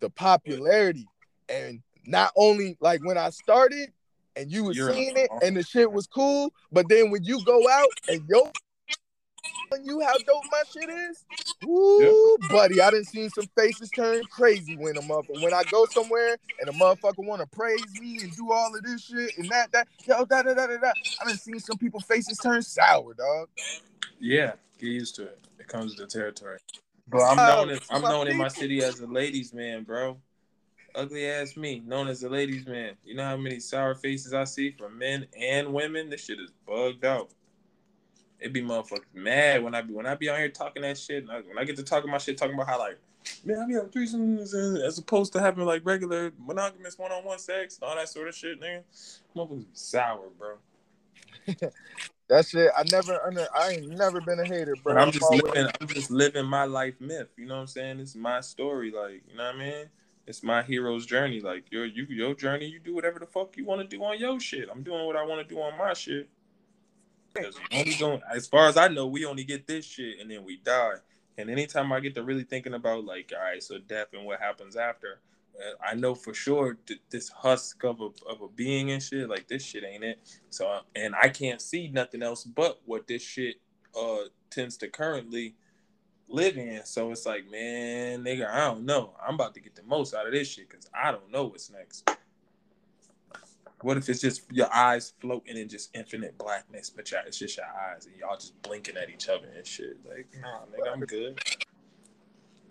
The 0.00 0.10
popularity. 0.10 1.06
And 1.48 1.80
not 2.06 2.32
only 2.36 2.76
like 2.80 3.00
when 3.02 3.18
I 3.18 3.30
started 3.30 3.92
and 4.36 4.50
you 4.50 4.64
was 4.64 4.76
You're- 4.76 4.92
seeing 4.92 5.16
it 5.16 5.30
and 5.42 5.56
the 5.56 5.62
shit 5.62 5.90
was 5.90 6.06
cool, 6.06 6.52
but 6.72 6.88
then 6.88 7.10
when 7.10 7.24
you 7.24 7.40
go 7.40 7.68
out 7.68 7.90
and 8.08 8.22
yo 8.28 8.52
you 9.84 10.00
how 10.00 10.16
dope 10.18 10.44
my 10.50 10.62
shit 10.72 10.88
is, 10.88 11.24
woo, 11.62 12.38
buddy, 12.50 12.80
I 12.80 12.90
done 12.90 13.04
seen 13.04 13.30
some 13.30 13.48
faces 13.56 13.90
turn 13.90 14.24
crazy 14.30 14.76
when 14.76 14.96
a 14.96 15.00
motherfucker 15.02 15.40
when 15.40 15.54
I 15.54 15.64
go 15.64 15.86
somewhere 15.86 16.36
and 16.60 16.68
a 16.68 16.72
motherfucker 16.72 17.24
want 17.26 17.40
to 17.40 17.46
praise 17.46 17.94
me 17.98 18.22
and 18.22 18.34
do 18.36 18.52
all 18.52 18.74
of 18.74 18.82
this 18.82 19.04
shit 19.04 19.36
and 19.38 19.50
that 19.50 19.72
that 19.72 19.88
yo 20.06 20.24
da 20.24 20.42
da 20.42 20.54
da 20.54 20.66
da 20.66 20.76
da. 20.78 20.92
I 21.20 21.24
done 21.24 21.36
seen 21.36 21.58
some 21.58 21.78
people 21.78 22.00
faces 22.00 22.38
turn 22.38 22.62
sour, 22.62 23.14
dog. 23.14 23.48
Yeah, 24.20 24.52
get 24.78 24.86
used 24.86 25.16
to 25.16 25.24
it. 25.24 25.38
It 25.58 25.66
comes 25.66 25.94
to 25.96 26.02
the 26.02 26.08
territory. 26.08 26.58
But 27.08 27.22
I'm 27.22 27.36
known 27.36 27.70
as 27.70 27.80
I'm 27.90 28.02
known 28.02 28.28
in 28.28 28.36
my 28.36 28.48
city 28.48 28.82
as 28.82 29.00
a 29.00 29.06
ladies' 29.06 29.52
man, 29.52 29.84
bro. 29.84 30.18
Ugly 30.96 31.26
ass 31.26 31.56
me, 31.56 31.82
known 31.86 32.08
as 32.08 32.20
the 32.20 32.28
ladies' 32.30 32.66
man. 32.66 32.94
You 33.04 33.14
know 33.14 33.24
how 33.24 33.36
many 33.36 33.60
sour 33.60 33.94
faces 33.94 34.32
I 34.32 34.44
see 34.44 34.70
from 34.70 34.98
men 34.98 35.26
and 35.38 35.72
women? 35.74 36.08
This 36.08 36.24
shit 36.24 36.40
is 36.40 36.50
bugged 36.66 37.04
out. 37.04 37.30
It 38.40 38.52
be 38.52 38.62
motherfuckers 38.62 39.04
mad 39.14 39.62
when 39.62 39.74
I 39.74 39.82
be 39.82 39.92
when 39.92 40.06
I 40.06 40.14
be 40.14 40.30
out 40.30 40.38
here 40.38 40.48
talking 40.48 40.82
that 40.82 40.96
shit. 40.96 41.22
and 41.22 41.30
I, 41.30 41.40
when 41.40 41.58
I 41.58 41.64
get 41.64 41.76
to 41.76 41.82
talking 41.82 42.10
my 42.10 42.18
shit, 42.18 42.38
talking 42.38 42.54
about 42.54 42.68
how 42.68 42.78
like, 42.78 42.98
man, 43.44 43.58
I 43.58 43.66
be 43.66 43.74
having 43.74 43.90
threesomes 43.90 44.54
as 44.82 44.98
opposed 44.98 45.34
to 45.34 45.40
having 45.40 45.66
like 45.66 45.82
regular 45.84 46.32
monogamous 46.38 46.98
one 46.98 47.12
on 47.12 47.24
one 47.24 47.38
sex 47.38 47.78
and 47.78 47.88
all 47.88 47.96
that 47.96 48.08
sort 48.08 48.28
of 48.28 48.34
shit, 48.34 48.60
nigga. 48.60 48.82
Motherfuckers 49.36 49.58
be 49.58 49.66
sour, 49.74 50.28
bro. 50.38 50.56
That 52.28 52.44
shit, 52.44 52.72
I 52.76 52.82
never 52.90 53.24
under. 53.24 53.46
I 53.54 53.70
ain't 53.70 53.88
never 53.88 54.20
been 54.20 54.40
a 54.40 54.44
hater, 54.44 54.74
bro. 54.82 54.94
But 54.94 55.00
I'm 55.00 55.12
just 55.12 55.30
living. 55.30 55.68
I'm 55.80 55.86
just 55.86 56.10
living 56.10 56.44
my 56.44 56.64
life 56.64 56.94
myth. 57.00 57.28
You 57.36 57.46
know 57.46 57.54
what 57.54 57.60
I'm 57.60 57.66
saying? 57.68 58.00
It's 58.00 58.16
my 58.16 58.40
story. 58.40 58.90
Like 58.90 59.22
you 59.30 59.36
know 59.36 59.44
what 59.44 59.54
I 59.54 59.58
mean? 59.58 59.86
It's 60.26 60.42
my 60.42 60.62
hero's 60.62 61.06
journey. 61.06 61.40
Like 61.40 61.70
your 61.70 61.86
you 61.86 62.06
your 62.08 62.34
journey. 62.34 62.66
You 62.66 62.80
do 62.80 62.94
whatever 62.94 63.18
the 63.18 63.26
fuck 63.26 63.56
you 63.56 63.64
want 63.64 63.80
to 63.80 63.96
do 63.96 64.02
on 64.02 64.18
your 64.18 64.40
shit. 64.40 64.68
I'm 64.70 64.82
doing 64.82 65.06
what 65.06 65.16
I 65.16 65.24
want 65.24 65.46
to 65.46 65.54
do 65.54 65.60
on 65.60 65.78
my 65.78 65.92
shit. 65.94 66.28
Because 67.32 67.54
only 67.72 67.94
going 67.94 68.20
as 68.32 68.46
far 68.46 68.66
as 68.66 68.76
I 68.76 68.88
know, 68.88 69.06
we 69.06 69.24
only 69.24 69.44
get 69.44 69.66
this 69.66 69.84
shit 69.84 70.20
and 70.20 70.30
then 70.30 70.44
we 70.44 70.56
die. 70.56 70.94
And 71.38 71.50
anytime 71.50 71.92
I 71.92 72.00
get 72.00 72.14
to 72.14 72.22
really 72.22 72.44
thinking 72.44 72.74
about 72.74 73.04
like, 73.04 73.32
all 73.36 73.44
right, 73.44 73.62
so 73.62 73.78
death 73.78 74.08
and 74.14 74.24
what 74.24 74.40
happens 74.40 74.74
after, 74.74 75.20
uh, 75.58 75.74
I 75.86 75.94
know 75.94 76.14
for 76.14 76.32
sure 76.32 76.78
th- 76.86 77.00
this 77.10 77.28
husk 77.28 77.84
of 77.84 78.00
a 78.00 78.08
of 78.28 78.40
a 78.42 78.48
being 78.48 78.90
and 78.90 79.02
shit. 79.02 79.28
Like 79.28 79.46
this 79.46 79.64
shit 79.64 79.84
ain't 79.84 80.02
it. 80.02 80.18
So 80.50 80.80
and 80.96 81.14
I 81.14 81.28
can't 81.28 81.60
see 81.60 81.88
nothing 81.88 82.22
else 82.22 82.42
but 82.42 82.80
what 82.84 83.06
this 83.06 83.22
shit 83.22 83.56
uh 83.98 84.28
tends 84.50 84.76
to 84.78 84.88
currently 84.88 85.54
live 86.28 86.56
in. 86.56 86.84
So 86.84 87.10
it's 87.10 87.26
like, 87.26 87.50
man, 87.50 88.24
nigga, 88.24 88.48
I 88.48 88.60
don't 88.66 88.84
know. 88.84 89.14
I'm 89.26 89.34
about 89.34 89.54
to 89.54 89.60
get 89.60 89.74
the 89.74 89.82
most 89.82 90.14
out 90.14 90.26
of 90.26 90.32
this 90.32 90.48
shit 90.48 90.68
because 90.68 90.88
I 90.94 91.10
don't 91.10 91.30
know 91.30 91.44
what's 91.44 91.70
next. 91.70 92.10
What 93.82 93.96
if 93.96 94.08
it's 94.08 94.20
just 94.20 94.50
your 94.50 94.72
eyes 94.74 95.12
floating 95.20 95.56
in 95.56 95.68
just 95.68 95.94
infinite 95.94 96.36
blackness, 96.38 96.90
but 96.90 97.10
y'all, 97.10 97.20
it's 97.26 97.38
just 97.38 97.56
your 97.56 97.66
eyes 97.66 98.06
and 98.06 98.16
y'all 98.16 98.36
just 98.36 98.60
blinking 98.62 98.96
at 98.96 99.10
each 99.10 99.28
other 99.28 99.48
and 99.54 99.66
shit? 99.66 99.98
Like, 100.08 100.26
nah, 100.40 100.60
nigga, 100.74 100.92
I'm 100.92 101.00
good. 101.00 101.38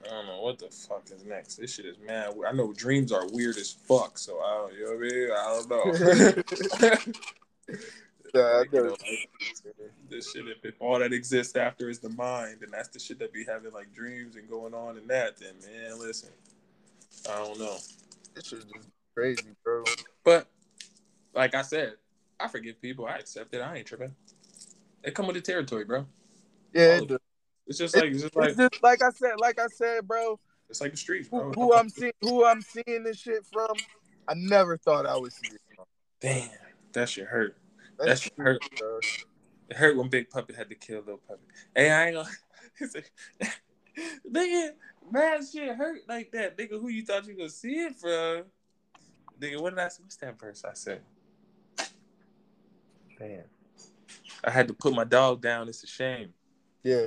I 0.03 0.10
don't 0.10 0.28
know 0.28 0.41
what 0.41 0.60
the 0.60 0.68
fuck 0.68 1.03
is 1.14 1.24
next. 1.24 1.56
This 1.56 1.76
shit 1.76 1.86
is 1.86 1.97
mad. 2.06 2.34
I 2.47 2.51
know 2.51 2.74
dreams 2.74 3.12
are 3.12 3.28
weird 3.32 3.58
as 3.58 3.72
fuck, 3.72 4.18
so 4.18 4.39
I 4.39 4.58
don't, 4.58 4.74
you 4.74 4.86
know 4.86 4.91
what 4.91 4.99
I 4.99 5.12
mean? 5.12 5.32
I 5.32 6.43
don't 6.58 6.99
know. 6.99 7.14
Yeah, 8.36 8.57
Like, 8.57 8.71
you 8.73 8.79
know. 8.79 8.86
know, 8.89 8.95
this 10.09 10.31
shit, 10.31 10.47
if, 10.47 10.63
if 10.63 10.75
all 10.81 10.99
that 10.99 11.13
exists 11.13 11.55
after 11.55 11.89
is 11.89 11.99
the 11.99 12.09
mind, 12.09 12.57
and 12.61 12.71
that's 12.73 12.89
the 12.89 12.99
shit 12.99 13.17
that 13.19 13.33
be 13.33 13.45
having 13.45 13.71
like 13.71 13.93
dreams 13.93 14.36
and 14.36 14.49
going 14.49 14.73
on 14.73 14.97
and 14.97 15.09
that, 15.09 15.38
then 15.38 15.53
man, 15.65 15.99
listen, 15.99 16.29
I 17.29 17.38
don't 17.38 17.57
know. 17.57 17.77
This 18.36 18.51
is 18.51 18.65
just 18.65 18.89
crazy, 19.15 19.55
bro. 19.63 19.86
But 20.23 20.47
like 21.33 21.55
I 21.55 21.61
said, 21.61 21.93
I 22.39 22.49
forgive 22.49 22.81
people. 22.81 23.05
I 23.05 23.15
accept 23.15 23.53
it. 23.53 23.61
I 23.61 23.77
ain't 23.77 23.88
tripping. 23.88 24.13
It 25.03 25.15
come 25.15 25.27
with 25.27 25.36
the 25.38 25.41
territory, 25.41 25.86
bro. 25.86 26.05
Yeah, 26.73 27.01
it. 27.01 27.11
It's 27.67 27.77
just 27.79 27.95
like 27.95 28.11
it's 28.11 28.21
just 28.21 28.36
like 28.36 28.49
it's 28.49 28.57
just 28.57 28.83
like 28.83 29.01
I 29.01 29.09
said, 29.11 29.33
like 29.39 29.59
I 29.59 29.67
said, 29.67 30.07
bro. 30.07 30.39
it's 30.69 30.81
like 30.81 30.91
the 30.91 30.97
streets, 30.97 31.29
Who, 31.29 31.39
bro. 31.39 31.53
who 31.53 31.73
I'm 31.73 31.89
seeing, 31.89 32.11
who 32.21 32.45
I'm 32.45 32.61
seeing 32.61 33.03
this 33.03 33.17
shit 33.17 33.45
from, 33.51 33.77
I 34.27 34.33
never 34.36 34.77
thought 34.77 35.05
I 35.05 35.15
would 35.15 35.31
see 35.31 35.47
it. 35.47 35.61
From. 35.75 35.86
Damn, 36.19 36.49
that 36.93 37.09
shit 37.09 37.25
hurt. 37.27 37.57
That 37.97 38.05
That 38.05 38.19
shit 38.19 38.33
shit 38.35 38.39
hurt. 38.45 38.61
bro. 38.79 38.99
It 39.69 39.77
hurt 39.77 39.97
when 39.97 40.09
Big 40.09 40.29
Puppy 40.29 40.53
had 40.53 40.69
to 40.69 40.75
kill 40.75 40.99
Little 40.99 41.21
Puppy. 41.27 41.41
Hey, 41.75 41.89
I 41.91 42.07
ain't 42.07 42.15
gonna. 42.15 42.29
It's 42.77 42.93
like, 42.93 43.09
nigga, 44.29 44.71
mad 45.09 45.39
shit 45.49 45.73
hurt 45.77 46.01
like 46.09 46.29
that. 46.33 46.57
Nigga, 46.57 46.71
who 46.71 46.89
you 46.89 47.05
thought 47.05 47.25
you 47.25 47.33
gonna 47.37 47.49
see 47.49 47.75
it 47.75 47.95
from? 47.95 48.43
Nigga, 49.39 49.61
what 49.61 49.69
did 49.69 49.79
I 49.79 49.87
say? 49.87 50.03
What's 50.03 50.17
that 50.17 50.37
verse 50.37 50.65
I 50.65 50.73
said? 50.73 51.01
Damn. 53.17 53.43
I 54.43 54.51
had 54.51 54.67
to 54.67 54.73
put 54.73 54.93
my 54.93 55.05
dog 55.05 55.41
down. 55.41 55.69
It's 55.69 55.85
a 55.85 55.87
shame. 55.87 56.33
Yeah. 56.83 57.05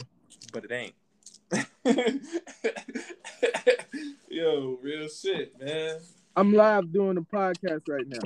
But 0.50 0.64
it 0.64 0.72
ain't. 0.72 0.94
Yo, 4.30 4.78
real 4.80 5.08
shit, 5.08 5.52
man. 5.60 5.98
I'm 6.34 6.52
live 6.54 6.90
doing 6.92 7.16
the 7.16 7.22
podcast 7.22 7.88
right 7.88 8.06
now. 8.08 8.20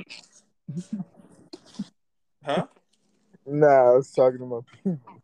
Huh? 2.45 2.65
Nah, 3.45 3.91
I 3.91 3.95
was 3.95 4.11
talking 4.11 4.39
to 4.39 4.45
my 4.45 4.59
people. 4.83 5.21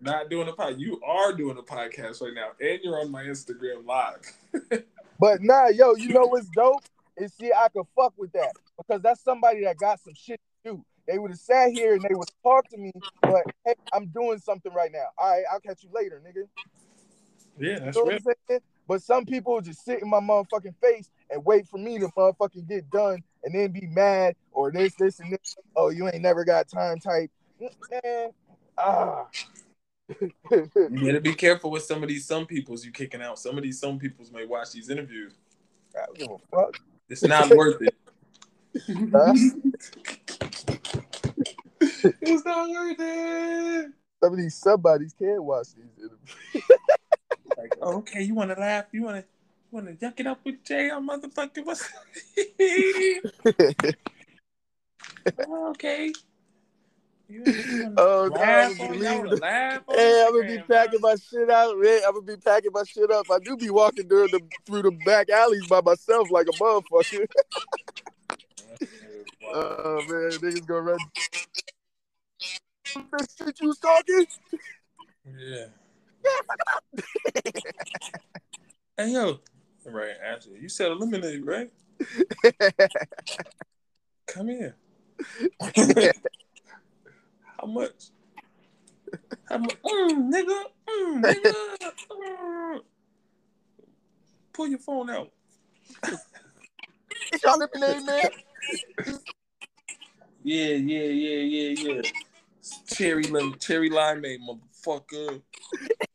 Not 0.00 0.30
doing 0.30 0.48
a 0.48 0.52
pod. 0.52 0.78
You 0.78 1.00
are 1.04 1.32
doing 1.32 1.58
a 1.58 1.62
podcast 1.62 2.22
right 2.22 2.34
now, 2.34 2.50
and 2.60 2.80
you're 2.82 3.00
on 3.00 3.10
my 3.10 3.24
Instagram 3.24 3.86
live. 3.86 4.82
But 5.20 5.42
nah, 5.42 5.68
yo, 5.68 5.94
you 5.96 6.14
know 6.14 6.22
what's 6.22 6.48
dope? 6.48 6.82
Is 7.18 7.34
see, 7.34 7.52
I 7.52 7.68
could 7.68 7.84
fuck 7.94 8.14
with 8.16 8.32
that 8.32 8.52
because 8.78 9.02
that's 9.02 9.22
somebody 9.22 9.64
that 9.64 9.76
got 9.76 10.00
some 10.00 10.14
shit 10.14 10.40
to 10.64 10.72
do. 10.72 10.84
They 11.06 11.18
would 11.18 11.30
have 11.30 11.38
sat 11.38 11.72
here 11.72 11.92
and 11.92 12.00
they 12.00 12.14
would 12.14 12.30
talk 12.42 12.66
to 12.70 12.78
me, 12.78 12.90
but 13.20 13.42
hey, 13.66 13.74
I'm 13.92 14.06
doing 14.06 14.38
something 14.38 14.72
right 14.72 14.90
now. 14.90 15.04
All 15.18 15.30
right, 15.30 15.44
I'll 15.52 15.60
catch 15.60 15.82
you 15.82 15.90
later, 15.92 16.22
nigga. 16.26 16.48
yeah, 17.58 17.80
that's 17.80 17.96
You 17.96 18.02
know 18.02 18.06
what. 18.06 18.14
I'm 18.14 18.34
saying? 18.48 18.60
But 18.88 19.02
some 19.02 19.26
people 19.26 19.60
just 19.60 19.84
sit 19.84 20.00
in 20.00 20.08
my 20.08 20.20
motherfucking 20.20 20.74
face 20.80 21.10
and 21.28 21.44
wait 21.44 21.68
for 21.68 21.76
me 21.76 21.98
to 21.98 22.08
motherfucking 22.08 22.66
get 22.66 22.90
done 22.90 23.22
and 23.44 23.54
then 23.54 23.72
be 23.72 23.86
mad 23.86 24.34
or 24.52 24.70
this, 24.70 24.94
this, 24.94 25.20
and 25.20 25.32
this. 25.32 25.56
Oh, 25.76 25.90
you 25.90 26.08
ain't 26.08 26.22
never 26.22 26.44
got 26.44 26.68
time 26.68 26.98
type. 26.98 27.30
Man, 27.60 28.30
ah. 28.78 29.26
You 30.20 31.06
gotta 31.06 31.20
be 31.20 31.34
careful 31.34 31.70
with 31.70 31.84
some 31.84 32.02
of 32.02 32.08
these 32.08 32.26
some 32.26 32.46
peoples 32.46 32.84
you 32.84 32.90
kicking 32.90 33.22
out. 33.22 33.38
Some 33.38 33.56
of 33.56 33.62
these 33.62 33.78
some 33.78 33.98
peoples 33.98 34.32
may 34.32 34.44
watch 34.46 34.72
these 34.72 34.90
interviews. 34.90 35.34
I 35.94 36.06
don't 36.06 36.18
give 36.18 36.28
a 36.30 36.38
fuck. 36.50 36.76
It's 37.08 37.22
not 37.22 37.50
worth 37.50 37.82
it. 37.82 37.94
It's 42.22 42.44
not 42.44 42.68
worth 42.70 42.96
it. 42.98 43.90
Some 44.22 44.32
of 44.32 44.38
these 44.38 44.54
somebodies 44.54 45.14
can't 45.18 45.42
watch 45.42 45.68
these 45.74 45.86
interviews. 45.98 46.64
Like, 47.58 47.74
okay, 47.82 48.22
you 48.22 48.34
want 48.34 48.50
to 48.54 48.58
laugh? 48.58 48.86
You 48.92 49.02
want 49.02 49.16
to, 49.16 49.22
you 49.22 49.39
want 49.70 49.86
to 49.86 50.06
yuck 50.06 50.20
it 50.20 50.26
up 50.26 50.40
with 50.44 50.62
Jay? 50.64 50.90
I'm 50.90 51.08
motherfucking 51.08 51.64
what's? 51.64 51.88
Oh, 55.46 55.70
okay. 55.70 56.12
You, 57.28 57.44
you 57.64 57.82
wanna 57.82 57.94
Oh, 57.96 58.28
laugh 58.28 58.80
God, 58.80 58.80
on, 58.80 58.88
believe 58.88 59.02
y'all 59.04 59.18
wanna 59.18 59.36
it. 59.36 59.40
laugh 59.40 59.82
on 59.86 59.96
Hey, 59.96 60.24
I'm 60.26 60.32
gonna 60.34 60.48
be 60.48 60.62
packing 60.68 61.00
my 61.00 61.14
shit 61.16 61.50
out, 61.50 61.78
man. 61.78 62.00
I'm 62.06 62.14
gonna 62.14 62.26
be 62.26 62.36
packing 62.36 62.70
my 62.72 62.82
shit 62.84 63.10
up. 63.10 63.26
I 63.30 63.38
do 63.38 63.56
be 63.56 63.70
walking 63.70 64.08
through 64.08 64.28
the 64.28 64.40
through 64.66 64.82
the 64.82 64.90
back 64.90 65.30
alleys 65.30 65.66
by 65.68 65.80
myself 65.80 66.30
like 66.30 66.46
a 66.48 66.52
motherfucker. 66.52 67.26
Oh 69.52 70.04
man, 70.08 70.38
niggas 70.38 70.66
gonna 70.66 70.80
run. 70.82 70.98
This 73.18 73.36
shit 73.36 73.60
you 73.60 73.68
was 73.68 73.78
talking? 73.78 74.26
Yeah. 75.38 75.66
hey 78.96 79.12
yo, 79.12 79.40
right? 79.84 80.14
Actually, 80.24 80.60
you 80.60 80.68
said 80.68 80.90
eliminate, 80.90 81.44
right? 81.44 81.70
Come 84.26 84.48
here. 84.48 84.76
How 87.60 87.66
much? 87.66 88.10
How 89.44 89.58
much? 89.58 89.76
Mm, 89.82 90.32
nigga. 90.32 90.62
Mm, 90.88 91.24
nigga. 91.24 91.54
Mm. 92.10 92.80
Pull 94.52 94.68
your 94.68 94.78
phone 94.78 95.10
out. 95.10 95.30
Y'all 97.44 97.54
eliminating, 97.54 98.06
man. 98.06 98.22
Yeah, 100.42 100.74
yeah, 100.74 101.02
yeah, 101.02 101.38
yeah, 101.38 101.92
yeah. 101.92 102.02
Cherry 102.86 103.24
cherry 103.58 103.90
limeade, 103.90 104.38
motherfucker. 104.40 105.42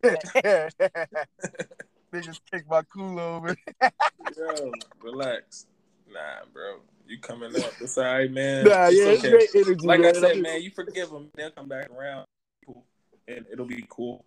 Niggas 2.15 2.39
kick 2.51 2.63
my 2.69 2.81
cool 2.83 3.19
over. 3.19 3.55
Yo, 4.37 4.71
relax. 5.01 5.65
Nah, 6.11 6.45
bro. 6.53 6.77
You 7.07 7.19
coming 7.19 7.55
up. 7.55 7.73
It's 7.81 7.97
all 7.97 8.05
right, 8.05 8.31
man. 8.31 8.65
Nah, 8.65 8.87
It's 8.87 8.97
yeah, 8.97 9.05
it's 9.05 9.19
okay. 9.25 9.31
great 9.31 9.49
energy. 9.55 9.85
Like 9.87 9.99
I 9.99 10.03
man. 10.03 10.15
said, 10.15 10.23
I'm- 10.31 10.41
man, 10.41 10.61
you 10.61 10.71
forgive 10.71 11.09
them. 11.09 11.29
They'll 11.35 11.51
come 11.51 11.67
back 11.67 11.89
around. 11.91 12.25
Cool. 12.65 12.83
And 13.27 13.45
it'll 13.51 13.65
be 13.65 13.85
cool. 13.89 14.25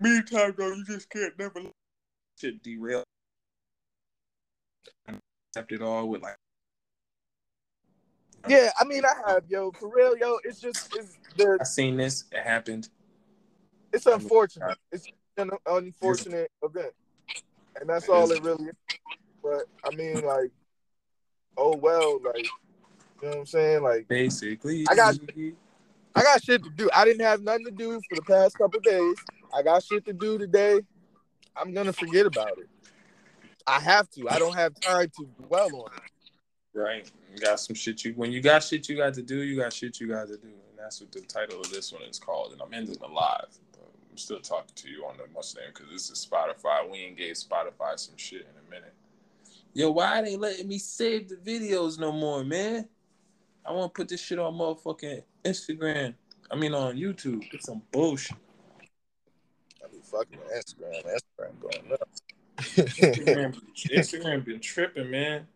Meantime, 0.00 0.54
though, 0.56 0.72
you 0.72 0.84
just 0.84 1.08
can't 1.10 1.36
never 1.38 1.60
let 1.60 1.72
shit 2.40 2.62
derail. 2.62 3.04
Accept 5.08 5.72
it 5.72 5.82
all 5.82 6.08
with 6.08 6.22
like. 6.22 6.36
Yeah, 8.48 8.70
I 8.78 8.84
mean, 8.84 9.02
I 9.04 9.30
have, 9.30 9.44
yo, 9.48 9.70
for 9.72 9.88
real, 9.94 10.16
yo. 10.18 10.38
It's 10.44 10.60
just, 10.60 10.94
it's 10.94 11.16
the, 11.36 11.56
I 11.60 11.64
seen 11.64 11.96
this. 11.96 12.24
It 12.30 12.42
happened. 12.42 12.88
it's 13.92 14.04
unfortunate. 14.04 14.76
It's 14.92 15.06
an 15.36 15.50
unfortunate 15.66 16.50
event, 16.62 16.92
and 17.80 17.88
that's 17.88 18.08
all 18.08 18.30
it 18.30 18.42
really 18.42 18.66
is. 18.66 18.74
But 19.42 19.64
I 19.84 19.90
mean, 19.94 20.22
like, 20.24 20.50
oh 21.56 21.76
well, 21.76 22.20
like, 22.24 22.44
you 22.44 22.48
know 23.22 23.28
what 23.30 23.38
I'm 23.38 23.46
saying? 23.46 23.82
Like, 23.82 24.08
Basically, 24.08 24.86
I 24.88 24.94
got- 24.94 25.18
I 26.16 26.22
got 26.22 26.42
shit 26.42 26.62
to 26.62 26.70
do. 26.70 26.88
I 26.94 27.04
didn't 27.04 27.24
have 27.24 27.42
nothing 27.42 27.64
to 27.64 27.70
do 27.72 28.00
for 28.08 28.14
the 28.14 28.22
past 28.22 28.56
couple 28.56 28.78
days. 28.80 29.16
I 29.52 29.62
got 29.62 29.82
shit 29.82 30.04
to 30.06 30.12
do 30.12 30.38
today. 30.38 30.80
I'm 31.56 31.72
gonna 31.72 31.92
forget 31.92 32.26
about 32.26 32.58
it. 32.58 32.68
I 33.66 33.80
have 33.80 34.08
to. 34.10 34.28
I 34.28 34.38
don't 34.38 34.54
have 34.54 34.78
time 34.80 35.10
to 35.16 35.26
dwell 35.46 35.74
on 35.74 35.90
it. 35.96 36.78
right. 36.78 37.10
You 37.32 37.38
got 37.40 37.58
some 37.58 37.74
shit 37.74 38.04
you 38.04 38.12
when 38.14 38.30
you 38.30 38.40
got 38.40 38.62
shit 38.62 38.88
you 38.88 38.96
got 38.96 39.14
to 39.14 39.22
do. 39.22 39.42
You 39.42 39.56
got 39.56 39.72
shit 39.72 39.98
you 40.00 40.06
got 40.08 40.28
to 40.28 40.36
do, 40.36 40.46
and 40.48 40.78
that's 40.78 41.00
what 41.00 41.10
the 41.10 41.20
title 41.22 41.60
of 41.60 41.70
this 41.70 41.92
one 41.92 42.02
is 42.02 42.18
called. 42.18 42.52
And 42.52 42.62
I'm 42.62 42.72
ending 42.72 42.96
the 43.00 43.08
live. 43.08 43.58
I'm 44.14 44.18
still 44.18 44.38
talking 44.38 44.70
to 44.76 44.88
you 44.88 45.04
on 45.06 45.16
the 45.16 45.24
Mustang 45.34 45.64
because 45.74 45.90
this 45.90 46.08
is 46.08 46.24
Spotify. 46.24 46.88
We 46.88 46.98
ain't 46.98 47.16
gave 47.16 47.34
Spotify 47.34 47.98
some 47.98 48.16
shit 48.16 48.42
in 48.42 48.64
a 48.64 48.70
minute. 48.70 48.94
Yo, 49.72 49.90
why 49.90 50.22
they 50.22 50.36
letting 50.36 50.68
me 50.68 50.78
save 50.78 51.28
the 51.28 51.34
videos 51.34 51.98
no 51.98 52.12
more, 52.12 52.44
man? 52.44 52.88
I 53.66 53.72
want 53.72 53.92
to 53.92 53.98
put 53.98 54.08
this 54.08 54.20
shit 54.20 54.38
on 54.38 54.54
motherfucking 54.54 55.24
Instagram. 55.44 56.14
I 56.48 56.54
mean 56.54 56.74
on 56.74 56.94
YouTube. 56.94 57.42
It's 57.52 57.66
some 57.66 57.82
bullshit. 57.90 58.36
I 59.82 59.88
be 59.90 59.98
fucking 60.00 60.38
Instagram. 60.56 61.02
Instagram 61.04 61.60
going 61.60 61.92
up. 61.94 62.08
Instagram, 62.58 63.60
Instagram 63.90 64.44
been 64.44 64.60
tripping, 64.60 65.10
man. 65.10 65.48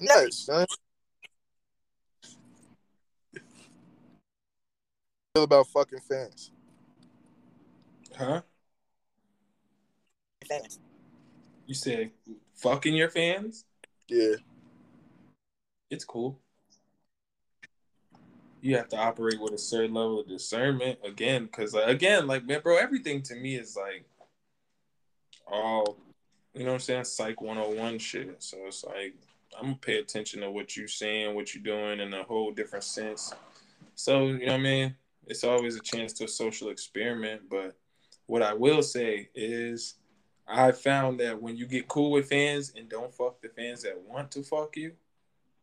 yes, 0.00 0.36
son. 0.36 0.66
Feel 5.36 5.42
about 5.42 5.66
fucking 5.66 6.00
fans. 6.00 6.50
Huh? 8.16 8.40
You 11.66 11.74
said 11.74 12.12
fucking 12.54 12.94
your 12.94 13.10
fans? 13.10 13.66
Yeah. 14.08 14.36
It's 15.90 16.06
cool. 16.06 16.40
You 18.62 18.78
have 18.78 18.88
to 18.88 18.96
operate 18.96 19.38
with 19.38 19.52
a 19.52 19.58
certain 19.58 19.92
level 19.92 20.20
of 20.20 20.26
discernment 20.26 21.00
again, 21.04 21.44
because 21.44 21.74
like, 21.74 21.88
again, 21.88 22.26
like 22.26 22.46
man, 22.46 22.62
bro, 22.62 22.78
everything 22.78 23.20
to 23.24 23.34
me 23.34 23.56
is 23.56 23.76
like 23.76 24.06
all 25.46 25.98
you 26.54 26.60
know 26.60 26.68
what 26.68 26.74
I'm 26.76 26.80
saying, 26.80 27.04
psych 27.04 27.42
101 27.42 27.98
shit. 27.98 28.42
So 28.42 28.56
it's 28.66 28.84
like 28.84 29.12
I'm 29.54 29.64
gonna 29.64 29.76
pay 29.82 29.98
attention 29.98 30.40
to 30.40 30.50
what 30.50 30.78
you're 30.78 30.88
saying, 30.88 31.34
what 31.34 31.54
you're 31.54 31.62
doing 31.62 32.00
in 32.00 32.14
a 32.14 32.22
whole 32.22 32.52
different 32.52 32.84
sense. 32.84 33.34
So, 33.96 34.28
you 34.28 34.46
know 34.46 34.52
what 34.52 34.60
I 34.60 34.62
mean? 34.62 34.96
It's 35.26 35.44
always 35.44 35.76
a 35.76 35.80
chance 35.80 36.12
to 36.14 36.24
a 36.24 36.28
social 36.28 36.68
experiment. 36.68 37.42
But 37.50 37.76
what 38.26 38.42
I 38.42 38.54
will 38.54 38.82
say 38.82 39.28
is 39.34 39.94
I 40.46 40.72
found 40.72 41.20
that 41.20 41.40
when 41.40 41.56
you 41.56 41.66
get 41.66 41.88
cool 41.88 42.10
with 42.12 42.28
fans 42.28 42.72
and 42.76 42.88
don't 42.88 43.12
fuck 43.12 43.40
the 43.40 43.48
fans 43.48 43.82
that 43.82 44.00
want 44.00 44.30
to 44.32 44.42
fuck 44.42 44.76
you, 44.76 44.92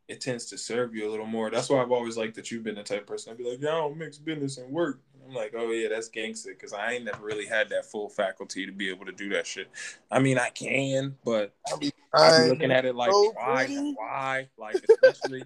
it 0.07 0.20
tends 0.20 0.45
to 0.47 0.57
serve 0.57 0.93
you 0.93 1.09
a 1.09 1.11
little 1.11 1.26
more. 1.26 1.49
That's 1.49 1.70
why 1.70 1.82
I've 1.82 1.91
always 1.91 2.18
liked 2.18 2.36
that 2.36 2.51
you've 2.51 2.64
been 2.64 2.76
the 2.76 2.84
type 2.84 3.01
of 3.01 3.07
person. 3.07 3.32
I'd 3.32 3.38
be 3.38 3.49
like, 3.49 3.61
yeah, 3.61 3.70
I 3.70 3.76
don't 3.76 3.97
mix 3.97 4.18
business 4.18 4.57
and 4.57 4.72
work. 4.72 4.99
I'm 5.26 5.34
like, 5.34 5.53
oh 5.57 5.72
yeah, 5.72 5.88
that's 5.89 6.09
gangster 6.09 6.51
because 6.53 6.74
I 6.74 6.93
ain't 6.93 7.05
never 7.05 7.24
really 7.24 7.45
had 7.45 7.70
that 7.70 7.86
full 7.86 8.09
faculty 8.09 8.66
to 8.66 8.72
be 8.72 8.89
able 8.89 9.05
to 9.05 9.11
do 9.11 9.30
that 9.30 9.47
shit. 9.47 9.70
I 10.11 10.20
mean, 10.20 10.38
I 10.38 10.49
can, 10.49 11.16
but 11.24 11.53
I 11.72 11.78
be 11.78 11.93
I 12.14 12.43
be 12.43 12.49
looking 12.49 12.72
at 12.72 12.86
it 12.86 12.95
like, 12.95 13.11
so 13.11 13.32
why, 13.32 13.66
pretty. 13.66 13.93
why, 13.93 14.49
like 14.57 14.84
especially, 14.89 15.45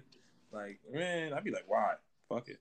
like 0.52 0.80
man, 0.92 1.32
I'd 1.32 1.44
be 1.44 1.52
like, 1.52 1.64
why, 1.68 1.94
fuck 2.28 2.48
it. 2.48 2.58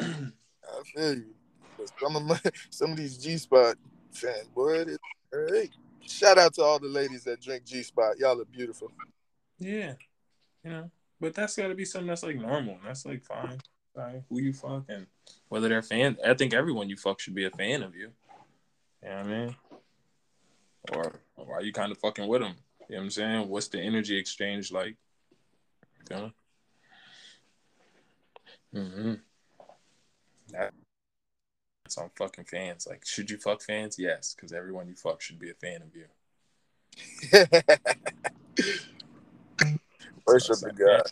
I 0.00 0.82
feel 0.94 1.14
you. 1.14 1.34
But 1.76 1.90
some 2.00 2.16
of 2.16 2.24
my, 2.24 2.40
some 2.70 2.92
of 2.92 2.96
these 2.96 3.18
G 3.18 3.36
Spot 3.38 3.76
fans, 4.12 4.48
boy. 4.54 4.84
Shout 6.06 6.38
out 6.38 6.54
to 6.54 6.62
all 6.62 6.78
the 6.78 6.88
ladies 6.88 7.24
that 7.24 7.40
drink 7.40 7.64
G 7.64 7.82
Spot. 7.82 8.18
Y'all 8.18 8.40
are 8.40 8.44
beautiful. 8.44 8.90
Yeah, 9.58 9.94
you 10.64 10.70
know, 10.70 10.90
but 11.20 11.34
that's 11.34 11.56
got 11.56 11.68
to 11.68 11.74
be 11.74 11.84
something 11.84 12.08
that's 12.08 12.22
like 12.22 12.36
normal. 12.36 12.78
That's 12.84 13.04
like 13.04 13.24
fine, 13.24 13.58
fine. 13.94 14.24
Who 14.28 14.40
you 14.40 14.52
fuck 14.52 14.84
and 14.88 15.06
whether 15.48 15.68
they're 15.68 15.82
fan. 15.82 16.16
I 16.24 16.34
think 16.34 16.54
everyone 16.54 16.88
you 16.88 16.96
fuck 16.96 17.20
should 17.20 17.34
be 17.34 17.44
a 17.44 17.50
fan 17.50 17.82
of 17.82 17.94
you. 17.94 18.10
You 19.02 19.08
know 19.08 19.16
what 19.16 19.26
I 19.26 19.28
mean? 19.28 19.56
or, 20.94 21.20
or 21.36 21.56
are 21.56 21.62
you 21.62 21.72
kind 21.72 21.92
of 21.92 21.98
fucking 21.98 22.26
with 22.26 22.40
them? 22.40 22.54
You 22.88 22.96
know 22.96 23.00
what 23.00 23.04
I'm 23.04 23.10
saying? 23.10 23.48
What's 23.48 23.68
the 23.68 23.80
energy 23.80 24.18
exchange 24.18 24.72
like? 24.72 24.96
You 26.10 26.16
know? 26.16 26.30
Mm-hmm. 28.74 29.14
That, 30.52 30.72
that's 31.84 31.98
on 31.98 32.10
fucking 32.16 32.44
fans. 32.44 32.86
Like, 32.88 33.04
should 33.06 33.30
you 33.30 33.38
fuck 33.38 33.62
fans? 33.62 33.96
Yes, 33.98 34.34
because 34.34 34.52
everyone 34.52 34.88
you 34.88 34.94
fuck 34.94 35.20
should 35.20 35.38
be 35.38 35.50
a 35.50 35.54
fan 35.54 35.82
of 35.82 35.94
you. 35.94 36.06
Worship 40.26 40.56
so, 40.56 40.70
God. 40.70 41.02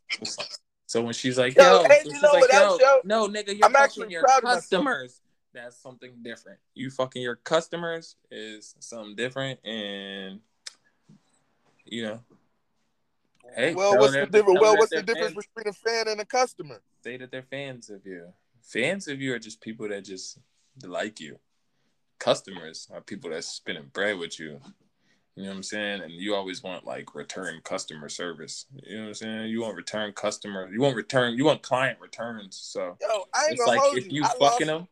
So 0.86 1.02
when 1.02 1.12
she's 1.14 1.38
like, 1.38 1.56
"Yo,", 1.56 1.82
yo 1.82 1.88
she's 2.04 2.22
like, 2.22 2.52
yo, 2.52 2.78
yo, 2.78 3.00
no, 3.04 3.28
nigga, 3.28 3.56
you're 3.56 3.66
I'm 3.66 3.72
fucking 3.72 4.10
your 4.10 4.24
customers. 4.42 5.20
That's 5.52 5.76
something 5.76 6.12
different. 6.22 6.58
You 6.74 6.90
fucking 6.90 7.22
your 7.22 7.36
customers 7.36 8.16
is 8.30 8.74
something 8.78 9.16
different, 9.16 9.64
and 9.64 10.40
you 11.86 12.02
know, 12.02 12.20
hey, 13.54 13.74
well, 13.74 13.98
what's 13.98 14.14
the 14.14 14.26
difference? 14.26 14.60
Well, 14.60 14.76
what's 14.76 14.92
the 14.92 15.02
difference 15.02 15.32
fans. 15.32 15.46
between 15.54 15.68
a 15.68 15.72
fan 15.72 16.08
and 16.08 16.20
a 16.20 16.26
customer? 16.26 16.82
Say 17.02 17.16
that 17.16 17.30
they're 17.30 17.42
fans 17.42 17.88
of 17.90 18.04
you. 18.04 18.32
Fans 18.66 19.06
of 19.06 19.22
you 19.22 19.32
are 19.32 19.38
just 19.38 19.60
people 19.60 19.88
that 19.88 20.04
just 20.04 20.38
like 20.84 21.20
you. 21.20 21.38
Customers 22.18 22.88
are 22.92 23.00
people 23.00 23.30
that's 23.30 23.46
spending 23.46 23.90
bread 23.92 24.18
with 24.18 24.40
you. 24.40 24.60
You 25.36 25.44
know 25.44 25.50
what 25.50 25.56
I'm 25.56 25.62
saying? 25.62 26.02
And 26.02 26.12
you 26.12 26.34
always 26.34 26.64
want 26.64 26.84
like 26.84 27.14
return 27.14 27.60
customer 27.62 28.08
service. 28.08 28.66
You 28.82 28.96
know 28.96 29.02
what 29.02 29.08
I'm 29.08 29.14
saying? 29.14 29.50
You 29.50 29.60
want 29.62 29.76
return 29.76 30.12
customer. 30.12 30.68
You 30.72 30.80
want 30.80 30.96
return. 30.96 31.34
You 31.34 31.44
want 31.44 31.62
client 31.62 32.00
returns. 32.00 32.56
So 32.56 32.96
Yo, 33.00 33.24
I 33.32 33.48
it's 33.50 33.66
like 33.66 33.80
if 33.96 34.10
you, 34.10 34.22
you 34.22 34.28
fucking 34.40 34.66
them, 34.66 34.88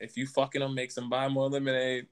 if 0.00 0.16
you 0.16 0.26
fucking 0.26 0.62
them, 0.62 0.74
makes 0.74 0.94
them 0.94 1.10
buy 1.10 1.28
more 1.28 1.50
lemonade. 1.50 2.06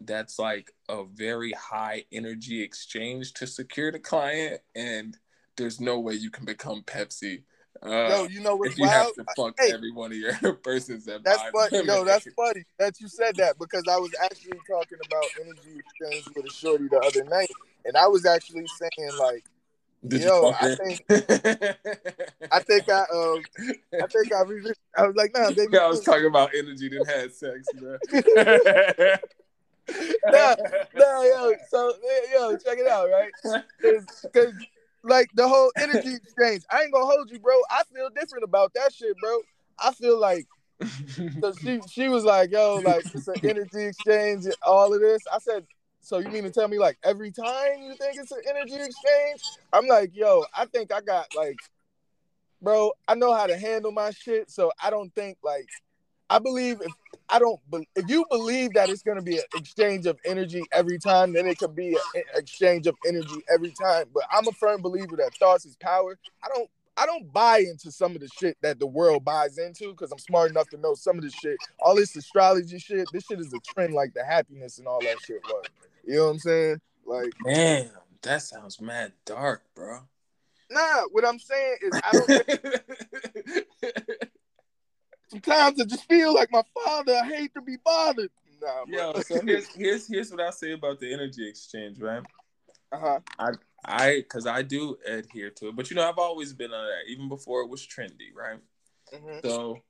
That's 0.00 0.38
like 0.38 0.72
a 0.88 1.04
very 1.04 1.52
high 1.52 2.04
energy 2.12 2.62
exchange 2.62 3.34
to 3.34 3.46
secure 3.46 3.92
the 3.92 3.98
client, 3.98 4.60
and 4.74 5.18
there's 5.56 5.80
no 5.80 5.98
way 6.00 6.14
you 6.14 6.30
can 6.30 6.44
become 6.44 6.82
Pepsi 6.82 7.42
uh, 7.86 8.08
yo, 8.08 8.24
you 8.26 8.40
know 8.40 8.56
what's 8.56 8.72
if 8.72 8.78
you 8.78 8.84
wild? 8.86 9.14
have 9.16 9.26
to 9.26 9.32
fuck 9.36 9.54
hey, 9.58 9.72
every 9.72 9.92
one 9.92 10.10
of 10.10 10.18
your 10.18 10.32
persons 10.62 11.04
that 11.04 11.22
that's 11.22 11.42
funny. 11.50 11.82
No, 11.86 12.04
that's 12.04 12.26
funny 12.34 12.64
that 12.78 13.00
you 13.00 13.08
said 13.08 13.36
that 13.36 13.58
because 13.58 13.84
I 13.88 13.96
was 13.96 14.10
actually 14.22 14.58
talking 14.68 14.98
about 15.06 15.24
energy 15.40 15.78
exchange 15.78 16.24
with 16.34 16.46
a 16.46 16.50
shorty 16.50 16.88
the 16.88 16.98
other 16.98 17.24
night, 17.24 17.50
and 17.84 17.96
I 17.96 18.06
was 18.08 18.26
actually 18.26 18.66
saying 18.66 19.12
like, 19.18 19.44
Did 20.06 20.22
yo, 20.22 20.52
I 20.60 20.74
think, 20.74 21.04
I 22.50 22.60
think 22.60 22.88
I 22.88 23.04
um, 23.12 23.42
I 24.02 24.06
think 24.06 24.32
I 24.32 24.42
re- 24.42 24.74
I 24.96 25.06
was 25.06 25.16
like, 25.16 25.32
nah, 25.34 25.50
baby. 25.50 25.78
I 25.78 25.86
was 25.86 26.02
talking 26.02 26.26
about 26.26 26.50
energy 26.54 26.88
that 26.88 27.06
had 27.06 27.32
sex, 27.32 27.68
bro. 27.74 27.98
no, 30.32 30.56
no, 30.96 31.22
yo, 31.22 31.54
so 31.70 31.92
yo, 32.32 32.56
check 32.56 32.78
it 32.78 32.88
out, 32.88 33.08
right? 33.08 33.62
Because 33.80 34.54
like 35.08 35.30
the 35.34 35.48
whole 35.48 35.72
energy 35.78 36.14
exchange. 36.14 36.62
I 36.70 36.82
ain't 36.82 36.92
gonna 36.92 37.06
hold 37.06 37.30
you, 37.30 37.38
bro. 37.38 37.54
I 37.70 37.82
feel 37.94 38.08
different 38.10 38.44
about 38.44 38.74
that 38.74 38.92
shit, 38.92 39.18
bro. 39.20 39.38
I 39.78 39.92
feel 39.92 40.18
like 40.18 40.46
because 40.78 41.58
she 41.62 41.80
she 41.88 42.08
was 42.08 42.24
like, 42.24 42.50
yo, 42.50 42.80
like 42.84 43.06
it's 43.14 43.28
an 43.28 43.36
energy 43.44 43.86
exchange 43.86 44.44
and 44.44 44.56
all 44.62 44.92
of 44.92 45.00
this. 45.00 45.22
I 45.32 45.38
said, 45.38 45.66
so 46.00 46.18
you 46.18 46.28
mean 46.28 46.44
to 46.44 46.50
tell 46.50 46.68
me 46.68 46.78
like 46.78 46.98
every 47.02 47.30
time 47.30 47.82
you 47.82 47.94
think 47.96 48.18
it's 48.20 48.32
an 48.32 48.42
energy 48.48 48.74
exchange? 48.74 49.42
I'm 49.72 49.86
like, 49.86 50.14
yo, 50.14 50.44
I 50.54 50.66
think 50.66 50.92
I 50.92 51.00
got 51.00 51.26
like, 51.34 51.58
bro, 52.60 52.92
I 53.08 53.14
know 53.14 53.34
how 53.34 53.46
to 53.46 53.56
handle 53.56 53.92
my 53.92 54.10
shit, 54.10 54.50
so 54.50 54.72
I 54.82 54.90
don't 54.90 55.14
think 55.14 55.38
like 55.42 55.68
I 56.28 56.38
believe 56.38 56.80
if 56.80 56.92
I 57.28 57.38
don't 57.38 57.60
if 57.94 58.08
you 58.08 58.24
believe 58.30 58.74
that 58.74 58.88
it's 58.88 59.02
going 59.02 59.16
to 59.16 59.22
be 59.22 59.36
an 59.38 59.44
exchange 59.54 60.06
of 60.06 60.18
energy 60.24 60.66
every 60.72 60.98
time, 60.98 61.32
then 61.32 61.46
it 61.46 61.58
could 61.58 61.74
be 61.74 61.96
an 62.14 62.22
exchange 62.34 62.86
of 62.86 62.96
energy 63.06 63.42
every 63.52 63.70
time. 63.70 64.06
But 64.14 64.24
I'm 64.30 64.46
a 64.46 64.52
firm 64.52 64.80
believer 64.82 65.16
that 65.16 65.34
thoughts 65.34 65.66
is 65.66 65.76
power. 65.76 66.18
I 66.42 66.48
don't 66.54 66.70
I 66.96 67.04
don't 67.04 67.30
buy 67.32 67.58
into 67.58 67.90
some 67.90 68.14
of 68.14 68.20
the 68.20 68.28
shit 68.28 68.56
that 68.62 68.78
the 68.78 68.86
world 68.86 69.24
buys 69.24 69.58
into 69.58 69.90
because 69.90 70.12
I'm 70.12 70.18
smart 70.18 70.50
enough 70.50 70.70
to 70.70 70.78
know 70.78 70.94
some 70.94 71.18
of 71.18 71.24
the 71.24 71.30
shit. 71.30 71.58
All 71.78 71.94
this 71.94 72.16
astrology 72.16 72.78
shit, 72.78 73.08
this 73.12 73.24
shit 73.24 73.40
is 73.40 73.52
a 73.52 73.60
trend 73.60 73.92
like 73.92 74.14
the 74.14 74.24
happiness 74.24 74.78
and 74.78 74.86
all 74.86 75.00
that 75.02 75.20
shit 75.20 75.42
was. 75.48 75.66
You 76.06 76.16
know 76.16 76.24
what 76.24 76.30
I'm 76.30 76.38
saying? 76.38 76.80
Like, 77.04 77.32
man, 77.40 77.90
that 78.22 78.42
sounds 78.42 78.80
mad 78.80 79.12
dark, 79.24 79.62
bro. 79.74 80.00
Nah, 80.70 81.02
what 81.12 81.26
I'm 81.26 81.38
saying 81.38 81.76
is 81.82 81.92
I 82.02 82.12
don't. 82.14 82.30
Sometimes 85.28 85.80
I 85.80 85.84
just 85.84 86.04
feel 86.04 86.34
like 86.34 86.50
my 86.52 86.62
father. 86.84 87.16
I 87.22 87.26
hate 87.26 87.54
to 87.54 87.60
be 87.60 87.76
bothered. 87.84 88.30
Nah, 88.60 88.84
Yo, 88.86 89.20
so 89.20 89.40
here's 89.44 89.66
here's 89.68 90.08
here's 90.08 90.30
what 90.30 90.40
I 90.40 90.50
say 90.50 90.72
about 90.72 91.00
the 91.00 91.12
energy 91.12 91.48
exchange, 91.48 92.00
right? 92.00 92.22
Uh 92.92 92.98
huh. 92.98 93.20
I 93.38 93.50
I 93.84 94.16
because 94.16 94.46
I 94.46 94.62
do 94.62 94.96
adhere 95.06 95.50
to 95.50 95.68
it, 95.68 95.76
but 95.76 95.90
you 95.90 95.96
know 95.96 96.08
I've 96.08 96.18
always 96.18 96.52
been 96.52 96.72
on 96.72 96.86
that 96.86 97.10
even 97.10 97.28
before 97.28 97.62
it 97.62 97.68
was 97.68 97.86
trendy, 97.86 98.34
right? 98.34 98.58
Mm-hmm. 99.12 99.46
So 99.46 99.82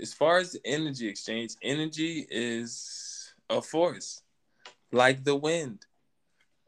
as 0.00 0.12
far 0.12 0.38
as 0.38 0.52
the 0.52 0.60
energy 0.64 1.08
exchange, 1.08 1.54
energy 1.62 2.26
is 2.30 3.34
a 3.50 3.60
force, 3.60 4.22
like 4.92 5.24
the 5.24 5.36
wind. 5.36 5.86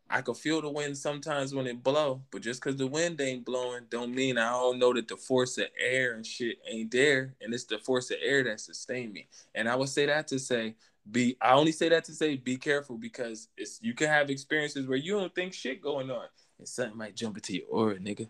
I 0.09 0.23
can 0.23 0.35
feel 0.35 0.63
the 0.63 0.71
wind 0.71 0.97
sometimes 0.97 1.53
when 1.55 1.67
it 1.67 1.83
blow, 1.83 2.23
but 2.31 2.43
just 2.43 2.63
because 2.63 2.77
the 2.77 2.87
wind 2.87 3.21
ain't 3.21 3.45
blowing, 3.45 3.85
don't 3.91 4.15
mean 4.15 4.39
I 4.39 4.51
don't 4.51 4.79
know 4.79 4.93
that 4.95 5.09
the 5.09 5.17
force 5.17 5.59
of 5.59 5.67
air 5.79 6.15
and 6.15 6.25
shit 6.25 6.59
ain't 6.69 6.93
there, 6.93 7.35
and 7.41 7.53
it's 7.53 7.65
the 7.65 7.79
force 7.79 8.11
of 8.11 8.19
air 8.23 8.45
that 8.45 8.61
sustain 8.61 9.13
me. 9.13 9.27
And 9.55 9.69
I 9.69 9.75
would 9.75 9.89
say 9.89 10.07
that 10.07 10.29
to 10.29 10.39
say, 10.39 10.75
be. 11.11 11.37
I 11.41 11.53
only 11.53 11.73
say 11.73 11.89
that 11.89 12.05
to 12.05 12.13
say, 12.13 12.37
be 12.37 12.57
careful 12.57 12.97
because 12.99 13.49
it's 13.57 13.81
you 13.83 13.95
can 13.95 14.09
have 14.09 14.31
experiences 14.31 14.87
where 14.87 14.99
you 14.99 15.13
don't 15.13 15.35
think 15.35 15.53
shit 15.53 15.81
going 15.83 16.11
on, 16.11 16.27
and 16.59 16.69
something 16.69 16.97
might 16.97 17.17
jump 17.17 17.37
into 17.37 17.55
your 17.55 17.67
aura, 17.69 17.97
nigga. 17.97 18.29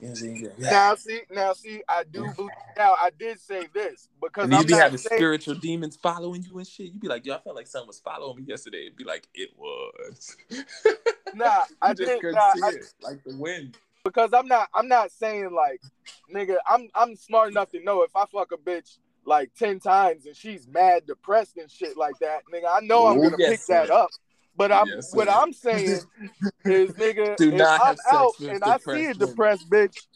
You 0.00 0.08
know 0.08 0.12
what 0.12 0.22
I'm 0.22 0.36
saying? 0.36 0.52
Now 0.60 0.94
see, 0.94 1.20
now 1.30 1.52
see, 1.54 1.82
I 1.88 2.04
do 2.04 2.32
believe. 2.36 2.50
Now 2.76 2.94
I 3.00 3.10
did 3.18 3.40
say 3.40 3.66
this 3.74 4.08
because 4.22 4.44
and 4.44 4.60
you 4.60 4.64
be 4.64 4.74
having 4.74 4.98
saying, 4.98 5.18
spiritual 5.18 5.56
demons 5.56 5.96
following 5.96 6.44
you 6.44 6.56
and 6.58 6.66
shit. 6.66 6.86
You'd 6.86 7.00
be 7.00 7.08
like, 7.08 7.26
yo, 7.26 7.34
I 7.34 7.40
felt 7.40 7.56
like 7.56 7.66
something 7.66 7.88
was 7.88 7.98
following 7.98 8.36
me 8.36 8.44
yesterday. 8.44 8.82
It'd 8.82 8.96
be 8.96 9.02
like, 9.02 9.26
it 9.34 9.50
was. 9.56 10.36
nah, 11.34 11.62
I 11.82 11.94
just 11.94 12.20
couldn't 12.20 12.36
nah, 12.36 12.52
see 12.54 12.60
I, 12.62 12.68
it 12.68 12.92
like 13.00 13.24
the 13.24 13.34
wind. 13.36 13.76
Because 14.04 14.32
I'm 14.32 14.46
not, 14.46 14.68
I'm 14.72 14.86
not 14.86 15.10
saying 15.10 15.50
like, 15.52 15.82
nigga, 16.32 16.56
I'm, 16.68 16.88
I'm 16.94 17.16
smart 17.16 17.50
enough 17.50 17.70
to 17.70 17.82
know 17.82 18.02
if 18.02 18.14
I 18.14 18.24
fuck 18.26 18.52
a 18.52 18.56
bitch 18.56 18.98
like 19.24 19.52
ten 19.58 19.80
times 19.80 20.26
and 20.26 20.36
she's 20.36 20.68
mad, 20.68 21.06
depressed 21.08 21.56
and 21.56 21.68
shit 21.68 21.96
like 21.96 22.20
that, 22.20 22.42
nigga, 22.54 22.68
I 22.70 22.86
know 22.86 23.08
I'm 23.08 23.20
gonna 23.20 23.36
yes, 23.36 23.50
pick 23.50 23.60
sir. 23.62 23.86
that 23.86 23.90
up. 23.90 24.10
But 24.58 24.72
I'm 24.72 24.88
yes, 24.88 25.14
what 25.14 25.28
I'm 25.30 25.52
saying 25.52 26.04
is, 26.64 26.90
nigga, 26.90 27.36
Do 27.38 27.52
if 27.52 27.66
I'm 27.80 27.96
out 28.10 28.34
and 28.40 28.62
I 28.64 28.76
see 28.78 29.06
a 29.06 29.14
depressed 29.14 29.70
bitch 29.70 30.06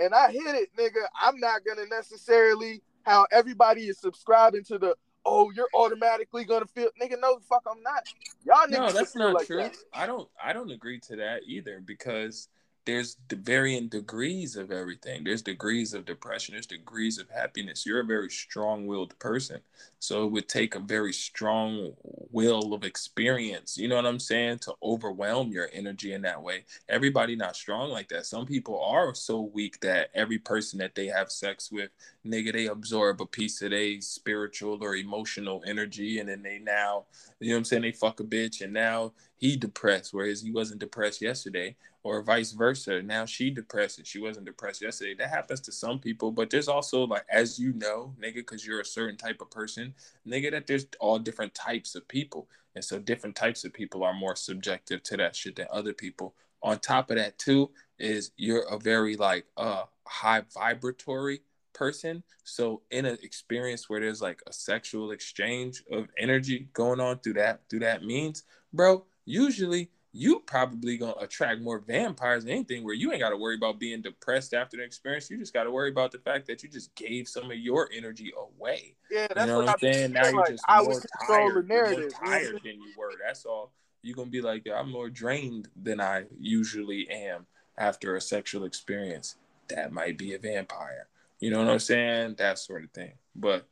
and 0.00 0.12
I 0.12 0.32
hit 0.32 0.42
it, 0.42 0.68
nigga, 0.76 1.04
I'm 1.18 1.38
not 1.38 1.64
gonna 1.64 1.86
necessarily 1.86 2.82
how 3.04 3.26
everybody 3.30 3.82
is 3.82 3.98
subscribing 3.98 4.64
to 4.64 4.78
the 4.78 4.96
oh, 5.24 5.52
you're 5.52 5.68
automatically 5.74 6.44
gonna 6.44 6.66
feel 6.66 6.88
nigga, 7.00 7.20
no 7.20 7.38
fuck 7.48 7.62
I'm 7.70 7.82
not. 7.82 8.02
Y'all 8.44 8.66
niggas. 8.66 8.70
No, 8.70 8.92
that's 8.92 9.14
not 9.14 9.34
like 9.34 9.46
true. 9.46 9.58
That. 9.58 9.76
I 9.94 10.06
don't 10.06 10.28
I 10.42 10.52
don't 10.52 10.72
agree 10.72 10.98
to 11.08 11.16
that 11.16 11.42
either 11.46 11.80
because 11.84 12.48
there's 12.86 13.16
the 13.28 13.36
varying 13.36 13.88
degrees 13.88 14.56
of 14.56 14.70
everything. 14.70 15.24
There's 15.24 15.42
degrees 15.42 15.94
of 15.94 16.04
depression. 16.04 16.54
There's 16.54 16.66
degrees 16.66 17.18
of 17.18 17.30
happiness. 17.30 17.86
You're 17.86 18.00
a 18.00 18.04
very 18.04 18.30
strong-willed 18.30 19.18
person, 19.18 19.60
so 19.98 20.24
it 20.24 20.32
would 20.32 20.48
take 20.48 20.74
a 20.74 20.80
very 20.80 21.12
strong 21.12 21.92
will 22.30 22.74
of 22.74 22.84
experience. 22.84 23.78
You 23.78 23.88
know 23.88 23.96
what 23.96 24.06
I'm 24.06 24.20
saying 24.20 24.58
to 24.60 24.74
overwhelm 24.82 25.50
your 25.50 25.70
energy 25.72 26.12
in 26.12 26.22
that 26.22 26.42
way. 26.42 26.64
Everybody 26.88 27.36
not 27.36 27.56
strong 27.56 27.90
like 27.90 28.08
that. 28.08 28.26
Some 28.26 28.44
people 28.46 28.82
are 28.82 29.14
so 29.14 29.40
weak 29.40 29.80
that 29.80 30.10
every 30.14 30.38
person 30.38 30.78
that 30.80 30.94
they 30.94 31.06
have 31.06 31.32
sex 31.32 31.72
with, 31.72 31.90
nigga, 32.26 32.52
they 32.52 32.66
absorb 32.66 33.20
a 33.20 33.26
piece 33.26 33.62
of 33.62 33.70
their 33.70 34.00
spiritual 34.00 34.78
or 34.82 34.96
emotional 34.96 35.62
energy, 35.66 36.18
and 36.18 36.28
then 36.28 36.42
they 36.42 36.58
now, 36.58 37.04
you 37.40 37.48
know 37.48 37.54
what 37.54 37.58
I'm 37.58 37.64
saying, 37.64 37.82
they 37.82 37.92
fuck 37.92 38.20
a 38.20 38.24
bitch, 38.24 38.60
and 38.60 38.72
now 38.72 39.12
he 39.44 39.56
depressed, 39.56 40.14
whereas 40.14 40.40
he 40.40 40.50
wasn't 40.50 40.80
depressed 40.80 41.20
yesterday 41.20 41.76
or 42.02 42.22
vice 42.22 42.52
versa. 42.52 43.02
Now 43.02 43.26
she 43.26 43.50
depressed 43.50 43.98
and 43.98 44.06
she 44.06 44.18
wasn't 44.18 44.46
depressed 44.46 44.80
yesterday. 44.80 45.12
That 45.12 45.28
happens 45.28 45.60
to 45.60 45.72
some 45.72 45.98
people, 45.98 46.32
but 46.32 46.48
there's 46.48 46.66
also 46.66 47.06
like, 47.06 47.26
as 47.28 47.58
you 47.58 47.74
know, 47.74 48.14
nigga, 48.18 48.36
because 48.36 48.66
you're 48.66 48.80
a 48.80 48.86
certain 48.86 49.18
type 49.18 49.42
of 49.42 49.50
person, 49.50 49.92
nigga, 50.26 50.50
that 50.50 50.66
there's 50.66 50.86
all 50.98 51.18
different 51.18 51.54
types 51.54 51.94
of 51.94 52.08
people, 52.08 52.48
and 52.74 52.82
so 52.82 52.98
different 52.98 53.36
types 53.36 53.66
of 53.66 53.74
people 53.74 54.02
are 54.02 54.14
more 54.14 54.34
subjective 54.34 55.02
to 55.02 55.18
that 55.18 55.36
shit 55.36 55.56
than 55.56 55.66
other 55.70 55.92
people. 55.92 56.34
On 56.62 56.78
top 56.78 57.10
of 57.10 57.18
that, 57.18 57.38
too, 57.38 57.70
is 57.98 58.30
you're 58.38 58.66
a 58.70 58.78
very 58.78 59.14
like 59.14 59.44
uh 59.58 59.82
high 60.06 60.42
vibratory 60.54 61.42
person. 61.74 62.22
So 62.44 62.80
in 62.90 63.04
an 63.04 63.18
experience 63.22 63.90
where 63.90 64.00
there's 64.00 64.22
like 64.22 64.40
a 64.46 64.54
sexual 64.54 65.10
exchange 65.10 65.82
of 65.92 66.08
energy 66.16 66.68
going 66.72 67.00
on 67.00 67.18
through 67.18 67.34
that 67.34 67.60
through 67.68 67.80
that 67.80 68.04
means, 68.04 68.44
bro, 68.72 69.04
usually 69.24 69.90
you 70.16 70.38
probably 70.46 70.96
gonna 70.96 71.14
attract 71.20 71.60
more 71.60 71.80
vampires 71.80 72.44
than 72.44 72.52
anything 72.52 72.84
where 72.84 72.94
you 72.94 73.10
ain't 73.10 73.20
gotta 73.20 73.36
worry 73.36 73.56
about 73.56 73.80
being 73.80 74.00
depressed 74.00 74.54
after 74.54 74.76
the 74.76 74.84
experience. 74.84 75.28
You 75.28 75.38
just 75.38 75.52
gotta 75.52 75.70
worry 75.70 75.90
about 75.90 76.12
the 76.12 76.18
fact 76.18 76.46
that 76.46 76.62
you 76.62 76.68
just 76.68 76.94
gave 76.94 77.26
some 77.26 77.50
of 77.50 77.56
your 77.56 77.90
energy 77.92 78.32
away. 78.38 78.94
Yeah, 79.10 79.26
that's 79.34 79.40
you 79.40 79.46
know 79.46 79.58
what, 79.58 79.70
I'm 79.70 79.78
saying. 79.80 80.12
Now 80.12 80.28
you're 80.28 80.46
just 80.46 80.64
I 80.68 80.82
more 80.82 81.02
tired, 81.26 81.68
more 81.68 82.08
tired 82.10 82.60
than 82.62 82.74
you 82.74 82.92
were. 82.96 83.12
That's 83.26 83.44
all. 83.44 83.72
you're 84.02 84.14
gonna 84.14 84.30
be 84.30 84.40
like, 84.40 84.68
I'm 84.72 84.92
more 84.92 85.10
drained 85.10 85.68
than 85.74 86.00
I 86.00 86.26
usually 86.38 87.10
am 87.10 87.46
after 87.76 88.14
a 88.14 88.20
sexual 88.20 88.64
experience. 88.64 89.34
That 89.68 89.92
might 89.92 90.16
be 90.16 90.34
a 90.34 90.38
vampire. 90.38 91.08
You 91.40 91.50
know 91.50 91.58
what 91.58 91.70
I'm 91.70 91.78
saying? 91.80 92.36
That 92.38 92.60
sort 92.60 92.84
of 92.84 92.90
thing. 92.92 93.14
But 93.34 93.66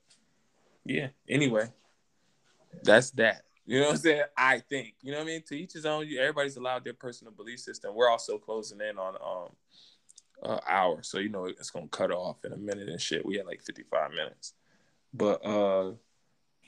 yeah, 0.85 1.09
anyway, 1.29 1.69
that's 2.83 3.11
that. 3.13 3.43
You 3.67 3.81
know 3.81 3.87
what 3.87 3.95
I'm 3.95 3.99
saying? 3.99 4.23
I 4.37 4.59
think. 4.59 4.95
You 5.03 5.13
know 5.13 5.19
what 5.19 5.25
I 5.25 5.27
mean? 5.27 5.43
To 5.49 5.55
each 5.55 5.73
his 5.75 5.87
own. 5.87 6.07
Everybody's 6.19 6.57
allowed 6.57 6.85
their 6.85 6.95
personal 6.95 7.33
belief 7.33 7.61
system. 7.61 7.95
We're 7.95 8.11
also 8.11 8.39
closing 8.39 8.81
in 8.81 8.99
on 8.99 9.15
um 9.15 9.53
uh, 10.43 10.59
hour, 10.69 11.03
so 11.03 11.19
you 11.19 11.29
know 11.29 11.45
it's 11.45 11.71
gonna 11.71 11.87
cut 11.89 12.11
off 12.11 12.45
in 12.45 12.53
a 12.53 12.57
minute 12.57 12.89
and 12.89 13.01
shit. 13.01 13.25
We 13.25 13.37
had 13.37 13.47
like 13.47 13.63
55 13.63 14.11
minutes, 14.11 14.55
but 15.15 15.45
uh, 15.47 15.93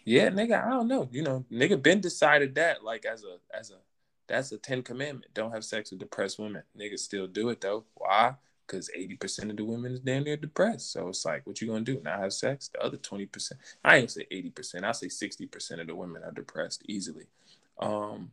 yeah, 0.05 0.29
nigga, 0.29 0.65
I 0.65 0.71
don't 0.71 0.89
know. 0.89 1.09
You 1.11 1.23
know, 1.23 1.45
nigga, 1.51 1.83
been 1.83 2.01
decided 2.01 2.55
that 2.55 2.85
like 2.85 3.05
as 3.05 3.25
a 3.25 3.39
as 3.57 3.71
a 3.71 3.79
that's 4.27 4.53
a 4.53 4.59
Ten 4.59 4.83
Commandment. 4.83 5.35
Don't 5.35 5.53
have 5.53 5.65
sex 5.65 5.91
with 5.91 6.01
depressed 6.01 6.39
women. 6.39 6.63
Niggas 6.79 7.01
still 7.01 7.27
do 7.27 7.49
it 7.49 7.61
though. 7.61 7.85
Why? 7.95 8.35
Because 8.67 8.91
80% 8.97 9.51
of 9.51 9.57
the 9.57 9.65
women 9.65 9.93
is 9.93 10.01
damn 10.01 10.25
near 10.25 10.37
depressed. 10.37 10.93
So 10.93 11.09
it's 11.09 11.25
like, 11.25 11.47
what 11.47 11.61
you 11.61 11.69
gonna 11.69 11.83
do? 11.83 12.01
Not 12.03 12.21
have 12.21 12.33
sex? 12.33 12.69
The 12.69 12.83
other 12.83 12.97
20%, 12.97 13.53
I 13.85 13.97
ain't 13.97 14.11
say 14.11 14.27
80%, 14.31 14.85
I'll 14.85 14.95
say 14.95 15.07
60% 15.07 15.81
of 15.81 15.87
the 15.87 15.95
women 15.95 16.23
are 16.25 16.33
depressed 16.33 16.83
easily. 16.89 17.27
Um, 17.79 18.31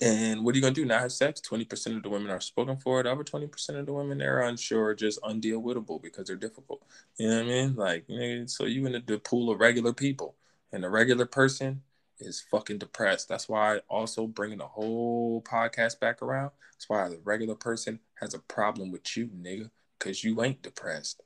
and 0.00 0.44
what 0.44 0.54
are 0.54 0.56
you 0.56 0.62
gonna 0.62 0.74
do? 0.74 0.84
Not 0.84 1.00
have 1.00 1.12
sex? 1.12 1.40
20% 1.40 1.96
of 1.96 2.02
the 2.02 2.08
women 2.08 2.30
are 2.30 2.40
spoken 2.40 2.76
for. 2.76 3.02
The 3.02 3.12
other 3.12 3.24
20% 3.24 3.78
of 3.78 3.86
the 3.86 3.92
women 3.92 4.18
they're 4.18 4.40
unsure, 4.40 4.94
just 4.94 5.20
undeal 5.22 5.62
wittable 5.62 6.02
because 6.02 6.26
they're 6.26 6.36
difficult. 6.36 6.82
You 7.18 7.28
know 7.28 7.36
what 7.36 7.44
I 7.44 7.48
mean? 7.48 7.76
Like, 7.76 8.48
so 8.48 8.64
you 8.64 8.86
in 8.86 9.02
the 9.06 9.18
pool 9.18 9.50
of 9.50 9.60
regular 9.60 9.92
people, 9.92 10.34
and 10.74 10.84
a 10.84 10.90
regular 10.90 11.24
person 11.24 11.82
is 12.18 12.44
fucking 12.50 12.78
depressed. 12.78 13.28
That's 13.28 13.48
why 13.48 13.76
I 13.76 13.80
also 13.88 14.26
bringing 14.26 14.58
the 14.58 14.66
whole 14.66 15.42
podcast 15.42 16.00
back 16.00 16.22
around. 16.22 16.50
That's 16.72 16.88
why 16.88 17.08
the 17.08 17.20
regular 17.24 17.54
person 17.54 18.00
has 18.16 18.34
a 18.34 18.38
problem 18.38 18.90
with 18.90 19.16
you, 19.16 19.28
nigga, 19.28 19.70
because 19.98 20.24
you 20.24 20.42
ain't 20.42 20.62
depressed. 20.62 21.22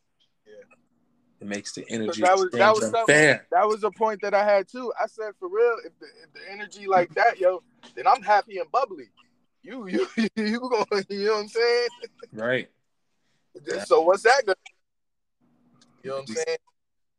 Yeah. 0.46 0.52
It 1.40 1.46
makes 1.46 1.72
the 1.72 1.84
energy 1.88 2.22
that 2.22 2.36
was, 2.36 2.50
that 2.52 2.74
was 2.74 2.92
fair. 3.06 3.46
That 3.50 3.66
was 3.66 3.84
a 3.84 3.90
point 3.90 4.20
that 4.22 4.34
I 4.34 4.44
had 4.44 4.68
too. 4.68 4.92
I 5.00 5.06
said 5.06 5.32
for 5.38 5.48
real, 5.48 5.76
if 5.84 5.98
the, 5.98 6.06
if 6.06 6.32
the 6.32 6.52
energy 6.52 6.86
like 6.86 7.14
that, 7.14 7.38
yo, 7.38 7.62
then 7.94 8.06
I'm 8.06 8.22
happy 8.22 8.58
and 8.58 8.70
bubbly. 8.70 9.10
You 9.62 9.86
you 9.88 10.06
you 10.36 10.60
going, 10.60 11.04
you 11.08 11.26
know 11.26 11.34
what 11.34 11.40
I'm 11.40 11.48
saying? 11.48 11.88
Right. 12.32 12.68
so 13.86 14.02
what's 14.02 14.22
that 14.22 14.42
gonna 14.46 14.56
you 16.02 16.10
know 16.10 16.16
what 16.16 16.28
I'm 16.28 16.34
saying? 16.34 16.58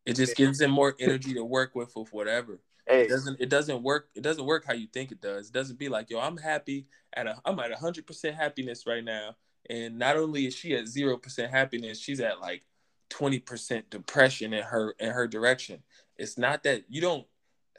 It 0.05 0.13
just 0.15 0.35
gives 0.35 0.57
them 0.57 0.71
more 0.71 0.95
energy 0.99 1.33
to 1.33 1.43
work 1.43 1.75
with 1.75 1.95
with 1.95 2.11
whatever. 2.13 2.59
Hey. 2.89 3.03
It 3.03 3.09
doesn't 3.09 3.39
it 3.39 3.49
doesn't 3.49 3.83
work 3.83 4.09
it 4.15 4.23
doesn't 4.23 4.45
work 4.45 4.65
how 4.65 4.73
you 4.73 4.87
think 4.87 5.11
it 5.11 5.21
does. 5.21 5.49
It 5.49 5.53
doesn't 5.53 5.77
be 5.77 5.89
like, 5.89 6.09
yo, 6.09 6.19
I'm 6.19 6.37
happy 6.37 6.87
at 7.13 7.27
a 7.27 7.39
I'm 7.45 7.59
at 7.59 7.71
hundred 7.73 8.07
percent 8.07 8.35
happiness 8.35 8.87
right 8.87 9.03
now. 9.03 9.35
And 9.69 9.99
not 9.99 10.17
only 10.17 10.47
is 10.47 10.55
she 10.55 10.75
at 10.75 10.87
zero 10.87 11.15
percent 11.15 11.51
happiness, 11.51 11.99
she's 11.99 12.19
at 12.19 12.41
like 12.41 12.63
20% 13.11 13.83
depression 13.91 14.53
in 14.53 14.63
her 14.63 14.95
in 14.99 15.11
her 15.11 15.27
direction. 15.27 15.83
It's 16.17 16.37
not 16.37 16.63
that 16.63 16.85
you 16.89 16.99
don't 16.99 17.27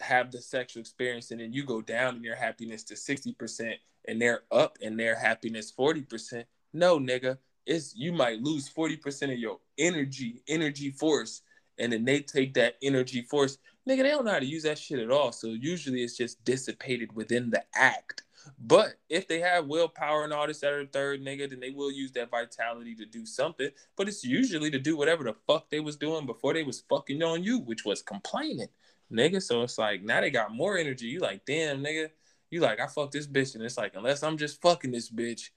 have 0.01 0.31
the 0.31 0.41
sexual 0.41 0.81
experience 0.81 1.33
and 1.33 1.41
then 1.41 1.53
you 1.53 1.65
go 1.65 1.83
down 1.83 2.17
in 2.17 2.25
your 2.25 2.37
happiness 2.37 2.85
to 2.85 2.95
60% 2.95 3.75
and 4.09 4.23
they're 4.23 4.45
up 4.51 4.79
in 4.81 4.97
their 4.97 5.15
happiness 5.15 5.73
40%. 5.77 6.45
No, 6.73 6.99
nigga. 6.99 7.39
It's 7.67 7.95
you 7.95 8.13
might 8.13 8.41
lose 8.41 8.69
40% 8.69 9.33
of 9.33 9.39
your 9.39 9.59
energy, 9.77 10.43
energy 10.49 10.91
force, 10.91 11.43
and 11.79 11.93
then 11.93 12.05
they 12.05 12.21
take 12.21 12.55
that 12.55 12.77
energy 12.83 13.23
force. 13.23 13.59
Nigga, 13.89 14.03
they 14.03 14.11
don't 14.11 14.25
know 14.25 14.33
how 14.33 14.39
to 14.39 14.47
use 14.47 14.64
that 14.64 14.79
shit 14.79 14.99
at 14.99 15.11
all. 15.11 15.33
So 15.33 15.49
usually 15.49 16.03
it's 16.03 16.16
just 16.16 16.45
dissipated 16.45 17.14
within 17.14 17.51
the 17.51 17.64
act. 17.75 18.23
But 18.59 18.95
if 19.09 19.29
they 19.29 19.41
have 19.41 19.66
willpower 19.66 20.25
and 20.25 20.33
all 20.33 20.47
this 20.47 20.62
other 20.62 20.87
third 20.87 21.23
nigga, 21.23 21.49
then 21.49 21.61
they 21.61 21.71
will 21.71 21.91
use 21.91 22.12
that 22.12 22.31
vitality 22.31 22.95
to 22.97 23.05
do 23.05 23.27
something. 23.27 23.71
But 23.97 24.09
it's 24.09 24.25
usually 24.25 24.71
to 24.71 24.79
do 24.79 24.97
whatever 24.97 25.25
the 25.25 25.35
fuck 25.47 25.71
they 25.71 25.81
was 25.81 25.97
doing 25.97 26.27
before 26.27 26.55
they 26.55 26.62
was 26.62 26.83
fucking 26.89 27.23
on 27.23 27.45
you, 27.45 27.61
which 27.61 27.85
was 27.85 28.03
complaining, 28.03 28.68
nigga. 29.12 29.43
So 29.43 29.62
it's 29.62 29.79
like 29.79 30.03
now 30.03 30.21
they 30.21 30.31
got 30.31 30.55
more 30.55 30.79
energy. 30.79 31.07
You 31.07 31.21
like, 31.21 31.45
damn, 31.45 31.83
nigga. 31.83 32.11
You 32.51 32.61
like, 32.61 32.81
I 32.81 32.89
fuck 32.89 33.12
this 33.12 33.29
bitch, 33.29 33.55
and 33.55 33.62
it's 33.62 33.79
like, 33.79 33.93
unless 33.95 34.25
I'm 34.25 34.37
just 34.37 34.61
fucking 34.61 34.91
this 34.91 35.09
bitch, 35.09 35.51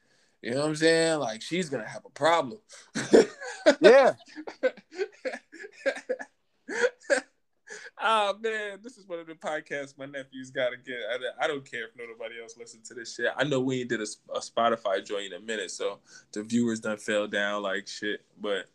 you 0.44 0.52
know 0.52 0.60
what 0.60 0.68
I'm 0.68 0.76
saying? 0.76 1.20
Like 1.20 1.42
she's 1.42 1.70
gonna 1.70 1.88
have 1.88 2.06
a 2.06 2.10
problem. 2.10 2.60
yeah. 3.80 4.14
oh 8.02 8.38
man, 8.42 8.80
this 8.84 8.98
is 8.98 9.08
one 9.08 9.20
of 9.20 9.28
the 9.28 9.36
podcasts 9.36 9.98
my 9.98 10.06
nephews 10.06 10.52
got 10.52 10.72
to 10.72 10.78
get. 10.78 10.98
I, 11.10 11.46
I, 11.46 11.48
don't 11.48 11.70
care 11.70 11.86
if 11.86 11.92
nobody 11.96 12.42
else 12.42 12.58
listens 12.58 12.90
to 12.90 12.94
this 12.94 13.16
shit. 13.16 13.32
I 13.38 13.46
know 13.46 13.62
we 13.62 13.86
did 13.86 14.02
a, 14.02 14.08
a 14.36 14.40
Spotify 14.40 15.06
joint 15.06 15.32
in 15.32 15.42
a 15.42 15.46
minute, 15.46 15.72
so 15.72 16.00
the 16.34 16.44
viewers 16.44 16.82
done 16.82 16.98
fell 16.98 17.26
down 17.26 17.64
like 17.64 17.88
shit. 17.88 18.26
But 18.42 18.66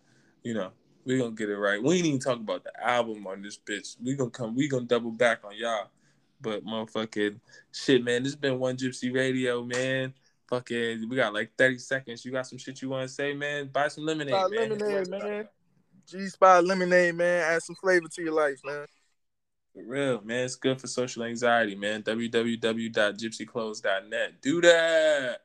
you 0.43 0.55
know, 0.55 0.71
we 1.05 1.19
gonna 1.19 1.33
get 1.33 1.51
it 1.51 1.59
right. 1.59 1.83
We 1.83 1.97
ain't 1.97 2.07
even 2.07 2.19
talk 2.19 2.39
about 2.39 2.65
the 2.65 2.73
album 2.83 3.27
on 3.27 3.43
this 3.43 3.59
bitch. 3.59 3.97
We 4.03 4.15
gonna 4.15 4.31
come. 4.31 4.55
We 4.55 4.69
gonna 4.69 4.87
double 4.87 5.11
back 5.11 5.45
on 5.45 5.55
y'all. 5.55 5.91
But 6.41 6.65
motherfucking 6.65 7.41
shit, 7.73 8.03
man. 8.03 8.23
This 8.23 8.33
has 8.33 8.41
been 8.41 8.59
one 8.59 8.79
Gypsy 8.79 9.15
Radio, 9.15 9.65
man. 9.65 10.15
Fucking, 10.49 11.09
we 11.09 11.17
got 11.17 11.33
like 11.35 11.51
thirty 11.59 11.79
seconds. 11.79 12.25
You 12.25 12.31
got 12.33 12.47
some 12.47 12.59
shit 12.59 12.81
you 12.81 12.89
want 12.89 13.07
to 13.07 13.15
say, 13.15 13.35
man? 13.35 13.69
Buy 13.69 13.89
some 13.89 14.07
lemonade, 14.07 14.33
man. 14.33 14.71
Lemonade, 14.71 15.09
man. 15.09 15.47
G 16.07 16.27
Spot 16.29 16.65
lemonade, 16.65 17.15
man. 17.15 17.43
Add 17.43 17.63
some 17.63 17.77
flavor 17.77 18.09
to 18.09 18.23
your 18.23 18.33
life, 18.33 18.59
man. 18.65 18.87
For 19.75 19.83
real, 19.85 20.23
man. 20.23 20.47
It's 20.47 20.57
good 20.57 20.81
for 20.81 20.87
social 20.87 21.25
anxiety, 21.25 21.75
man. 21.75 22.03
www.gypsyclothes.net. 22.03 24.41
Do 24.41 24.63
that. 24.63 25.41